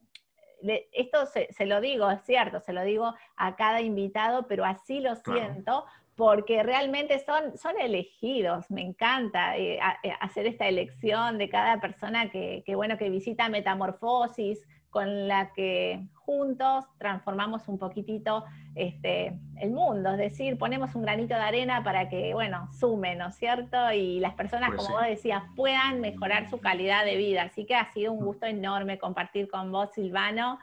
esto 0.92 1.26
se, 1.26 1.66
lo 1.66 1.82
digo, 1.82 2.10
es 2.10 2.22
cierto, 2.24 2.60
se 2.60 2.74
lo 2.74 2.84
digo 2.84 3.14
a 3.36 3.56
cada 3.56 3.82
invitado, 3.82 4.48
pero 4.48 4.66
así 4.66 5.00
lo 5.00 5.16
siento, 5.16 5.86
porque 6.16 6.64
realmente 6.64 7.20
son, 7.20 7.58
son 7.58 7.80
elegidos. 7.80 8.70
Me 8.72 8.82
encanta 8.82 9.56
eh, 9.58 9.80
eh, 10.04 10.14
hacer 10.20 10.48
esta 10.48 10.68
elección 10.68 11.38
de 11.38 11.50
cada 11.50 11.80
persona 11.80 12.30
que, 12.30 12.64
bueno, 12.76 12.98
que 12.98 13.10
visita 13.10 13.50
Metamorfosis, 13.50 14.66
con 14.90 15.28
la 15.28 15.54
que 15.54 16.08
juntos 16.14 16.86
transformamos 16.98 17.68
un 17.68 17.78
poquitito 17.78 18.44
este, 18.76 19.38
el 19.60 19.72
mundo, 19.72 20.12
es 20.12 20.18
decir, 20.18 20.58
ponemos 20.58 20.94
un 20.96 21.04
granito 21.04 21.36
de 21.36 21.42
arena 21.42 21.84
para 21.84 22.10
que, 22.10 22.34
bueno, 22.34 22.70
sume, 22.74 23.16
¿no 23.16 23.30
es 23.30 23.36
cierto? 23.36 23.92
Y 23.92 24.20
las 24.20 24.34
personas, 24.34 24.70
pues 24.70 24.84
como 24.84 24.98
vos 24.98 25.08
decías, 25.08 25.44
puedan 25.56 26.02
mejorar 26.02 26.50
su 26.50 26.60
calidad 26.60 27.06
de 27.06 27.16
vida. 27.16 27.44
Así 27.44 27.66
que 27.66 27.76
ha 27.76 27.92
sido 27.94 28.12
un 28.12 28.22
mm. 28.22 28.26
gusto 28.26 28.46
enorme 28.46 28.98
compartir 28.98 29.50
con 29.50 29.72
vos, 29.72 29.92
Silvano. 29.94 30.60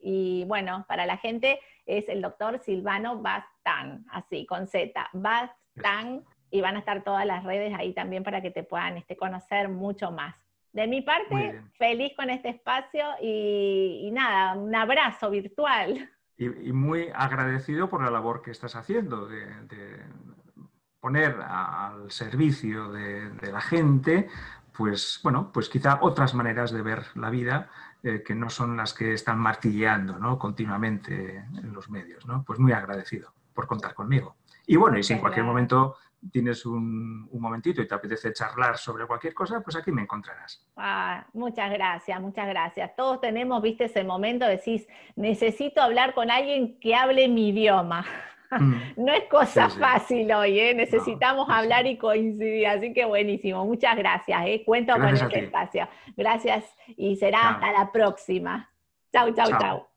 Y 0.00 0.44
bueno, 0.46 0.84
para 0.88 1.04
la 1.06 1.16
gente 1.16 1.58
es 1.84 2.08
el 2.08 2.22
doctor 2.22 2.60
Silvano 2.60 3.20
Bastán, 3.20 4.06
así, 4.10 4.46
con 4.46 4.66
Z, 4.66 5.10
Bastán, 5.12 6.24
y 6.50 6.60
van 6.60 6.76
a 6.76 6.78
estar 6.78 7.02
todas 7.02 7.26
las 7.26 7.44
redes 7.44 7.74
ahí 7.76 7.92
también 7.92 8.22
para 8.22 8.40
que 8.40 8.50
te 8.50 8.62
puedan 8.62 8.96
este, 8.96 9.16
conocer 9.16 9.68
mucho 9.68 10.10
más. 10.10 10.36
De 10.78 10.86
mi 10.86 11.02
parte, 11.02 11.60
feliz 11.76 12.12
con 12.14 12.30
este 12.30 12.50
espacio 12.50 13.04
y, 13.20 14.08
nada, 14.12 14.54
un 14.54 14.72
abrazo 14.72 15.28
virtual. 15.28 16.08
Y, 16.36 16.70
muy 16.70 17.08
agradecido 17.12 17.90
por 17.90 18.00
la 18.00 18.12
labor 18.12 18.42
que 18.42 18.52
estás 18.52 18.76
haciendo 18.76 19.26
de, 19.26 19.44
poner 21.00 21.34
al 21.40 22.08
servicio 22.12 22.92
de, 22.92 23.50
la 23.50 23.60
gente, 23.60 24.28
pues 24.72 25.18
bueno, 25.24 25.50
pues 25.52 25.68
quizá 25.68 25.98
otras 26.00 26.32
maneras 26.34 26.70
de 26.70 26.82
ver 26.82 27.06
la 27.16 27.30
vida 27.30 27.68
eh, 28.04 28.22
que 28.24 28.36
no 28.36 28.48
son 28.48 28.76
las 28.76 28.94
que 28.94 29.14
están 29.14 29.40
martilleando 29.40 30.16
¿no? 30.20 30.38
continuamente 30.38 31.38
en 31.38 31.72
los 31.72 31.90
medios. 31.90 32.24
¿no? 32.24 32.44
Pues 32.44 32.60
muy 32.60 32.70
agradecido 32.70 33.32
por 33.52 33.66
contar 33.66 33.94
conmigo. 33.94 34.36
Y 34.64 34.76
bueno, 34.76 34.96
y 34.96 35.02
si 35.02 35.12
en 35.12 35.18
cualquier 35.18 35.44
momento 35.44 35.96
tienes 36.32 36.66
un, 36.66 37.28
momentito 37.32 37.80
y 37.80 37.88
te 37.88 37.94
apetece 37.94 38.32
charlar 38.32 38.76
sobre 38.76 39.06
cualquier 39.06 39.34
cosa, 39.34 39.60
pues 39.60 39.76
aquí 39.76 39.92
me 39.92 40.02
encontrarás. 40.02 40.66
Ah, 40.76 41.26
muchas 41.32 41.70
gracias, 41.70 42.20
muchas 42.20 42.48
gracias. 42.48 42.94
Todos 42.96 43.20
tenemos, 43.20 43.62
viste, 43.62 43.84
ese 43.84 44.04
momento, 44.04 44.46
decís, 44.46 44.86
necesito 45.16 45.80
hablar 45.80 46.14
con 46.14 46.30
alguien 46.30 46.78
que 46.80 46.94
hable 46.94 47.28
mi 47.28 47.48
idioma. 47.48 48.04
Mm. 48.50 48.80
No 48.96 49.12
es 49.12 49.24
cosa 49.24 49.68
fácil 49.68 50.32
hoy, 50.32 50.58
¿eh? 50.58 50.72
necesitamos 50.74 51.50
hablar 51.50 51.86
y 51.86 51.98
coincidir, 51.98 52.66
así 52.66 52.94
que 52.94 53.04
buenísimo, 53.04 53.66
muchas 53.66 53.94
gracias, 53.94 54.40
¿eh? 54.46 54.62
cuento 54.64 54.94
con 54.94 55.08
este 55.08 55.40
espacio. 55.40 55.86
Gracias 56.16 56.64
y 56.96 57.16
será 57.16 57.50
hasta 57.50 57.72
la 57.72 57.92
próxima. 57.92 58.70
chau, 59.12 59.34
chau. 59.34 59.50
chau. 59.60 59.87